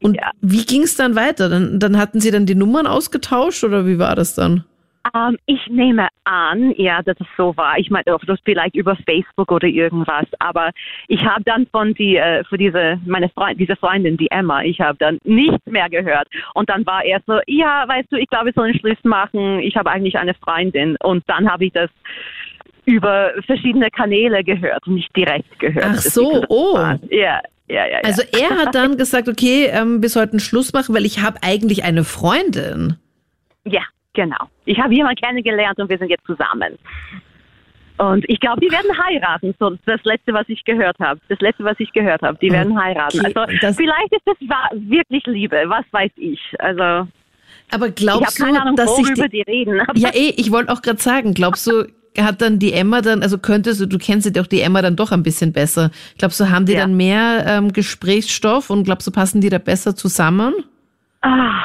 Und 0.00 0.16
Ja. 0.16 0.30
wie 0.40 0.64
ging 0.64 0.82
es 0.82 0.96
dann 0.96 1.14
weiter? 1.16 1.48
Dann, 1.48 1.78
dann 1.80 1.98
hatten 1.98 2.20
sie 2.20 2.30
dann 2.30 2.46
die 2.46 2.54
Nummern 2.54 2.86
ausgetauscht 2.86 3.62
oder 3.64 3.86
wie 3.86 3.98
war 3.98 4.14
das 4.16 4.34
dann? 4.34 4.64
Ähm, 5.12 5.36
ich 5.46 5.60
nehme 5.68 6.08
an, 6.24 6.72
ja, 6.76 7.02
dass 7.02 7.18
es 7.20 7.26
so 7.36 7.56
war. 7.56 7.78
Ich 7.78 7.90
meine, 7.90 8.04
vielleicht 8.44 8.74
über 8.74 8.96
Facebook 9.04 9.52
oder 9.52 9.66
irgendwas. 9.66 10.26
Aber 10.38 10.70
ich 11.08 11.24
habe 11.24 11.42
dann 11.44 11.66
von 11.66 11.94
die, 11.94 12.16
äh, 12.16 12.44
für 12.44 12.56
diese 12.56 12.98
meine 13.04 13.28
Freund, 13.28 13.60
diese 13.60 13.76
Freundin, 13.76 14.16
die 14.16 14.30
Emma, 14.30 14.62
ich 14.62 14.80
habe 14.80 14.96
dann 14.98 15.18
nichts 15.24 15.64
mehr 15.66 15.90
gehört. 15.90 16.28
Und 16.54 16.70
dann 16.70 16.86
war 16.86 17.04
er 17.04 17.20
so, 17.26 17.40
ja, 17.46 17.86
weißt 17.86 18.10
du, 18.10 18.16
ich 18.16 18.28
glaube, 18.28 18.46
wir 18.46 18.52
sollen 18.54 18.78
Schluss 18.78 19.02
machen. 19.02 19.60
Ich 19.60 19.76
habe 19.76 19.90
eigentlich 19.90 20.16
eine 20.16 20.34
Freundin. 20.34 20.96
Und 21.02 21.24
dann 21.28 21.50
habe 21.50 21.66
ich 21.66 21.72
das 21.72 21.90
über 22.86 23.32
verschiedene 23.46 23.90
Kanäle 23.90 24.44
gehört 24.44 24.86
nicht 24.86 25.14
direkt 25.16 25.58
gehört. 25.58 25.86
Ach 25.88 25.96
so, 25.96 26.44
oh. 26.48 26.76
Ja, 26.76 26.98
ja, 27.10 27.40
ja. 27.68 27.86
ja. 27.86 28.00
Also 28.02 28.22
er 28.32 28.58
hat 28.58 28.74
dann 28.74 28.96
gesagt, 28.98 29.28
okay, 29.28 29.66
ähm, 29.72 30.00
bis 30.00 30.16
heute 30.16 30.32
einen 30.32 30.40
Schluss 30.40 30.72
machen, 30.72 30.94
weil 30.94 31.06
ich 31.06 31.22
habe 31.22 31.38
eigentlich 31.42 31.84
eine 31.84 32.04
Freundin. 32.04 32.96
Ja, 33.64 33.82
genau. 34.14 34.48
Ich 34.64 34.78
habe 34.80 34.94
jemanden 34.94 35.20
kennengelernt 35.20 35.78
und 35.78 35.88
wir 35.90 35.98
sind 35.98 36.08
jetzt 36.08 36.26
zusammen. 36.26 36.78
Und 37.96 38.24
ich 38.28 38.40
glaube, 38.40 38.60
die 38.60 38.72
werden 38.72 38.90
heiraten. 39.06 39.54
So 39.60 39.76
das 39.86 40.02
letzte, 40.02 40.32
was 40.32 40.48
ich 40.48 40.64
gehört 40.64 40.98
habe. 40.98 41.20
Das 41.28 41.38
letzte, 41.40 41.62
was 41.64 41.78
ich 41.78 41.92
gehört 41.92 42.22
habe. 42.22 42.36
Die 42.40 42.50
werden 42.50 42.76
heiraten. 42.80 43.24
Also 43.24 43.44
vielleicht 43.76 44.12
ist 44.12 44.26
das 44.26 44.36
wirklich 44.74 45.24
Liebe. 45.26 45.62
Was 45.68 45.84
weiß 45.92 46.10
ich. 46.16 46.40
Also 46.58 47.08
Aber 47.70 47.88
ich 47.88 47.94
glaubst 47.94 48.40
du, 48.40 48.44
Ahnung, 48.46 48.74
dass 48.74 48.96
sich 48.96 49.06
worüber 49.06 49.28
die, 49.28 49.44
die 49.44 49.50
reden. 49.50 49.80
Ja 49.94 50.10
eh, 50.12 50.34
ich 50.36 50.50
wollte 50.50 50.72
auch 50.72 50.82
gerade 50.82 51.00
sagen, 51.00 51.34
glaubst 51.34 51.68
du, 51.68 51.84
hat 52.18 52.42
dann 52.42 52.58
die 52.58 52.72
Emma 52.72 53.00
dann, 53.00 53.22
also 53.22 53.38
könntest 53.38 53.80
du, 53.80 53.86
du 53.86 53.98
kennst 53.98 54.26
ja 54.26 54.32
doch 54.32 54.48
die 54.48 54.60
Emma 54.60 54.82
dann 54.82 54.96
doch 54.96 55.12
ein 55.12 55.22
bisschen 55.22 55.52
besser. 55.52 55.90
Glaubst 56.18 56.40
du, 56.40 56.50
haben 56.50 56.66
die 56.66 56.72
Ja. 56.72 56.80
dann 56.80 56.96
mehr 56.96 57.44
ähm, 57.46 57.72
Gesprächsstoff 57.72 58.70
und 58.70 58.84
glaubst 58.84 59.06
du, 59.06 59.12
passen 59.12 59.40
die 59.40 59.50
da 59.50 59.58
besser 59.58 59.94
zusammen? 59.94 60.52
Ah, 61.22 61.62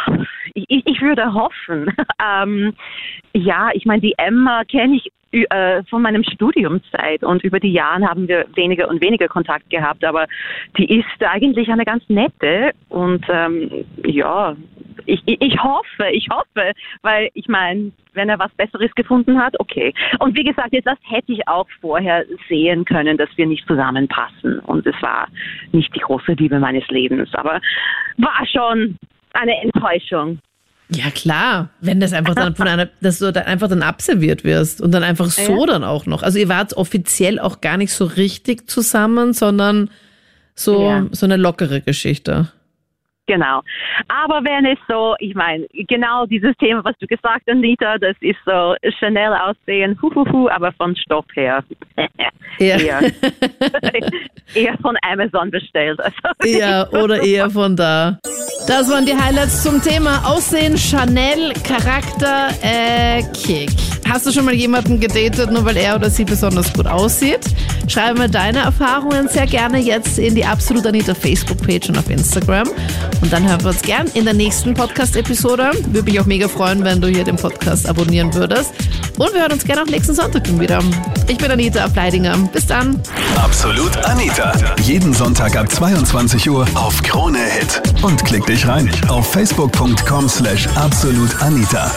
ich, 0.54 0.86
ich 0.86 1.02
würde 1.02 1.34
hoffen. 1.34 1.94
ähm, 2.24 2.74
ja, 3.34 3.70
ich 3.74 3.86
meine, 3.86 4.02
die 4.02 4.16
Emma 4.18 4.64
kenne 4.66 4.98
ich 4.98 5.12
äh, 5.32 5.84
von 5.84 6.02
meinem 6.02 6.24
Studiumzeit 6.24 7.24
und 7.24 7.44
über 7.44 7.60
die 7.60 7.72
Jahre 7.72 8.08
haben 8.08 8.28
wir 8.28 8.46
weniger 8.56 8.90
und 8.90 9.02
weniger 9.02 9.28
Kontakt 9.28 9.70
gehabt, 9.70 10.04
aber 10.04 10.26
die 10.78 11.00
ist 11.00 11.06
eigentlich 11.24 11.70
eine 11.70 11.86
ganz 11.86 12.04
nette 12.10 12.72
und 12.90 13.24
ähm, 13.30 13.86
ja, 14.06 14.56
ich, 15.06 15.22
ich 15.26 15.64
hoffe, 15.64 16.10
ich 16.12 16.28
hoffe, 16.32 16.74
weil 17.04 17.30
ich 17.34 17.48
meine, 17.48 17.92
wenn 18.14 18.30
er 18.30 18.40
was 18.40 18.52
Besseres 18.54 18.94
gefunden 18.96 19.40
hat, 19.40 19.60
okay. 19.60 19.94
Und 20.20 20.36
wie 20.36 20.44
gesagt, 20.44 20.74
das 20.84 20.98
hätte 21.04 21.32
ich 21.32 21.48
auch 21.48 21.68
vorher 21.80 22.26
sehen 22.48 22.86
können, 22.86 23.18
dass 23.18 23.30
wir 23.36 23.46
nicht 23.46 23.68
zusammenpassen 23.68 24.60
und 24.60 24.86
es 24.86 25.00
war 25.02 25.28
nicht 25.72 25.94
die 25.96 26.00
große 26.00 26.34
Liebe 26.34 26.60
meines 26.60 26.88
Lebens, 26.88 27.30
aber 27.36 27.62
war 28.18 28.46
schon 28.52 28.98
eine 29.34 29.54
Enttäuschung. 29.62 30.40
Ja, 30.92 31.12
klar. 31.12 31.70
Wenn 31.82 32.00
das 32.00 32.14
einfach 32.14 32.34
dann 32.34 32.56
von 32.56 32.68
einer, 32.68 32.90
dass 33.00 33.20
du 33.20 33.32
dann 33.32 33.46
einfach 33.46 33.70
dann 33.70 33.84
abserviert 33.84 34.44
wirst 34.44 34.82
und 34.82 34.92
dann 34.92 35.04
einfach 35.04 35.30
so 35.30 35.60
ja. 35.62 35.66
dann 35.68 35.84
auch 35.84 36.08
noch. 36.08 36.24
Also 36.24 36.40
ihr 36.40 36.50
wart 36.50 36.74
offiziell 36.74 37.40
auch 37.40 37.62
gar 37.62 37.78
nicht 37.78 37.94
so 37.94 38.06
richtig 38.06 38.70
zusammen, 38.70 39.34
sondern 39.34 39.92
so, 40.56 40.84
ja. 40.84 41.06
so 41.12 41.26
eine 41.26 41.38
lockere 41.38 41.82
Geschichte. 41.82 42.52
Genau. 43.30 43.62
Aber 44.08 44.44
wenn 44.44 44.66
es 44.66 44.80
so, 44.88 45.16
ich 45.20 45.36
meine, 45.36 45.68
genau 45.88 46.26
dieses 46.26 46.58
Thema, 46.58 46.84
was 46.84 46.96
du 47.00 47.06
gesagt 47.06 47.44
hast, 47.46 47.50
Anita, 47.50 48.00
das 48.00 48.16
ist 48.22 48.40
so 48.44 48.76
Chanel 48.98 49.34
aussehen, 49.36 49.96
huhuhu, 50.02 50.50
aber 50.50 50.72
von 50.74 50.96
Stoff 50.96 51.26
her. 51.36 51.64
Ja. 52.58 52.78
eher, 52.78 53.02
eher 54.56 54.78
von 54.82 54.98
Amazon 55.04 55.52
bestellt. 55.52 56.00
Also. 56.00 56.18
Ja, 56.60 56.90
oder 56.90 57.22
eher 57.22 57.50
von 57.50 57.76
da. 57.76 58.18
Das 58.68 58.92
waren 58.92 59.06
die 59.06 59.16
Highlights 59.16 59.64
zum 59.64 59.82
Thema 59.82 60.18
Aussehen, 60.26 60.76
Chanel, 60.76 61.54
Charakter, 61.64 62.50
äh, 62.64 63.22
Kick. 63.34 63.70
Hast 64.10 64.26
du 64.26 64.32
schon 64.32 64.46
mal 64.46 64.56
jemanden 64.56 65.00
gedatet, 65.00 65.52
nur 65.52 65.64
weil 65.66 65.78
er 65.78 65.96
oder 65.96 66.10
sie 66.10 66.26
besonders 66.26 66.74
gut 66.74 66.88
aussieht? 66.88 67.42
Schreibe 67.88 68.20
mir 68.20 68.30
deine 68.30 68.60
Erfahrungen 68.60 69.28
sehr 69.28 69.46
gerne 69.46 69.78
jetzt 69.80 70.18
in 70.18 70.34
die 70.34 70.44
Absolut 70.44 70.86
Anita 70.88 71.14
Facebook-Page 71.14 71.90
und 71.90 71.98
auf 71.98 72.10
Instagram. 72.10 72.68
Und 73.22 73.32
dann 73.32 73.48
hören 73.48 73.62
wir 73.62 73.70
uns 73.70 73.82
gern 73.82 74.08
in 74.16 74.26
der 74.26 74.34
nächsten 74.34 74.74
Podcast-Episode. 74.74 75.72
Würde 75.92 76.10
mich 76.10 76.20
auch 76.20 76.26
mega 76.26 76.48
freuen, 76.48 76.84
wenn 76.84 77.02
du 77.02 77.08
hier 77.08 77.24
den 77.24 77.36
Podcast 77.36 77.88
abonnieren 77.88 78.34
würdest. 78.34 78.72
Und 79.18 79.34
wir 79.34 79.42
hören 79.42 79.52
uns 79.52 79.64
gerne 79.64 79.84
auch 79.84 79.88
nächsten 79.88 80.16
Sonntag 80.16 80.48
wieder. 80.60 80.82
Ich 81.28 81.38
bin 81.38 81.52
Anita 81.52 81.86
Ableidinger. 81.86 82.36
Bis 82.52 82.66
dann. 82.66 83.00
Absolut 83.36 83.96
Anita. 84.06 84.54
Jeden 84.84 85.14
Sonntag 85.14 85.56
ab 85.56 85.72
22 85.72 86.50
Uhr 86.50 86.66
auf 86.74 87.02
Krone 87.04 87.40
Hit. 87.40 87.82
Und 88.02 88.24
klick 88.26 88.46
dich 88.48 88.68
rein 88.68 88.90
auf 89.08 89.32
facebook.com 89.32 90.28
slash 90.28 90.68
absolutanita. 90.76 91.92